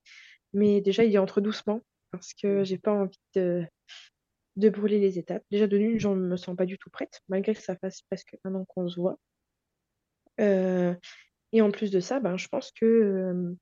mais 0.52 0.81
déjà, 0.81 1.05
il 1.05 1.12
y 1.12 1.18
entre 1.18 1.40
doucement 1.40 1.83
parce 2.12 2.33
que 2.35 2.64
j'ai 2.64 2.79
pas 2.79 2.92
envie 2.92 3.20
de, 3.35 3.66
de 4.57 4.68
brûler 4.70 4.98
les 4.98 5.18
étapes. 5.18 5.42
Déjà, 5.50 5.66
de 5.66 5.76
l'une, 5.76 5.98
je 5.98 6.09
me 6.09 6.37
sens 6.37 6.57
pas 6.57 6.66
du 6.66 6.79
tout 6.79 6.90
prête, 6.90 7.20
malgré 7.29 7.55
que 7.55 7.62
ça 7.62 7.76
fasse 7.76 8.02
presque 8.02 8.37
un 8.44 8.55
an 8.55 8.64
qu'on 8.64 8.88
se 8.88 8.98
voit. 9.00 9.18
Euh, 10.40 10.94
et 11.52 11.62
en 11.62 11.70
plus 11.70 11.90
de 11.90 12.00
ça, 12.00 12.20
ben, 12.20 12.37
je 12.37 12.48
pense 12.48 12.70
que 12.72 12.85
euh, 12.87 13.55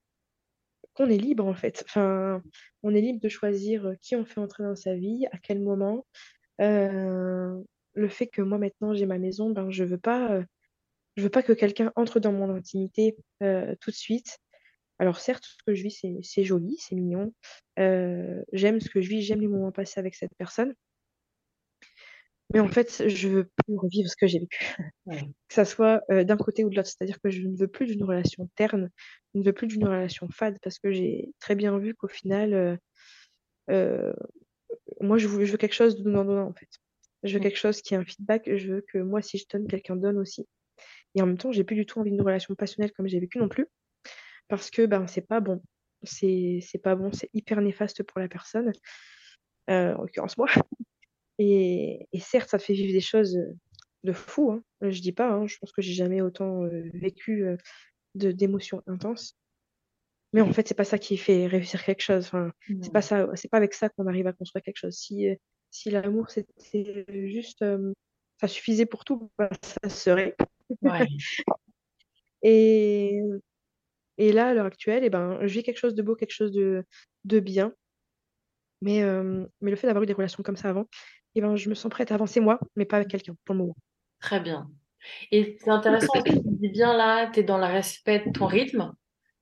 qu'on 0.93 1.09
est 1.09 1.17
libre 1.17 1.45
en 1.45 1.53
fait. 1.53 1.83
Enfin, 1.87 2.41
on 2.83 2.93
est 2.93 3.01
libre 3.01 3.19
de 3.21 3.29
choisir 3.29 3.95
qui 4.01 4.15
on 4.15 4.25
fait 4.25 4.39
entrer 4.39 4.63
dans 4.63 4.75
sa 4.75 4.95
vie, 4.95 5.25
à 5.31 5.37
quel 5.37 5.61
moment. 5.61 6.05
Euh, 6.61 7.61
le 7.95 8.09
fait 8.09 8.27
que 8.27 8.41
moi 8.41 8.57
maintenant 8.57 8.93
j'ai 8.93 9.05
ma 9.05 9.17
maison, 9.17 9.49
ben, 9.49 9.69
je 9.71 9.83
veux 9.83 9.97
pas, 9.97 10.31
euh, 10.31 10.43
je 11.17 11.23
veux 11.23 11.29
pas 11.29 11.43
que 11.43 11.53
quelqu'un 11.53 11.91
entre 11.95 12.19
dans 12.19 12.31
mon 12.31 12.49
intimité 12.53 13.15
euh, 13.43 13.75
tout 13.81 13.91
de 13.91 13.95
suite. 13.95 14.37
Alors 14.99 15.19
certes, 15.19 15.45
ce 15.45 15.63
que 15.67 15.73
je 15.73 15.83
vis, 15.83 16.05
c'est 16.21 16.43
joli, 16.43 16.77
c'est 16.79 16.95
mignon. 16.95 17.33
Euh, 17.79 18.41
j'aime 18.53 18.79
ce 18.79 18.89
que 18.89 19.01
je 19.01 19.09
vis, 19.09 19.21
j'aime 19.21 19.41
les 19.41 19.47
moments 19.47 19.71
passés 19.71 19.99
avec 19.99 20.15
cette 20.15 20.33
personne. 20.37 20.73
Mais 22.53 22.59
en 22.59 22.67
fait, 22.67 23.07
je 23.07 23.27
veux 23.27 23.49
plus 23.65 23.75
revivre 23.75 24.09
ce 24.09 24.15
que 24.15 24.27
j'ai 24.27 24.39
vécu. 24.39 24.75
Ouais. 25.05 25.21
Que 25.47 25.53
ça 25.53 25.65
soit 25.65 26.01
euh, 26.11 26.23
d'un 26.23 26.37
côté 26.37 26.63
ou 26.63 26.69
de 26.69 26.75
l'autre. 26.75 26.89
C'est-à-dire 26.89 27.19
que 27.19 27.29
je 27.29 27.41
ne 27.41 27.57
veux 27.57 27.67
plus 27.67 27.87
d'une 27.87 28.03
relation 28.03 28.49
terne, 28.55 28.91
je 29.33 29.39
ne 29.39 29.45
veux 29.45 29.53
plus 29.53 29.67
d'une 29.67 29.85
relation 29.85 30.29
fade, 30.29 30.57
parce 30.61 30.79
que 30.79 30.91
j'ai 30.91 31.33
très 31.39 31.55
bien 31.55 31.77
vu 31.79 31.95
qu'au 31.95 32.07
final, 32.07 32.53
euh, 32.53 32.77
euh, 33.71 34.13
moi, 35.01 35.17
je 35.17 35.27
veux, 35.27 35.43
je 35.45 35.51
veux 35.51 35.57
quelque 35.57 35.73
chose 35.73 35.97
de 35.97 36.03
donnant-donnant, 36.03 36.47
en 36.47 36.53
fait. 36.53 36.69
Je 37.25 37.33
veux 37.33 37.41
Mm. 37.41 37.43
quelque 37.43 37.57
chose 37.59 37.81
qui 37.81 37.95
est 37.95 37.97
un 37.97 38.05
feedback. 38.05 38.49
Je 38.55 38.73
veux 38.75 38.81
que 38.81 38.99
moi, 38.99 39.21
si 39.21 39.37
je 39.39 39.45
donne, 39.51 39.67
quelqu'un 39.67 39.97
donne 39.97 40.17
aussi. 40.19 40.47
Et 41.15 41.21
en 41.21 41.27
même 41.27 41.37
temps, 41.37 41.51
j'ai 41.51 41.63
plus 41.65 41.75
du 41.75 41.85
tout 41.85 41.99
envie 41.99 42.11
d'une 42.11 42.21
relation 42.21 42.55
passionnelle 42.55 42.91
comme 42.93 43.07
j'ai 43.07 43.19
vécu 43.19 43.39
non 43.39 43.49
plus, 43.49 43.67
parce 44.49 44.69
que 44.71 44.85
ben, 44.85 45.07
c'est 45.07 45.27
pas 45.27 45.41
bon. 45.41 45.61
C'est 46.03 46.61
pas 46.83 46.95
bon, 46.95 47.11
c'est 47.13 47.29
hyper 47.33 47.61
néfaste 47.61 48.03
pour 48.03 48.19
la 48.21 48.29
personne, 48.29 48.71
euh, 49.71 49.95
en 49.95 50.03
l'occurrence 50.03 50.37
moi. 50.37 50.47
Et, 51.39 52.07
et 52.13 52.19
certes, 52.21 52.49
ça 52.49 52.57
te 52.59 52.63
fait 52.63 52.73
vivre 52.73 52.93
des 52.93 53.01
choses 53.01 53.35
euh, 53.37 53.53
de 54.05 54.13
fou, 54.13 54.51
hein. 54.51 54.63
Je 54.81 55.01
dis 55.01 55.11
pas, 55.13 55.29
hein, 55.31 55.47
je 55.47 55.57
pense 55.57 55.71
que 55.73 55.81
j'ai 55.81 55.93
jamais 55.93 56.21
autant 56.21 56.63
euh, 56.65 56.89
vécu 56.93 57.45
euh, 57.45 57.57
de 58.15 58.31
d'émotions 58.31 58.81
intenses. 58.87 59.37
Mais 60.33 60.41
en 60.41 60.51
fait, 60.53 60.67
c'est 60.67 60.75
pas 60.75 60.85
ça 60.85 60.99
qui 60.99 61.17
fait 61.17 61.47
réussir 61.47 61.83
quelque 61.83 62.01
chose. 62.01 62.27
Enfin, 62.27 62.51
c'est 62.81 62.91
pas 62.93 63.01
ça, 63.01 63.27
c'est 63.35 63.49
pas 63.49 63.57
avec 63.57 63.73
ça 63.73 63.89
qu'on 63.89 64.07
arrive 64.07 64.27
à 64.27 64.33
construire 64.33 64.63
quelque 64.63 64.77
chose. 64.77 64.95
Si, 64.95 65.29
euh, 65.29 65.35
si 65.75 65.91
l'amour 65.91 66.29
c'était 66.29 67.05
juste, 67.27 67.61
euh, 67.61 67.91
ça 68.39 68.47
suffisait 68.47 68.85
pour 68.85 69.03
tout, 69.03 69.29
bah, 69.37 69.49
ça 69.61 69.89
serait. 69.89 70.35
Ouais. 70.81 71.05
Et, 72.47 73.19
et 74.19 74.31
là, 74.31 74.49
à 74.49 74.53
l'heure 74.53 74.67
actuelle, 74.67 75.03
eh 75.03 75.09
ben, 75.09 75.39
je 75.41 75.51
vis 75.51 75.63
quelque 75.63 75.79
chose 75.79 75.95
de 75.95 76.03
beau, 76.03 76.15
quelque 76.15 76.31
chose 76.31 76.51
de, 76.51 76.85
de 77.23 77.39
bien. 77.39 77.73
Mais, 78.81 79.01
euh, 79.01 79.47
mais 79.61 79.71
le 79.71 79.75
fait 79.75 79.87
d'avoir 79.87 80.03
eu 80.03 80.05
des 80.05 80.13
relations 80.13 80.43
comme 80.43 80.55
ça 80.55 80.69
avant, 80.69 80.85
eh 81.33 81.41
ben, 81.41 81.55
je 81.55 81.69
me 81.69 81.73
sens 81.73 81.89
prête 81.89 82.11
à 82.11 82.15
avancer 82.15 82.39
moi, 82.39 82.59
mais 82.75 82.85
pas 82.85 82.97
avec 82.97 83.07
quelqu'un 83.07 83.35
pour 83.45 83.55
le 83.55 83.61
moment. 83.61 83.75
Très 84.19 84.39
bien. 84.39 84.69
Et 85.31 85.57
c'est 85.59 85.71
intéressant 85.71 86.13
que 86.23 86.29
tu 86.29 86.39
dis 86.43 86.69
bien 86.69 86.95
là, 86.95 87.31
tu 87.31 87.39
es 87.39 87.43
dans 87.43 87.57
le 87.57 87.65
respect 87.65 88.19
de 88.27 88.31
ton 88.31 88.45
rythme 88.45 88.93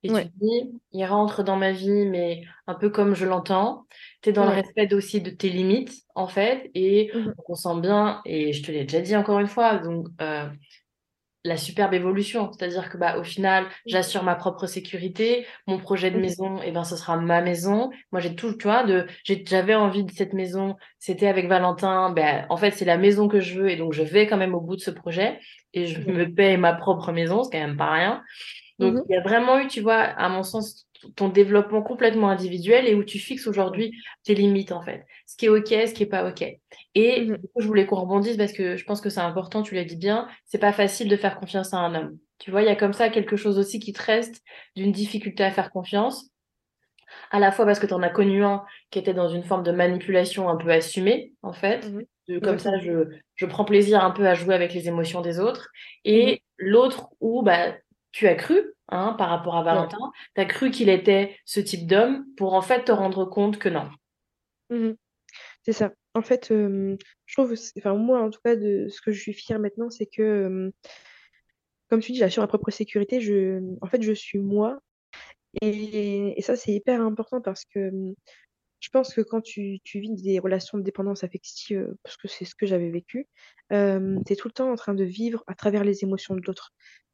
et 0.03 0.11
tu 0.11 0.19
Ouais, 0.19 0.31
dis, 0.41 0.81
il 0.91 1.05
rentre 1.05 1.43
dans 1.43 1.55
ma 1.57 1.71
vie, 1.71 2.05
mais 2.07 2.43
un 2.67 2.75
peu 2.75 2.89
comme 2.89 3.15
je 3.15 3.25
l'entends. 3.25 3.87
Tu 4.21 4.29
es 4.29 4.33
dans 4.33 4.45
le 4.45 4.51
respect 4.51 4.93
aussi 4.93 5.21
de 5.21 5.29
tes 5.29 5.49
limites, 5.49 5.93
en 6.15 6.27
fait, 6.27 6.69
et 6.75 7.11
Mhm, 7.13 7.33
on 7.47 7.55
sent 7.55 7.79
bien, 7.81 8.21
et 8.25 8.53
je 8.53 8.63
te 8.63 8.71
l'ai 8.71 8.83
déjà 8.83 9.01
dit 9.01 9.15
encore 9.15 9.39
une 9.39 9.47
fois, 9.47 9.77
donc 9.79 10.07
euh, 10.21 10.49
la 11.45 11.57
superbe 11.57 11.93
évolution. 11.93 12.51
C'est-à-dire 12.53 12.89
que 12.89 12.97
bah, 12.97 13.17
au 13.17 13.23
final, 13.23 13.65
j'assure 13.85 14.23
ma 14.23 14.35
propre 14.35 14.65
sécurité. 14.65 15.45
Mon 15.67 15.77
projet 15.77 16.09
de 16.09 16.17
mhm, 16.17 16.19
maison, 16.19 16.61
et 16.61 16.71
ben, 16.71 16.85
ce 16.85 16.95
sera 16.95 17.17
ma 17.17 17.41
maison. 17.41 17.89
Moi, 18.13 18.21
j'ai 18.21 18.35
tout, 18.35 18.53
tu 18.55 18.63
vois, 18.63 18.83
de, 18.85 19.07
j'avais 19.25 19.75
envie 19.75 20.05
de 20.05 20.11
cette 20.11 20.33
maison. 20.33 20.77
C'était 20.99 21.27
avec 21.27 21.47
Valentin. 21.47 22.11
Ben, 22.11 22.45
en 22.49 22.55
fait, 22.57 22.71
c'est 22.71 22.85
la 22.85 22.97
maison 22.97 23.27
que 23.27 23.41
je 23.41 23.59
veux 23.59 23.69
et 23.69 23.75
donc 23.75 23.91
je 23.93 24.03
vais 24.03 24.25
quand 24.27 24.37
même 24.37 24.55
au 24.55 24.61
bout 24.61 24.77
de 24.77 24.81
ce 24.81 24.91
projet 24.91 25.39
et 25.73 25.87
je 25.87 25.99
me 26.09 26.25
paye 26.33 26.55
ma 26.57 26.73
propre 26.73 27.11
maison, 27.11 27.43
c'est 27.43 27.51
quand 27.59 27.65
même 27.67 27.77
pas 27.77 27.91
rien. 27.91 28.23
Donc, 28.79 28.95
Mhm, 28.95 29.09
il 29.09 29.13
y 29.13 29.17
a 29.17 29.21
vraiment 29.21 29.59
eu, 29.59 29.67
tu 29.67 29.81
vois, 29.81 29.95
à 30.01 30.29
mon 30.29 30.43
sens, 30.43 30.87
ton 31.15 31.29
développement 31.29 31.81
complètement 31.83 32.29
individuel 32.29 32.87
et 32.87 32.95
où 32.95 33.03
tu 33.03 33.19
fixes 33.19 33.47
aujourd'hui 33.47 33.91
tes 34.23 34.35
limites, 34.35 34.71
en 34.71 34.81
fait. 34.81 35.05
Ce 35.27 35.35
qui 35.37 35.45
est 35.45 35.49
OK, 35.49 35.67
ce 35.69 35.93
qui 35.93 36.03
est 36.03 36.05
pas 36.07 36.27
OK. 36.29 36.43
Et 36.95 37.21
Mhm, 37.27 37.37
du 37.41 37.47
coup, 37.49 37.61
je 37.61 37.67
voulais 37.67 37.85
qu'on 37.85 37.97
rebondisse 38.01 38.37
parce 38.37 38.53
que 38.53 38.75
je 38.77 38.85
pense 38.85 39.01
que 39.01 39.09
c'est 39.09 39.19
important, 39.21 39.61
tu 39.63 39.75
l'as 39.75 39.83
dit 39.85 39.95
bien, 39.97 40.27
c'est 40.45 40.57
pas 40.59 40.73
facile 40.73 41.09
de 41.09 41.17
faire 41.17 41.39
confiance 41.39 41.73
à 41.73 41.77
un 41.77 41.93
homme. 41.95 42.17
Tu 42.39 42.51
vois, 42.51 42.61
il 42.61 42.65
y 42.65 42.69
a 42.69 42.75
comme 42.75 42.93
ça 42.93 43.09
quelque 43.09 43.35
chose 43.35 43.59
aussi 43.59 43.79
qui 43.79 43.93
te 43.93 44.01
reste 44.01 44.41
d'une 44.75 44.91
difficulté 44.91 45.43
à 45.43 45.51
faire 45.51 45.71
confiance, 45.71 46.29
à 47.31 47.39
la 47.39 47.51
fois 47.51 47.65
parce 47.65 47.79
que 47.79 47.85
tu 47.87 47.93
en 47.93 48.01
as 48.03 48.09
connu 48.09 48.43
un 48.43 48.63
qui 48.91 48.99
était 48.99 49.13
dans 49.13 49.27
une 49.29 49.43
forme 49.43 49.63
de 49.63 49.71
manipulation 49.71 50.49
un 50.49 50.57
peu 50.57 50.69
assumée, 50.71 51.33
en 51.41 51.53
fait. 51.53 51.93
mhm. 51.93 52.05
De, 52.27 52.39
comme 52.39 52.59
ça, 52.59 52.77
je, 52.79 53.05
je 53.35 53.45
prends 53.45 53.65
plaisir 53.65 54.03
un 54.03 54.11
peu 54.11 54.27
à 54.27 54.33
jouer 54.33 54.55
avec 54.55 54.73
les 54.73 54.87
émotions 54.87 55.21
des 55.21 55.39
autres. 55.39 55.69
Et 56.05 56.41
l'autre 56.57 57.09
où 57.19 57.41
bah, 57.43 57.73
tu 58.13 58.27
as 58.27 58.35
cru, 58.35 58.73
hein, 58.87 59.15
par 59.17 59.29
rapport 59.29 59.55
à 59.55 59.59
ouais. 59.59 59.65
Valentin, 59.65 60.11
tu 60.35 60.41
as 60.41 60.45
cru 60.45 60.71
qu'il 60.71 60.87
était 60.87 61.35
ce 61.43 61.59
type 61.59 61.87
d'homme 61.87 62.25
pour 62.37 62.53
en 62.53 62.61
fait 62.61 62.85
te 62.85 62.91
rendre 62.93 63.25
compte 63.25 63.57
que 63.57 63.67
non. 63.67 63.89
Mhm. 64.69 64.95
C'est 65.63 65.73
ça. 65.73 65.91
En 66.13 66.21
fait, 66.21 66.51
euh, 66.51 66.95
je 67.25 67.35
trouve, 67.35 67.55
enfin 67.77 67.95
moi 67.95 68.21
en 68.21 68.29
tout 68.29 68.39
cas, 68.45 68.55
de 68.55 68.87
ce 68.87 69.01
que 69.01 69.11
je 69.11 69.19
suis 69.19 69.33
fière 69.33 69.59
maintenant, 69.59 69.89
c'est 69.89 70.05
que, 70.05 70.21
euh, 70.21 70.71
comme 71.89 72.01
tu 72.01 72.11
dis, 72.11 72.19
j'assure 72.19 72.43
ma 72.43 72.47
propre 72.47 72.69
sécurité. 72.71 73.19
Je, 73.19 73.61
en 73.81 73.87
fait, 73.87 74.01
je 74.01 74.13
suis 74.13 74.39
moi. 74.39 74.79
Et, 75.61 76.37
et 76.37 76.41
ça, 76.41 76.55
c'est 76.55 76.71
hyper 76.71 77.01
important 77.01 77.41
parce 77.41 77.65
que 77.65 77.91
je 78.79 78.89
pense 78.89 79.13
que 79.13 79.21
quand 79.21 79.41
tu, 79.41 79.79
tu 79.83 79.99
vis 79.99 80.11
des 80.21 80.39
relations 80.39 80.77
de 80.77 80.83
dépendance 80.83 81.23
affective, 81.23 81.95
parce 82.03 82.17
que 82.17 82.27
c'est 82.27 82.45
ce 82.45 82.53
que 82.53 82.65
j'avais 82.65 82.89
vécu, 82.89 83.27
euh, 83.71 84.19
tu 84.25 84.33
es 84.33 84.35
tout 84.35 84.49
le 84.49 84.53
temps 84.53 84.69
en 84.71 84.75
train 84.75 84.93
de 84.93 85.05
vivre 85.05 85.43
à 85.47 85.55
travers 85.55 85.83
les 85.83 86.03
émotions 86.03 86.35
de 86.35 86.41
l'autre. 86.45 86.73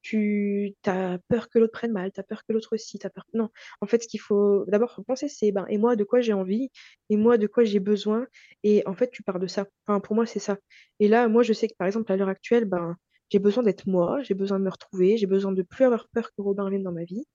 Tu 0.10 0.74
as 0.88 1.20
peur 1.28 1.50
que 1.50 1.60
l'autre 1.60 1.74
prenne 1.74 1.92
mal, 1.92 2.12
tu 2.12 2.20
as 2.20 2.24
peur 2.24 2.44
que 2.44 2.52
l'autre 2.52 2.74
aussi, 2.74 2.98
tu 2.98 3.08
peur. 3.10 3.26
Non, 3.36 3.50
en 3.82 3.86
fait, 3.86 4.02
ce 4.02 4.08
qu'il 4.08 4.20
faut 4.20 4.66
d'abord 4.68 5.00
penser, 5.08 5.28
c'est 5.28 5.52
ben, 5.52 5.68
et 5.70 5.78
moi, 5.78 5.96
de 5.96 6.04
quoi 6.04 6.20
j'ai 6.20 6.34
envie, 6.34 6.72
et 7.12 7.18
moi, 7.18 7.38
de 7.38 7.46
quoi 7.46 7.64
j'ai 7.64 7.80
besoin, 7.80 8.26
et 8.64 8.82
en 8.88 8.96
fait, 8.96 9.12
tu 9.12 9.22
pars 9.22 9.40
de 9.40 9.46
ça. 9.46 9.68
Enfin, 9.86 10.00
pour 10.00 10.16
moi, 10.16 10.26
c'est 10.26 10.40
ça. 10.40 10.58
Et 11.00 11.08
là, 11.08 11.28
moi, 11.28 11.44
je 11.44 11.54
sais 11.54 11.68
que 11.68 11.76
par 11.78 11.86
exemple, 11.86 12.12
à 12.12 12.18
l'heure 12.18 12.30
actuelle, 12.30 12.66
ben, 12.66 12.96
j'ai 13.30 13.38
besoin 13.38 13.62
d'être 13.64 13.88
moi, 13.88 14.24
j'ai 14.24 14.34
besoin 14.34 14.58
de 14.60 14.64
me 14.64 14.72
retrouver, 14.72 15.18
j'ai 15.18 15.28
besoin 15.28 15.52
de 15.52 15.62
plus 15.62 15.86
avoir 15.86 16.08
peur 16.10 16.32
que 16.32 16.42
Robin 16.42 16.68
vienne 16.70 16.84
dans 16.84 16.92
ma 16.92 17.04
vie. 17.04 17.26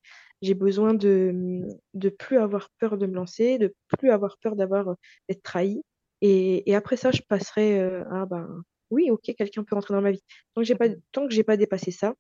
J'ai 0.42 0.54
besoin 0.54 0.94
de 0.94 1.62
de 1.94 2.08
plus 2.08 2.38
avoir 2.38 2.70
peur 2.80 2.98
de 2.98 3.06
me 3.06 3.14
lancer, 3.14 3.58
de 3.58 3.72
plus 3.98 4.10
avoir 4.10 4.36
peur 4.38 4.56
d'avoir 4.56 4.96
d'être 5.28 5.42
trahi. 5.42 5.82
Et, 6.22 6.68
et, 6.70 6.74
après 6.74 6.96
ça, 6.96 7.10
je 7.12 7.22
passerai 7.28 7.80
euh, 7.80 8.04
à 8.10 8.26
ben 8.26 8.64
oui, 8.90 9.10
ok, 9.10 9.22
quelqu'un 9.36 9.64
peut 9.64 9.74
rentrer 9.76 9.94
dans 9.94 10.02
ma 10.02 10.12
vie. 10.12 10.22
Tant 10.54 10.62
que 10.62 10.66
j'ai 10.66 10.74
pas 10.74 10.88
tant 11.12 11.26
que 11.28 11.34
j'ai 11.34 11.44
pas 11.44 11.56
dépassé 11.56 11.90
ça, 11.92 12.14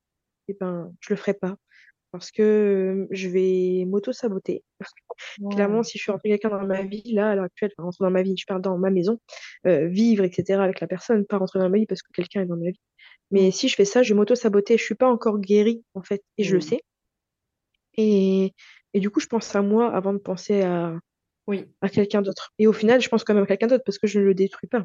eh 0.48 0.54
ben 0.58 0.92
je 1.00 1.12
le 1.12 1.16
ferai 1.16 1.34
pas 1.34 1.56
parce 2.14 2.30
que 2.30 3.08
je 3.10 3.28
vais 3.28 3.84
m'auto-saboter. 3.86 4.62
Clairement, 5.50 5.82
si 5.82 5.98
je 5.98 6.04
suis 6.04 6.12
rentrée 6.12 6.28
quelqu'un 6.28 6.50
dans 6.50 6.64
ma 6.64 6.82
vie, 6.82 7.12
là, 7.12 7.30
à 7.30 7.34
l'heure 7.34 7.46
actuelle, 7.46 7.72
enfin, 7.76 7.86
rentrer 7.86 8.04
dans 8.04 8.10
ma 8.12 8.22
vie, 8.22 8.36
je 8.36 8.46
parle 8.46 8.62
dans 8.62 8.78
ma 8.78 8.90
maison, 8.90 9.18
euh, 9.66 9.88
vivre, 9.88 10.22
etc., 10.22 10.60
avec 10.60 10.78
la 10.78 10.86
personne, 10.86 11.26
pas 11.26 11.38
rentrer 11.38 11.58
dans 11.58 11.68
ma 11.68 11.76
vie 11.76 11.86
parce 11.86 12.02
que 12.02 12.12
quelqu'un 12.12 12.42
est 12.42 12.46
dans 12.46 12.56
ma 12.56 12.70
vie. 12.70 12.80
Mais 13.32 13.50
si 13.50 13.66
je 13.66 13.74
fais 13.74 13.84
ça, 13.84 14.04
je 14.04 14.14
vais 14.14 14.16
m'auto-saboter. 14.16 14.78
Je 14.78 14.84
suis 14.84 14.94
pas 14.94 15.10
encore 15.10 15.40
guérie, 15.40 15.82
en 15.94 16.02
fait, 16.02 16.22
et 16.38 16.44
je 16.44 16.54
le 16.54 16.60
sais. 16.60 16.82
Et, 17.96 18.54
et 18.92 19.00
du 19.00 19.10
coup, 19.10 19.18
je 19.18 19.26
pense 19.26 19.52
à 19.56 19.62
moi 19.62 19.92
avant 19.92 20.12
de 20.12 20.18
penser 20.18 20.62
à, 20.62 20.96
oui. 21.48 21.64
à 21.80 21.88
quelqu'un 21.88 22.22
d'autre. 22.22 22.52
Et 22.60 22.68
au 22.68 22.72
final, 22.72 23.00
je 23.00 23.08
pense 23.08 23.24
quand 23.24 23.34
même 23.34 23.42
à 23.42 23.46
quelqu'un 23.48 23.66
d'autre 23.66 23.82
parce 23.84 23.98
que 23.98 24.06
je 24.06 24.20
ne 24.20 24.24
le 24.24 24.34
détruis 24.34 24.68
pas. 24.68 24.84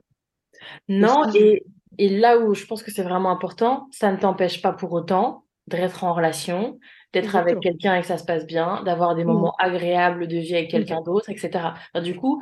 Non, 0.88 1.32
et, 1.36 1.64
et 2.00 2.10
là 2.10 2.40
où 2.40 2.56
je 2.56 2.66
pense 2.66 2.82
que 2.82 2.90
c'est 2.90 3.04
vraiment 3.04 3.30
important, 3.30 3.88
ça 3.92 4.12
ne 4.12 4.18
t'empêche 4.18 4.64
pas 4.64 4.74
pour 4.74 4.94
autant 4.94 5.46
d'être 5.70 6.04
en 6.04 6.14
relation, 6.14 6.80
d'être 7.14 7.36
avec 7.36 7.60
quelqu'un 7.60 7.96
et 7.96 8.02
que 8.02 8.08
ça 8.08 8.18
se 8.18 8.26
passe 8.26 8.46
bien, 8.46 8.84
d'avoir 8.84 9.16
des 9.16 9.24
moments 9.24 9.56
agréables 9.60 10.28
de 10.28 10.38
vie 10.38 10.56
avec 10.56 10.70
quelqu'un 10.70 11.02
d'autre, 11.02 11.30
etc. 11.30 11.74
du 12.04 12.16
coup, 12.16 12.42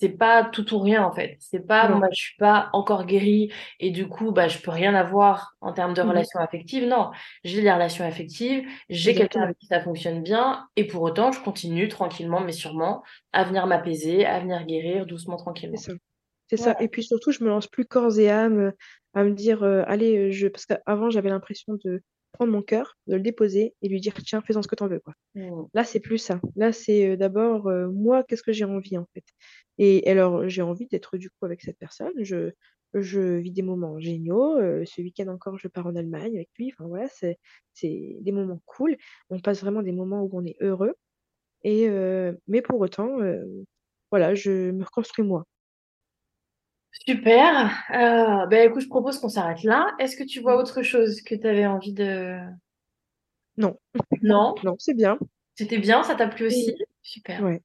c'est 0.00 0.08
pas 0.08 0.44
tout 0.44 0.74
ou 0.74 0.78
rien 0.78 1.04
en 1.04 1.12
fait. 1.12 1.36
C'est 1.40 1.66
pas 1.66 1.88
moi 1.88 2.08
je 2.10 2.18
suis 2.18 2.36
pas 2.38 2.70
encore 2.72 3.04
guérie 3.04 3.52
et 3.78 3.90
du 3.90 4.08
coup 4.08 4.32
bah 4.32 4.48
je 4.48 4.58
peux 4.58 4.70
rien 4.70 4.94
avoir 4.94 5.56
en 5.60 5.74
termes 5.74 5.92
de 5.92 6.02
mmh 6.02 6.08
relations 6.08 6.40
affectives. 6.40 6.86
Non, 6.86 7.10
j'ai 7.44 7.60
des 7.60 7.70
relations 7.70 8.04
affectives, 8.04 8.66
j'ai 8.88 9.14
quelqu'un 9.14 9.42
avec 9.42 9.58
qui 9.58 9.66
ça 9.66 9.80
fonctionne 9.80 10.22
bien 10.22 10.66
et 10.76 10.86
pour 10.86 11.02
autant 11.02 11.32
je 11.32 11.40
continue 11.42 11.88
tranquillement 11.88 12.40
mais 12.40 12.52
sûrement 12.52 13.02
à 13.32 13.44
venir 13.44 13.66
m'apaiser, 13.66 14.24
à 14.24 14.40
venir 14.40 14.64
guérir 14.64 15.04
doucement 15.04 15.36
tranquillement. 15.36 15.76
C'est 16.48 16.56
ça. 16.56 16.76
Et 16.80 16.88
puis 16.88 17.04
surtout 17.04 17.30
je 17.30 17.44
me 17.44 17.50
lance 17.50 17.66
plus 17.66 17.84
corps 17.84 18.18
et 18.18 18.30
âme 18.30 18.72
à 19.12 19.22
me 19.22 19.32
dire 19.32 19.62
euh, 19.62 19.82
allez 19.86 20.32
je 20.32 20.48
parce 20.48 20.64
qu'avant 20.64 21.10
j'avais 21.10 21.28
l'impression 21.28 21.74
de 21.84 22.02
prendre 22.32 22.52
mon 22.52 22.62
cœur, 22.62 22.96
de 23.06 23.16
le 23.16 23.22
déposer 23.22 23.74
et 23.82 23.88
lui 23.88 24.00
dire 24.00 24.14
tiens, 24.24 24.40
fais-en 24.42 24.62
ce 24.62 24.68
que 24.68 24.74
tu 24.74 24.82
en 24.82 24.88
veux. 24.88 25.00
Quoi. 25.00 25.14
Mmh. 25.34 25.64
Là, 25.74 25.84
c'est 25.84 26.00
plus 26.00 26.18
ça. 26.18 26.40
Là, 26.56 26.72
c'est 26.72 27.10
euh, 27.10 27.16
d'abord 27.16 27.68
euh, 27.68 27.88
moi, 27.90 28.24
qu'est-ce 28.24 28.42
que 28.42 28.52
j'ai 28.52 28.64
envie 28.64 28.98
en 28.98 29.06
fait? 29.14 29.24
Et 29.78 30.08
alors, 30.10 30.48
j'ai 30.48 30.62
envie 30.62 30.86
d'être 30.86 31.16
du 31.16 31.30
coup 31.30 31.44
avec 31.44 31.62
cette 31.62 31.78
personne. 31.78 32.12
Je, 32.18 32.52
je 32.94 33.36
vis 33.38 33.52
des 33.52 33.62
moments 33.62 33.98
géniaux. 34.00 34.58
Euh, 34.58 34.84
ce 34.86 35.00
week-end 35.02 35.28
encore, 35.28 35.58
je 35.58 35.68
pars 35.68 35.86
en 35.86 35.96
Allemagne 35.96 36.36
avec 36.36 36.50
lui. 36.58 36.72
Enfin 36.72 36.88
voilà, 36.88 37.08
c'est, 37.08 37.38
c'est 37.74 38.16
des 38.20 38.32
moments 38.32 38.60
cool. 38.66 38.96
On 39.30 39.40
passe 39.40 39.60
vraiment 39.60 39.82
des 39.82 39.92
moments 39.92 40.22
où 40.22 40.30
on 40.32 40.44
est 40.44 40.56
heureux. 40.60 40.94
Et, 41.62 41.90
mais 42.48 42.62
pour 42.62 42.80
autant, 42.80 43.18
voilà, 44.10 44.34
je 44.34 44.70
me 44.70 44.82
reconstruis 44.82 45.24
moi. 45.24 45.44
Super. 46.92 47.70
Euh, 47.90 48.46
ben 48.46 48.68
écoute, 48.68 48.82
je 48.82 48.88
propose 48.88 49.18
qu'on 49.18 49.28
s'arrête 49.28 49.62
là. 49.62 49.94
Est-ce 49.98 50.16
que 50.16 50.24
tu 50.24 50.40
vois 50.40 50.56
mmh. 50.56 50.60
autre 50.60 50.82
chose 50.82 51.22
que 51.22 51.34
tu 51.34 51.46
avais 51.46 51.66
envie 51.66 51.92
de... 51.92 52.38
Non. 53.56 53.78
Non? 54.22 54.54
Non, 54.64 54.76
c'est 54.78 54.94
bien. 54.94 55.18
C'était 55.54 55.78
bien, 55.78 56.02
ça 56.02 56.14
t'a 56.14 56.26
plu 56.26 56.46
aussi? 56.46 56.74
Super. 57.02 57.42
Ouais. 57.42 57.62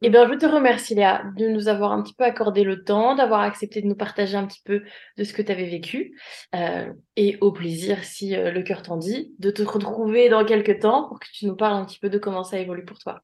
Eh 0.00 0.08
bien, 0.08 0.26
je 0.26 0.34
te 0.34 0.46
remercie, 0.46 0.94
Léa, 0.94 1.24
de 1.36 1.48
nous 1.48 1.68
avoir 1.68 1.92
un 1.92 2.02
petit 2.02 2.14
peu 2.14 2.24
accordé 2.24 2.64
le 2.64 2.82
temps, 2.82 3.14
d'avoir 3.14 3.40
accepté 3.40 3.82
de 3.82 3.86
nous 3.86 3.94
partager 3.94 4.36
un 4.36 4.46
petit 4.46 4.62
peu 4.64 4.82
de 5.16 5.24
ce 5.24 5.32
que 5.32 5.42
tu 5.42 5.52
avais 5.52 5.68
vécu. 5.68 6.18
Euh, 6.54 6.90
et 7.16 7.36
au 7.40 7.52
plaisir, 7.52 8.02
si 8.04 8.34
euh, 8.34 8.50
le 8.50 8.62
cœur 8.62 8.82
t'en 8.82 8.96
dit, 8.96 9.34
de 9.38 9.50
te 9.50 9.62
retrouver 9.62 10.28
dans 10.28 10.44
quelques 10.44 10.80
temps 10.80 11.08
pour 11.08 11.20
que 11.20 11.26
tu 11.32 11.46
nous 11.46 11.56
parles 11.56 11.76
un 11.76 11.84
petit 11.84 11.98
peu 11.98 12.08
de 12.08 12.18
comment 12.18 12.44
ça 12.44 12.58
évolue 12.58 12.84
pour 12.84 12.98
toi. 12.98 13.20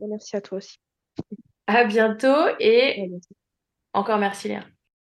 Merci 0.00 0.36
à 0.36 0.40
toi 0.40 0.58
aussi. 0.58 0.78
À 1.66 1.84
bientôt 1.84 2.44
et 2.60 3.10
encore 3.94 4.18
merci 4.18 4.48
Léa. 4.48 4.73